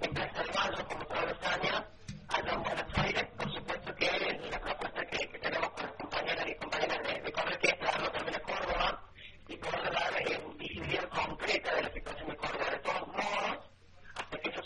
[0.00, 1.82] en Plaza de Mayo, como todos los años,
[2.28, 6.46] allá en Buenos Aires, por supuesto que la propuesta que, que tenemos con las compañeras
[6.48, 9.02] y compañeras de, de Correpi es traerlo también a Córdoba
[9.48, 12.70] y poder dar eh, visibilidad concreta de la situación de Córdoba.
[12.70, 13.58] De todos modos,
[14.16, 14.64] hasta que eso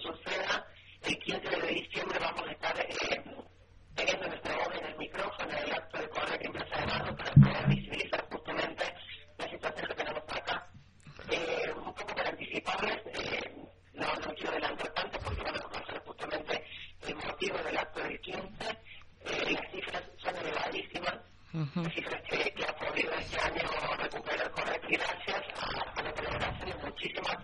[21.91, 26.87] cifras que, que ha podido este año recuperar Correpi gracias a, a la colaboración de
[26.87, 27.37] muchísimas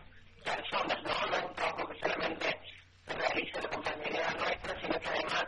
[0.44, 1.26] personas, ¿no?
[1.30, 2.60] No es un trabajo que solamente
[3.06, 5.46] se realiza la compañería nuestra, sino que además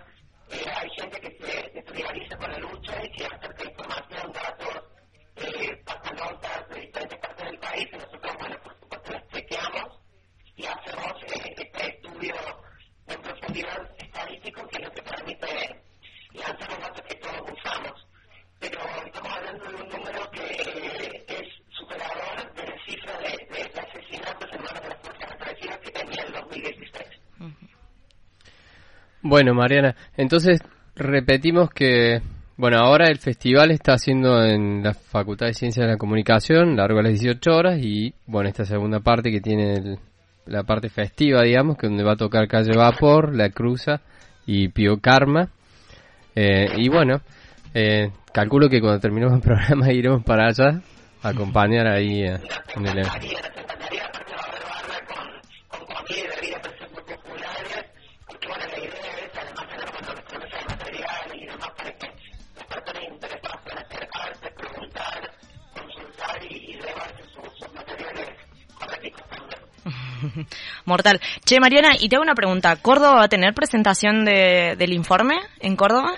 [0.50, 4.82] eh, hay gente que se, se solidariza con la lucha y que acerca información, datos,
[5.36, 10.00] eh, pasa notas de diferentes partes del país y nosotros, bueno, por supuesto, las chequeamos
[10.56, 12.34] y hacemos eh, este estudio
[13.08, 15.82] en profundidad estadístico que es lo que permite
[16.32, 18.06] lanzar los datos que todos usamos.
[18.58, 24.52] Pero estamos hablando de un número que es superador de la cifra de, de asesinatos
[24.52, 27.06] en manos de las fuerzas represivas que tenía el 2016.
[29.36, 30.60] Bueno, Mariana, entonces
[30.94, 32.22] repetimos que,
[32.56, 37.00] bueno, ahora el festival está haciendo en la Facultad de Ciencias de la Comunicación, largo
[37.00, 39.98] a las 18 horas, y bueno, esta segunda parte que tiene el-
[40.46, 44.00] la parte festiva, digamos, que donde va a tocar Calle Vapor, La Cruza
[44.46, 45.50] y Pío Karma.
[46.34, 47.20] Eh, y bueno,
[47.74, 50.80] eh, calculo que cuando terminemos el programa iremos para allá
[51.22, 52.38] a acompañar ahí eh,
[52.76, 53.55] en.
[70.86, 71.20] Mortal.
[71.44, 72.76] Che, Mariana, y te hago una pregunta.
[72.76, 76.14] ¿Córdoba va a tener presentación de, del informe en Córdoba?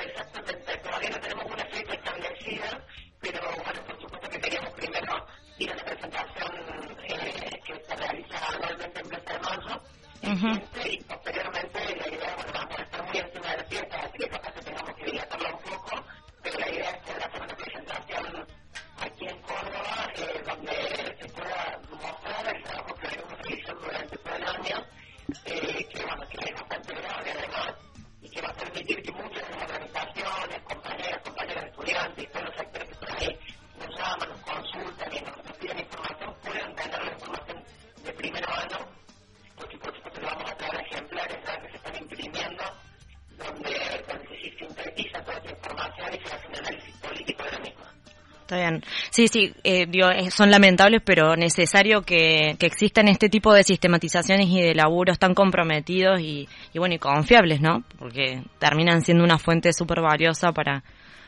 [49.19, 53.65] Sí, sí, eh, digo, eh, son lamentables, pero necesario que, que existan este tipo de
[53.65, 57.83] sistematizaciones y de laburos tan comprometidos y, y bueno, y confiables, ¿no?
[57.99, 60.85] Porque terminan siendo una fuente súper valiosa para,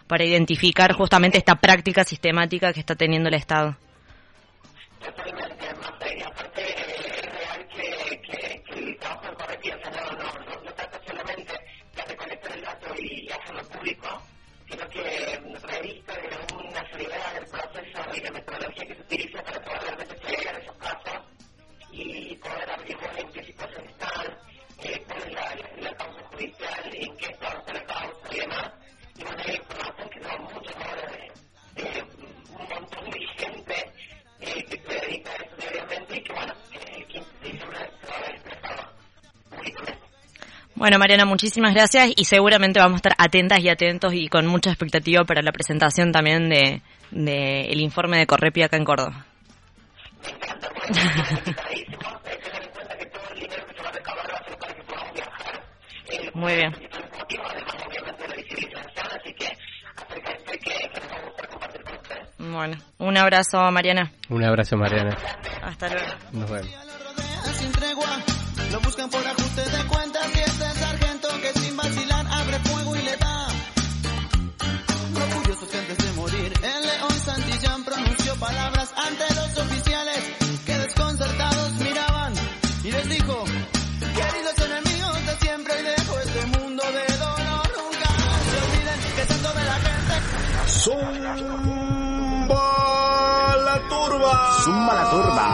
[0.07, 3.77] para identificar justamente esta práctica sistemática que está teniendo el Estado.
[18.15, 21.21] Y la metodología que se utiliza para poder realmente llegar a esos casos
[21.93, 24.27] y poder averiguar en qué situación están,
[24.79, 28.73] eh, cuál es la, la, la causa judicial, en qué está la causa y demás.
[29.17, 31.13] Y bueno, hay información que da muchas horas
[31.77, 32.20] de, de
[40.81, 44.71] Bueno, Mariana, muchísimas gracias y seguramente vamos a estar atentas y atentos y con mucha
[44.71, 46.81] expectativa para la presentación también de,
[47.11, 49.27] de el informe de Correpi acá en Córdoba.
[56.33, 56.73] Muy bien.
[62.39, 64.11] Bueno, un abrazo, Mariana.
[64.31, 65.15] Un abrazo, Mariana.
[65.63, 66.09] Hasta luego.
[66.33, 66.71] Nos vemos.
[95.11, 95.47] La turba.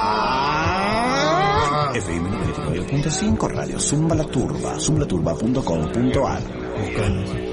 [1.95, 4.79] FM 99.5 Radio Zumba la turba.
[4.79, 7.46] Zumbalaturba.com.ar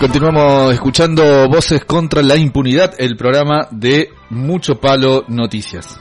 [0.00, 5.98] Continuamos escuchando Voces contra la Impunidad, el programa de Mucho Palo Noticias.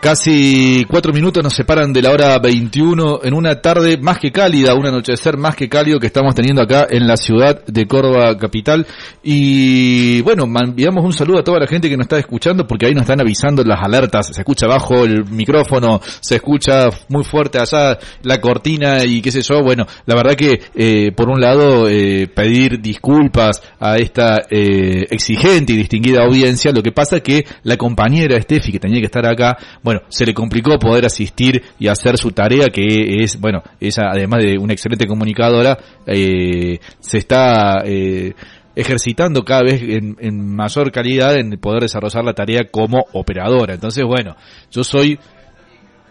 [0.00, 4.74] Casi cuatro minutos nos separan de la hora 21 en una tarde más que cálida,
[4.74, 8.86] un anochecer más que cálido que estamos teniendo acá en la ciudad de Córdoba capital.
[9.24, 12.94] Y bueno, enviamos un saludo a toda la gente que nos está escuchando porque ahí
[12.94, 14.28] nos están avisando las alertas.
[14.32, 19.42] Se escucha bajo el micrófono, se escucha muy fuerte allá la cortina y qué sé
[19.42, 19.64] yo.
[19.64, 25.72] Bueno, la verdad que eh, por un lado eh, pedir disculpas a esta eh, exigente
[25.72, 26.70] y distinguida audiencia.
[26.70, 29.58] Lo que pasa que la compañera Steffi que tenía que estar acá,
[29.88, 34.42] bueno, se le complicó poder asistir y hacer su tarea, que es, bueno, ella además
[34.42, 38.34] de una excelente comunicadora, eh, se está eh,
[38.76, 43.72] ejercitando cada vez en, en mayor calidad en poder desarrollar la tarea como operadora.
[43.72, 44.36] Entonces, bueno,
[44.70, 45.18] yo soy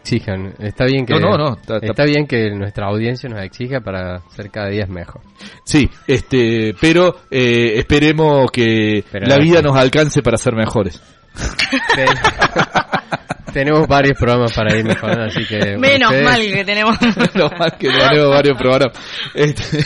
[0.01, 3.43] Exijan, está bien que No, no, no, está- está, está- bien que nuestra audiencia nos
[3.43, 5.21] exija para ser cada día mejor.
[5.65, 10.99] Sí, este, pero eh, esperemos que Pero la vida nos alcance para ser mejores.
[13.53, 17.01] Tenemos varios programas para ir mejorando, así que Menos ustedes- mal que tenemos.
[17.01, 18.97] Menos mal que tenemos varios programas.
[19.33, 19.85] Este,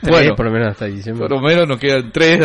[0.00, 1.26] Tres, por lo menos hasta diciembre.
[1.26, 2.38] Por lo menos nos quedan tres,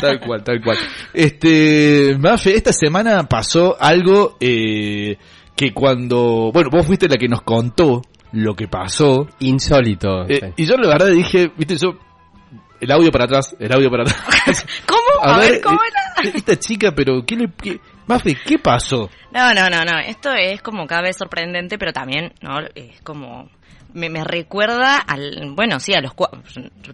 [0.00, 0.76] tal cual, tal cual.
[1.14, 5.16] Este, Mafe, esta semana pasó algo eh,
[5.56, 9.26] que cuando, bueno, vos fuiste la que nos contó lo que pasó.
[9.40, 10.24] Insólito.
[10.28, 10.52] Eh, sí.
[10.64, 11.94] Y yo la verdad dije, viste, yo,
[12.78, 14.66] el audio para atrás, el audio para atrás.
[14.86, 15.24] ¿Cómo?
[15.24, 16.07] A, ver, ¿cómo era?
[16.34, 19.10] Esta chica, pero, ¿qué le, qué, Mafe, qué pasó?
[19.32, 19.98] No, no, no, no.
[19.98, 22.60] Esto es como cada vez sorprendente, pero también, ¿no?
[22.74, 23.50] Es como.
[23.94, 25.52] Me, me recuerda al.
[25.54, 26.12] Bueno, sí, a los.
[26.14, 26.30] cua-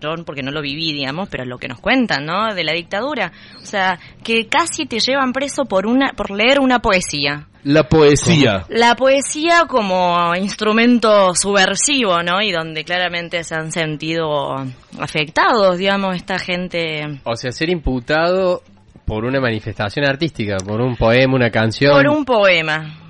[0.01, 2.55] Yo porque no lo viví, digamos, pero lo que nos cuentan, ¿no?
[2.55, 3.33] De la dictadura.
[3.61, 7.49] O sea, que casi te llevan preso por, una, por leer una poesía.
[7.65, 8.65] La poesía.
[8.69, 12.41] La poesía como instrumento subversivo, ¿no?
[12.43, 14.55] Y donde claramente se han sentido
[15.01, 17.21] afectados, digamos, esta gente.
[17.25, 18.63] O sea, ser imputado
[19.05, 21.93] por una manifestación artística, por un poema, una canción.
[21.93, 23.01] Por un poema.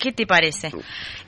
[0.00, 0.72] ¿Qué te parece?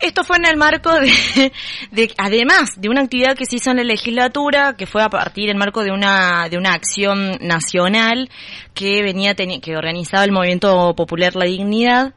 [0.01, 1.53] Esto fue en el marco de,
[1.91, 5.49] de, además de una actividad que se hizo en la legislatura, que fue a partir
[5.49, 8.31] del marco de una, de una acción nacional
[8.73, 12.15] que venía, que organizaba el Movimiento Popular La Dignidad,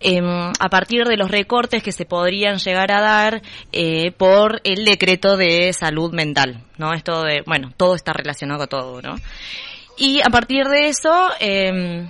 [0.00, 0.24] em,
[0.58, 5.36] a partir de los recortes que se podrían llegar a dar eh, por el decreto
[5.36, 6.94] de salud mental, ¿no?
[6.94, 9.16] Esto de, bueno, todo está relacionado con todo, ¿no?
[9.98, 12.08] Y a partir de eso, em,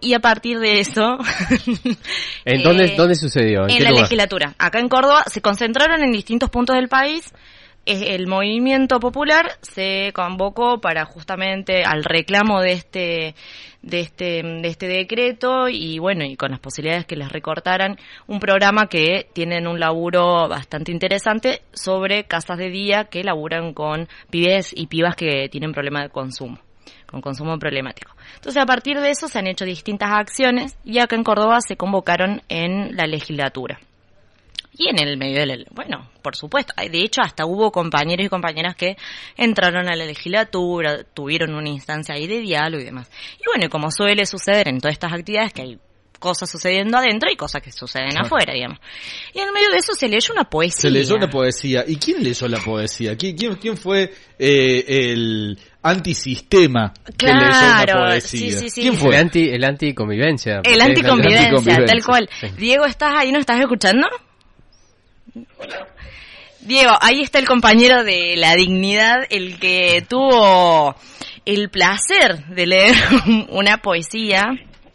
[0.00, 1.18] y a partir de eso,
[2.44, 3.68] ¿En dónde, eh, dónde sucedió?
[3.68, 4.04] ¿En, la lugar?
[4.04, 4.54] legislatura.
[4.58, 7.32] Acá en Córdoba se concentraron en distintos puntos del país.
[7.84, 13.34] El movimiento popular se convocó para justamente al reclamo de este
[13.82, 17.98] de este de este decreto y bueno y con las posibilidades que les recortaran
[18.28, 24.08] un programa que tienen un laburo bastante interesante sobre casas de día que laburan con
[24.30, 26.58] pibes y pibas que tienen problema de consumo
[27.10, 28.12] con consumo problemático.
[28.36, 31.76] Entonces, a partir de eso se han hecho distintas acciones y acá en Córdoba se
[31.76, 33.78] convocaron en la legislatura.
[34.74, 35.66] Y en el medio del...
[35.70, 36.72] Bueno, por supuesto.
[36.78, 38.96] De hecho, hasta hubo compañeros y compañeras que
[39.36, 43.10] entraron a la legislatura, tuvieron una instancia ahí de diálogo y demás.
[43.38, 45.78] Y bueno, y como suele suceder en todas estas actividades, que hay
[46.18, 48.22] cosas sucediendo adentro y cosas que suceden Ah.
[48.24, 48.78] afuera, digamos.
[49.34, 50.80] Y en medio de eso se leyó una poesía.
[50.82, 51.84] Se leyó la poesía.
[51.86, 53.16] ¿Y quién leyó la poesía?
[53.16, 58.50] ¿Quién, quién, quién fue eh, el antisistema que leyó Claro, la poesía?
[58.52, 58.80] sí, sí, sí.
[58.82, 59.10] ¿Quién fue?
[59.16, 60.60] El anti, el anticonvivencia.
[60.64, 61.86] El anticonvivencia, anticonvivencia.
[61.86, 62.30] tal cual.
[62.56, 63.32] Diego, ¿estás ahí?
[63.32, 64.06] ¿No estás escuchando?
[66.60, 70.94] Diego, ahí está el compañero de la dignidad, el que tuvo
[71.44, 72.94] el placer de leer
[73.50, 74.44] una poesía.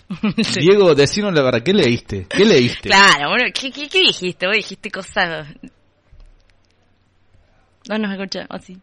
[0.60, 2.26] Diego, decinos la verdad, ¿qué leíste?
[2.30, 2.90] ¿Qué leíste?
[2.90, 4.48] Claro, bueno, ¿qué, qué, qué dijiste?
[4.48, 5.48] Vos dijiste cosas...
[7.90, 8.78] No nos escucha, ¿o sí?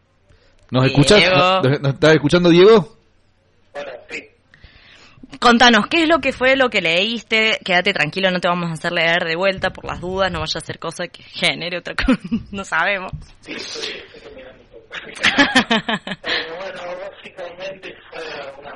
[0.71, 1.19] ¿Nos escuchás?
[1.19, 1.61] Diego.
[1.63, 2.97] ¿Nos, nos estás escuchando, Diego?
[5.39, 7.59] Contanos, ¿qué es lo que fue lo que leíste?
[7.63, 10.57] Quédate tranquilo, no te vamos a hacer leer de vuelta por las dudas, no vaya
[10.57, 12.19] a ser cosa que genere otra cosa,
[12.51, 13.11] no sabemos.
[16.59, 18.23] bueno, básicamente fue
[18.59, 18.73] una,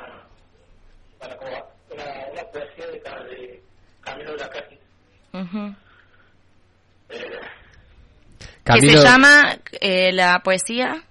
[1.18, 1.50] bueno, como
[1.92, 2.92] una, una poesía de,
[3.36, 3.62] de
[4.02, 4.78] Camilo Lacati.
[5.32, 5.74] Ujú.
[7.10, 7.38] Eh,
[8.64, 11.02] que Camilo- se llama eh, la poesía.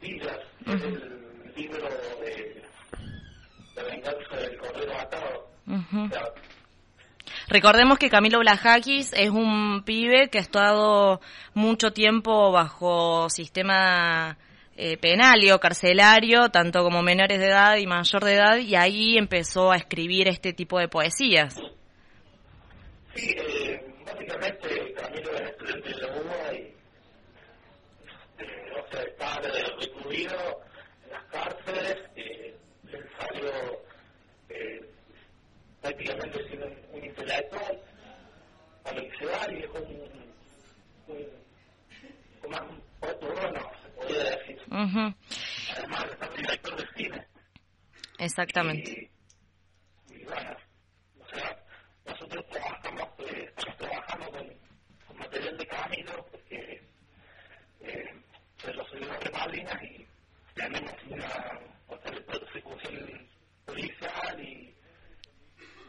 [0.00, 2.05] Vidas, es el libro de
[7.48, 11.20] Recordemos que Camilo Blajakis es un pibe que ha estado
[11.54, 14.36] mucho tiempo bajo sistema
[14.76, 19.70] eh, penalio, carcelario, tanto como menores de edad y mayor de edad, y ahí empezó
[19.70, 21.54] a escribir este tipo de poesías.
[23.14, 26.56] Sí, eh, básicamente Camilo es estudiante de la UBA y
[28.38, 29.40] eh, o sea, está
[29.80, 30.60] recluido
[31.04, 32.54] en las cárceles, eh,
[32.92, 33.85] él salió
[35.86, 37.80] prácticamente siendo un, un intelectual
[38.84, 39.84] a lo que se va y es un,
[41.06, 41.26] un,
[42.42, 42.82] como un
[43.20, 44.60] bueno, se podría decir.
[44.66, 45.14] Ujú,
[45.76, 47.26] Además, está director de cine.
[48.18, 49.10] Exactamente.
[50.10, 50.56] Y bueno,
[51.20, 51.64] o sea,
[52.04, 54.46] nosotros trabajamos, eh, trabajando con,
[55.06, 56.82] con material de camino porque
[57.80, 58.22] eh,
[58.58, 60.06] se lo subimos de Malvinas y
[60.54, 63.28] tenemos una otra persecución
[63.66, 64.75] policial y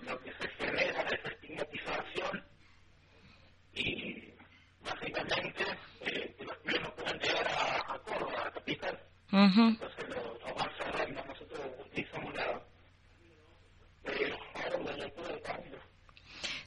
[0.07, 2.43] lo que se genera es estigmatización
[3.73, 4.33] y
[4.83, 5.63] básicamente
[6.01, 8.99] eh, los no pueden llegar a, a Córdoba, a capital.
[9.31, 9.61] Ujú.
[9.61, 10.15] Entonces lo,
[10.47, 11.23] lo van cerrando.
[11.25, 12.61] Nosotros utilizamos la.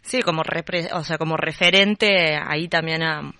[0.02, 3.32] Sí, como repre- o sea, como referente ahí también a,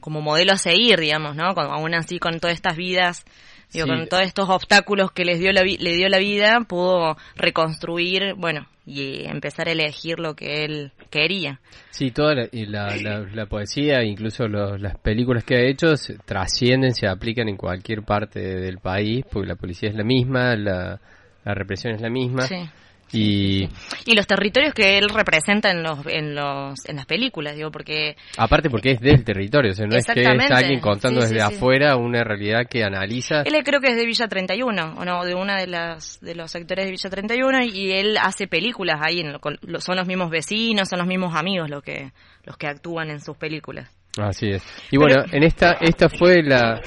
[0.00, 1.54] como modelo a seguir, digamos, ¿no?
[1.54, 3.24] Con- aún así con todas estas vidas,
[3.72, 3.92] digo, Sí.
[3.92, 8.34] con todos estos obstáculos que les dio la vi- le dio la vida, pudo reconstruir,
[8.36, 11.60] bueno, y empezar a elegir lo que él quería.
[11.90, 15.96] Sí, toda la, y la, la, la poesía, incluso los- las películas que ha hecho,
[15.96, 20.56] se trascienden, se aplican en cualquier parte del país, porque la policía es la misma,
[20.56, 21.00] la,
[21.44, 22.42] la represión es la misma.
[22.42, 22.56] Sí.
[23.12, 23.68] Y
[24.06, 28.16] Y los territorios que él representa en los en los en las películas, digo, porque
[28.36, 30.54] aparte porque es del territorio, o sea, no es que es Exactamente.
[30.54, 31.54] alguien contando Sí, desde sí.
[31.54, 33.42] afuera una realidad que analiza.
[33.42, 36.50] Él creo que es de Villa 31, o no, de una de las de los
[36.50, 40.88] sectores de Villa 31 y él hace películas ahí, en lo- son los mismos vecinos,
[40.88, 42.12] son los mismos amigos los que
[42.44, 43.90] los que actúan en sus películas.
[44.18, 44.62] Así es.
[44.90, 46.80] Y bueno, en esta esta fue la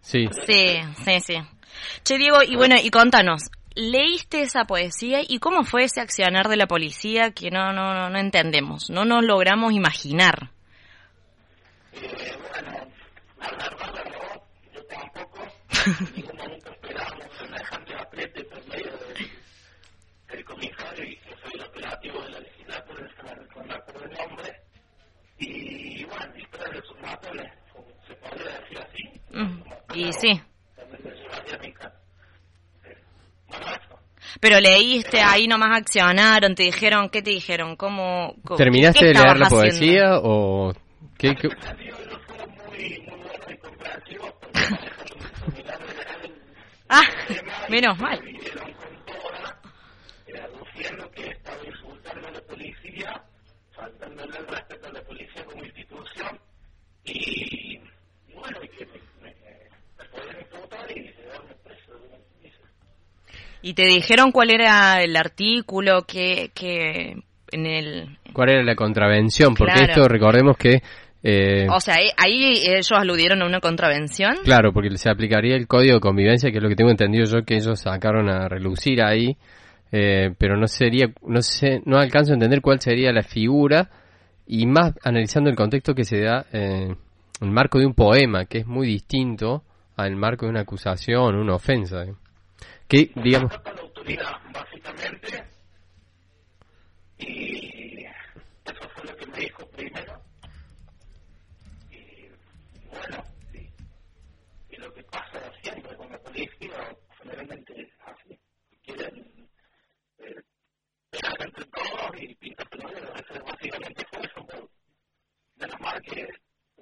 [0.00, 0.26] Sí.
[0.46, 0.66] Sí,
[1.04, 1.34] sí, sí.
[2.04, 3.42] Che, Diego, y bueno, y contanos,
[3.76, 8.10] ¿leíste esa poesía y cómo fue ese accionar de la policía que no no no,
[8.10, 10.50] no entendemos, no nos logramos imaginar?
[20.28, 23.10] el comisario y que soy el operativo de la legislatura,
[23.56, 24.60] no me acuerdo el nombre,
[25.38, 27.52] y bueno, historia de sus matones,
[28.08, 29.62] se podría decir así, Mm,
[29.94, 30.40] Y sí,
[30.76, 31.95] también de su.
[34.40, 37.76] Pero leíste ahí nomás accionaron, te dijeron, ¿qué te dijeron?
[37.76, 38.34] ¿Cómo?
[38.56, 39.56] ¿Terminaste qué de leer la haciendo?
[39.56, 40.72] poesía o
[41.18, 41.48] qué, qué-
[46.88, 47.02] Ah,
[47.68, 48.20] menos mal.
[50.42, 53.22] aduciendo que estaba insultando a la policía,
[53.74, 56.40] faltándole el respeto a la policía como institución,
[57.04, 57.80] y
[58.34, 59.34] bueno, y que me, me,
[59.98, 61.92] me podían imputar y llevarme preso.
[63.62, 67.16] ¿Y te dijeron cuál era el artículo que, que
[67.50, 68.18] en el...
[68.32, 69.54] cuál era la contravención?
[69.54, 69.92] Porque Claro.
[69.92, 70.82] esto recordemos que
[71.22, 74.36] eh, O sea, ahí ellos aludieron a una contravención.
[74.44, 77.44] Claro, porque se aplicaría el código de convivencia, que es lo que tengo entendido yo
[77.44, 79.36] que ellos sacaron a relucir ahí,
[79.90, 83.90] eh, pero no sería, no sé, no alcanzo a entender cuál sería la figura
[84.46, 86.94] y más analizando el contexto que se da eh,
[87.40, 89.64] el marco de un poema, que es muy distinto
[89.96, 92.14] al marco de una acusación, una ofensa, eh.
[92.88, 95.44] Que digamos, la autoridad, básicamente,
[97.18, 100.22] y eso fue lo que me dijo primero.
[101.90, 102.28] Y
[102.90, 103.70] bueno, sí.
[104.70, 108.38] y lo que pasa siempre con la policía, generalmente es así.
[108.82, 109.48] Quieren
[110.18, 110.42] eh,
[111.10, 113.20] pegar entre todos y pintar peloteros.
[113.20, 114.46] Eso básicamente fue eso.
[114.46, 114.70] Pero
[115.56, 116.28] menos mal que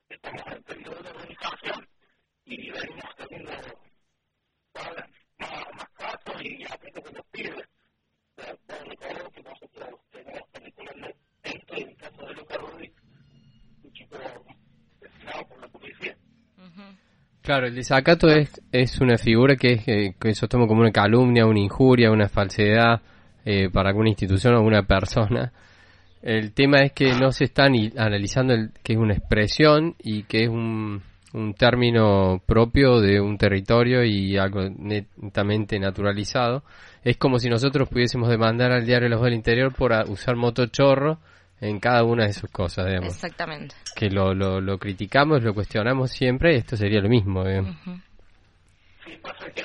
[0.09, 1.89] estamos en periodo de organización
[2.45, 3.53] y venimos teniendo
[17.45, 21.45] Claro, el desacato es, es una figura que, es, eh, que tomo como una calumnia,
[21.45, 23.03] una injuria, una falsedad
[23.45, 25.53] eh, para alguna institución o alguna persona.
[26.23, 30.23] El tema es que no se está ni analizando el, que es una expresión y
[30.23, 31.03] que es un,
[31.35, 36.62] un término propio de un territorio y algo netamente naturalizado.
[37.02, 41.19] Es como si nosotros pudiésemos demandar al diario Voz del Interior por usar motochorro
[41.61, 43.74] en cada una de sus cosas, digamos Exactamente.
[43.94, 47.47] que lo, lo, lo criticamos, lo cuestionamos siempre, esto sería lo mismo.
[47.47, 47.62] eh.
[49.05, 49.62] Sí, pasa que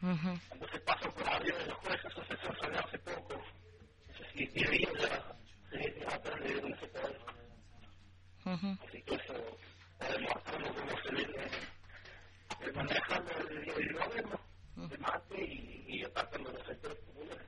[0.00, 0.14] Uh.
[0.48, 3.42] Cuando se pasa por arriba de los jueces, se salió hace poco,
[4.36, 5.34] y, y ya
[5.72, 7.28] se trata de un separado.
[8.44, 9.34] Así que eso,
[9.98, 11.50] además, como se ve,
[12.64, 13.14] el manejo
[13.48, 14.40] del gobierno,
[14.88, 15.42] de mate
[15.88, 17.46] y, atacando los sectores populares.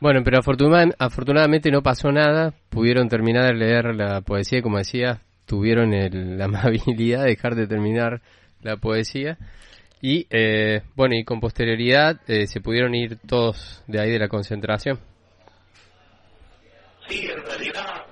[0.00, 5.94] Bueno, pero afortunadamente no pasó nada, pudieron terminar de leer la poesía, como decía, tuvieron
[5.94, 8.20] el, la amabilidad de dejar de terminar
[8.60, 9.38] la poesía.
[10.00, 14.28] Y eh, bueno, y con posterioridad eh, se pudieron ir todos de ahí de la
[14.28, 14.98] concentración.
[17.08, 18.04] Sí, en realidad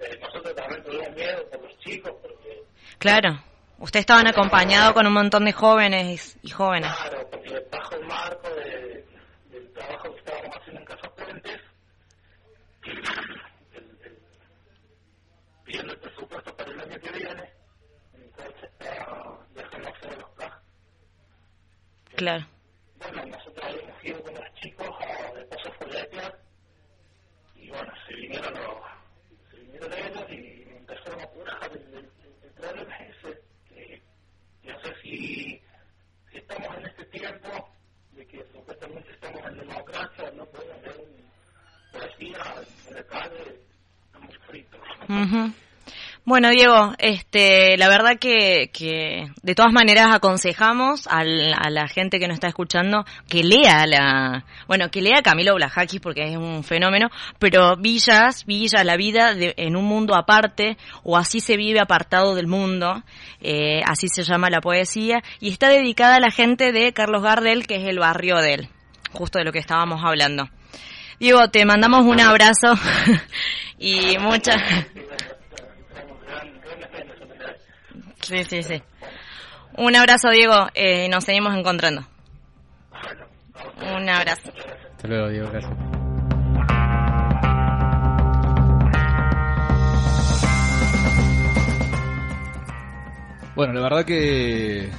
[0.00, 2.62] eh, nosotros también tuvimos miedo por los chicos porque,
[2.98, 3.42] Claro.
[3.76, 6.90] Ustedes estaban acompañados con un montón de jóvenes y jóvenes.
[6.94, 9.04] claro, porque bajo el marco de-
[9.50, 11.60] del trabajo que estábamos haciendo en Casa Puentes,
[12.84, 12.98] el-
[13.74, 14.18] el-
[15.64, 17.50] pidiendo el presupuesto para el año que viene,
[18.14, 18.94] en el cual se está
[19.54, 20.62] dejando hacer los plazos.
[22.16, 22.46] Claro.
[22.98, 26.34] Bueno, nosotros habíamos ido con los chicos a de Paso Foletia
[27.56, 28.76] y bueno, se vinieron los,
[29.50, 31.70] se vinieron ellos y empezaron a apurar.
[31.72, 32.10] El, el-
[32.44, 34.02] el problema es ese,
[34.62, 35.60] no sé si,
[36.30, 37.68] si estamos en este tiempo
[38.12, 41.30] de que supuestamente estamos en democracia, no podemos ver un
[41.92, 43.60] poesía en la calle,
[44.06, 44.80] estamos fritos.
[45.08, 45.52] Ujú.
[46.26, 52.18] Bueno, Diego, este, la verdad que, que de todas maneras aconsejamos al- a la gente
[52.18, 56.64] que nos está escuchando que lea la, bueno, que lea Camilo Blajakis porque es un
[56.64, 61.78] fenómeno, pero Villas, Villas, la vida de- en un mundo aparte, o así se vive
[61.78, 63.02] apartado del mundo,
[63.42, 67.66] eh, así se llama la poesía, y está dedicada a la gente de Carlos Gardel,
[67.66, 68.68] que es el barrio de él,
[69.12, 70.48] justo de lo que estábamos hablando.
[71.20, 72.72] Diego, te mandamos un abrazo
[73.78, 74.56] y muchas...
[78.24, 78.82] Sí, sí, sí.
[79.76, 80.68] Un abrazo, Diego.
[80.74, 82.06] Eh, nos seguimos encontrando.
[83.94, 84.50] Un abrazo.
[84.96, 85.72] Hasta luego, Diego, gracias.
[93.54, 94.90] Bueno, la verdad que.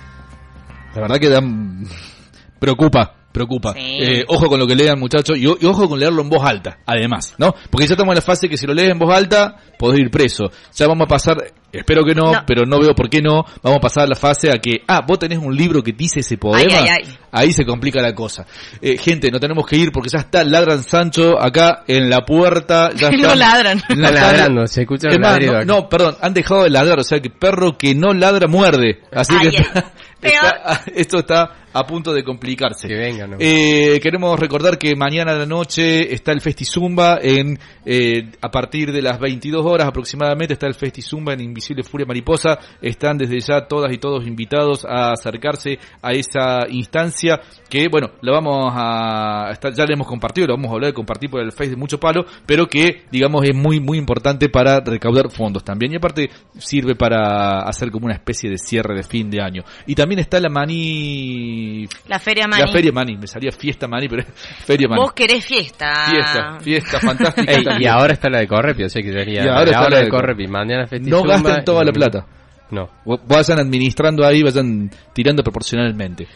[0.93, 1.87] La verdad que dan.
[2.59, 3.73] Preocupa, preocupa.
[3.73, 3.79] Sí.
[4.01, 7.35] Eh, ojo con lo que lean, muchachos, y, ojo con leerlo en voz alta, además,
[7.37, 7.53] ¿no?
[7.69, 10.09] Porque ya estamos en la fase que si lo lees en voz alta, podés ir
[10.09, 10.45] preso.
[10.75, 11.37] Ya vamos a pasar,
[11.71, 12.43] espero que no, No.
[12.47, 15.01] pero no veo por qué no, vamos a pasar a la fase a que, ah,
[15.07, 17.17] vos tenés un libro que dice ese poema, Ay, ay, ay.
[17.31, 18.45] ahí se complica la cosa.
[18.81, 22.89] Eh, gente, no tenemos que ir porque ya está Ladran Sancho acá en la puerta.
[22.95, 23.77] Ya No ladran.
[23.79, 27.19] están- ladrando, se escucha Es el no, no, perdón, han dejado de ladrar, o sea
[27.19, 29.01] que perro que no ladra muerde.
[29.11, 29.91] Así Ay, que está-
[30.25, 32.87] está- esto está a punto de complicarse.
[32.87, 33.35] Que venga, ¿no?
[33.39, 38.49] Eh, queremos recordar que mañana a la noche está el Festi Zumba en eh, a
[38.49, 42.57] partir de las 22 horas aproximadamente está el Festi Zumba en Invisible Furia Mariposa.
[42.81, 48.31] Están desde ya todas y todos invitados a acercarse a esa instancia que bueno, lo
[48.31, 51.51] vamos a estar, ya le hemos compartido, lo vamos a hablar de compartir por el
[51.51, 55.91] Face de mucho palo, pero que digamos es muy muy importante para recaudar fondos también
[55.91, 59.63] y aparte sirve para hacer como una especie de cierre de fin de año.
[59.85, 62.61] Y también está la Mani La Feria Mani.
[62.61, 64.23] la Feria Mani, me salía Fiesta Mani, pero
[64.65, 65.01] Feria Mani.
[65.01, 66.05] Vos querés fiesta.
[66.09, 67.51] Fiesta, fiesta fantástica.
[67.51, 69.99] Ey, y ahora está la de Correpi, o sea que sería Y ahora está la
[69.99, 72.25] de Correpi, mañana No gasten toda y la plata.
[72.71, 72.89] No.
[73.27, 76.27] Vayan administrando ahí, vayan tirando proporcionalmente.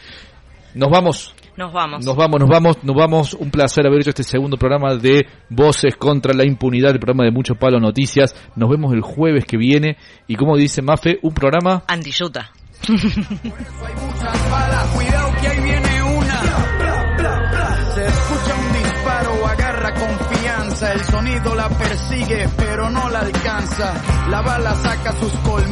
[0.74, 1.34] Nos vamos.
[1.56, 2.06] Nos vamos.
[2.06, 3.34] Nos vamos, nos vamos, nos vamos.
[3.34, 7.32] Un placer haber hecho este segundo programa de Voces contra la Impunidad, el programa de
[7.32, 8.34] Mucho Palo Noticias.
[8.56, 9.96] Nos vemos el jueves que viene.
[10.26, 12.52] Y como dice Mafe, un programa Antiyuta.
[14.94, 16.40] Cuidado que ahí viene una.
[17.94, 20.92] Se escucha un disparo, agarra confianza.
[20.92, 23.94] El sonido la persigue, pero no la alcanza.
[24.30, 25.60] La bala saca sus colmillos.